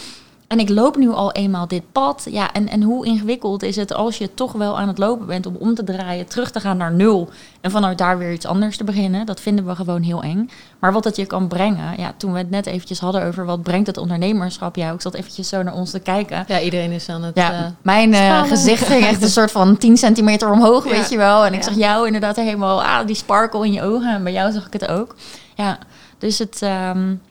en 0.55 0.61
ik 0.61 0.69
loop 0.69 0.95
nu 0.95 1.09
al 1.09 1.31
eenmaal 1.31 1.67
dit 1.67 1.91
pad. 1.91 2.27
Ja, 2.29 2.53
en, 2.53 2.69
en 2.69 2.81
hoe 2.81 3.05
ingewikkeld 3.05 3.63
is 3.63 3.75
het 3.75 3.93
als 3.93 4.17
je 4.17 4.33
toch 4.33 4.51
wel 4.51 4.79
aan 4.79 4.87
het 4.87 4.97
lopen 4.97 5.25
bent 5.25 5.45
om 5.45 5.55
om 5.55 5.75
te 5.75 5.83
draaien, 5.83 6.27
terug 6.27 6.51
te 6.51 6.59
gaan 6.59 6.77
naar 6.77 6.93
nul 6.93 7.29
en 7.61 7.71
vanuit 7.71 7.97
daar 7.97 8.17
weer 8.17 8.31
iets 8.31 8.45
anders 8.45 8.77
te 8.77 8.83
beginnen? 8.83 9.25
Dat 9.25 9.41
vinden 9.41 9.65
we 9.65 9.75
gewoon 9.75 10.01
heel 10.01 10.23
eng. 10.23 10.49
Maar 10.79 10.93
wat 10.93 11.03
dat 11.03 11.15
je 11.15 11.25
kan 11.25 11.47
brengen, 11.47 11.97
ja, 11.97 12.13
toen 12.17 12.31
we 12.31 12.37
het 12.37 12.49
net 12.49 12.65
eventjes 12.65 12.99
hadden 12.99 13.23
over 13.23 13.45
wat 13.45 13.61
brengt 13.61 13.87
het 13.87 13.97
ondernemerschap, 13.97 14.75
ja, 14.75 14.91
ik 14.91 15.01
zat 15.01 15.13
eventjes 15.13 15.49
zo 15.49 15.63
naar 15.63 15.73
ons 15.73 15.91
te 15.91 15.99
kijken. 15.99 16.43
Ja, 16.47 16.59
iedereen 16.59 16.91
is 16.91 17.09
aan 17.09 17.23
het. 17.23 17.35
Ja, 17.35 17.53
uh, 17.53 17.65
mijn 17.81 18.13
uh, 18.13 18.43
gezicht 18.43 18.85
ging 18.85 19.05
echt 19.05 19.21
een 19.21 19.29
soort 19.29 19.51
van 19.51 19.77
10 19.77 19.97
centimeter 19.97 20.51
omhoog, 20.51 20.83
weet 20.83 21.09
je 21.09 21.17
wel. 21.17 21.45
En 21.45 21.53
ik 21.53 21.63
zag 21.63 21.75
jou 21.75 22.05
inderdaad 22.05 22.35
helemaal, 22.35 22.83
ah, 22.83 23.07
die 23.07 23.15
sparkle 23.15 23.65
in 23.65 23.73
je 23.73 23.81
ogen. 23.81 24.13
En 24.13 24.23
bij 24.23 24.33
jou 24.33 24.51
zag 24.51 24.65
ik 24.65 24.73
het 24.73 24.87
ook. 24.87 25.15
Ja, 25.55 25.77
dus 26.17 26.39
het. 26.39 26.61
Um, 26.63 27.21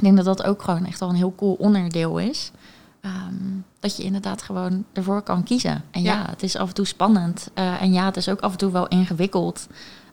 ik 0.00 0.06
denk 0.06 0.16
dat 0.16 0.36
dat 0.36 0.46
ook 0.46 0.62
gewoon 0.62 0.86
echt 0.86 1.00
wel 1.00 1.08
een 1.08 1.14
heel 1.14 1.34
cool 1.36 1.56
onderdeel 1.58 2.18
is. 2.18 2.50
Um, 3.04 3.64
dat 3.78 3.96
je 3.96 4.02
inderdaad 4.02 4.42
gewoon 4.42 4.84
ervoor 4.92 5.22
kan 5.22 5.42
kiezen. 5.42 5.84
En 5.90 6.02
ja, 6.02 6.26
het 6.30 6.42
is 6.42 6.56
af 6.56 6.68
en 6.68 6.74
toe 6.74 6.86
spannend. 6.86 7.50
Uh, 7.54 7.82
en 7.82 7.92
ja, 7.92 8.04
het 8.04 8.16
is 8.16 8.28
ook 8.28 8.40
af 8.40 8.52
en 8.52 8.58
toe 8.58 8.70
wel 8.70 8.88
ingewikkeld. 8.88 9.66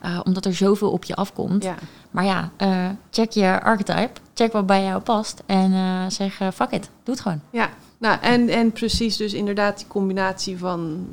Uh, 0.06 0.20
omdat 0.24 0.46
er 0.46 0.54
zoveel 0.54 0.92
op 0.92 1.04
je 1.04 1.16
afkomt. 1.16 1.64
Ja. 1.64 1.76
Maar 2.12 2.26
ja, 2.26 2.52
uh, 2.58 2.90
check 3.10 3.32
je 3.32 3.62
archetype. 3.62 4.20
Check 4.34 4.52
wat 4.52 4.66
bij 4.66 4.84
jou 4.84 5.02
past. 5.02 5.44
En 5.46 6.12
zeg, 6.12 6.34
fuck 6.54 6.72
it, 6.72 6.90
doe 7.04 7.14
het 7.14 7.20
gewoon. 7.20 7.42
Ja, 7.50 7.70
nou 7.98 8.20
en, 8.22 8.50
en 8.50 8.72
precies 8.72 9.18
dus 9.18 9.34
inderdaad 9.34 9.78
die 9.78 9.88
combinatie 9.88 10.58
van 10.58 11.08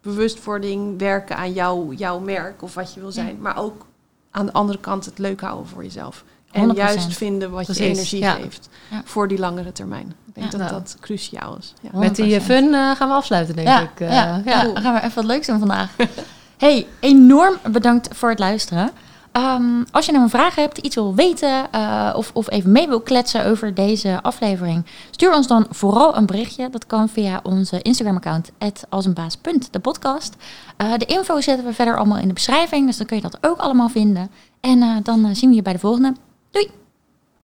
bewustwording, 0.00 0.98
werken 0.98 1.36
aan 1.36 1.52
jou, 1.52 1.94
jouw 1.94 2.18
merk 2.18 2.62
of 2.62 2.74
wat 2.74 2.94
je 2.94 3.00
wil 3.00 3.12
zijn. 3.12 3.40
Maar 3.40 3.56
ook 3.56 3.86
aan 4.30 4.46
de 4.46 4.52
andere 4.52 4.78
kant 4.78 5.04
het 5.04 5.18
leuk 5.18 5.40
houden 5.40 5.66
voor 5.66 5.82
jezelf. 5.82 6.24
En 6.50 6.72
juist 6.72 7.16
vinden 7.16 7.50
wat 7.50 7.76
je 7.76 7.84
energie 7.84 8.24
geeft 8.24 8.68
voor 9.04 9.28
die 9.28 9.38
langere 9.38 9.72
termijn. 9.72 10.14
Ik 10.26 10.34
denk 10.34 10.50
dat 10.50 10.68
dat 10.68 10.96
cruciaal 11.00 11.56
is. 11.58 11.74
Met 11.92 12.16
die 12.16 12.40
fun 12.40 12.64
uh, 12.64 12.90
gaan 12.96 13.08
we 13.08 13.14
afsluiten, 13.14 13.56
denk 13.56 13.68
ik. 13.68 14.00
Uh, 14.00 14.12
ja, 14.12 14.42
ja. 14.44 14.62
dan 14.62 14.82
gaan 14.82 14.94
we 14.94 15.00
even 15.00 15.14
wat 15.14 15.24
leuks 15.24 15.46
doen 15.46 15.58
vandaag. 15.58 15.96
hey, 16.58 16.86
enorm 17.00 17.58
bedankt 17.70 18.08
voor 18.12 18.28
het 18.28 18.38
luisteren. 18.38 18.90
Um, 19.32 19.84
als 19.90 20.06
je 20.06 20.12
nou 20.12 20.24
een 20.24 20.30
vraag 20.30 20.54
hebt, 20.54 20.78
iets 20.78 20.94
wil 20.94 21.14
weten 21.14 21.66
uh, 21.74 22.12
of, 22.16 22.30
of 22.34 22.50
even 22.50 22.72
mee 22.72 22.88
wil 22.88 23.00
kletsen 23.00 23.44
over 23.44 23.74
deze 23.74 24.22
aflevering, 24.22 24.86
stuur 25.10 25.34
ons 25.34 25.46
dan 25.46 25.66
vooral 25.70 26.16
een 26.16 26.26
berichtje. 26.26 26.70
Dat 26.70 26.86
kan 26.86 27.08
via 27.08 27.40
onze 27.42 27.82
Instagram-account, 27.82 28.52
alsenbaas.de 28.88 29.78
podcast. 29.78 30.36
Uh, 30.78 30.92
de 30.96 31.04
info 31.04 31.40
zetten 31.40 31.66
we 31.66 31.72
verder 31.72 31.96
allemaal 31.96 32.18
in 32.18 32.28
de 32.28 32.34
beschrijving, 32.34 32.86
dus 32.86 32.96
dan 32.96 33.06
kun 33.06 33.16
je 33.16 33.22
dat 33.22 33.38
ook 33.40 33.58
allemaal 33.58 33.88
vinden. 33.88 34.30
En 34.60 34.78
uh, 34.78 34.96
dan 35.02 35.36
zien 35.36 35.50
we 35.50 35.56
je 35.56 35.62
bij 35.62 35.72
de 35.72 35.78
volgende. 35.78 36.14
Doei! 36.52 36.79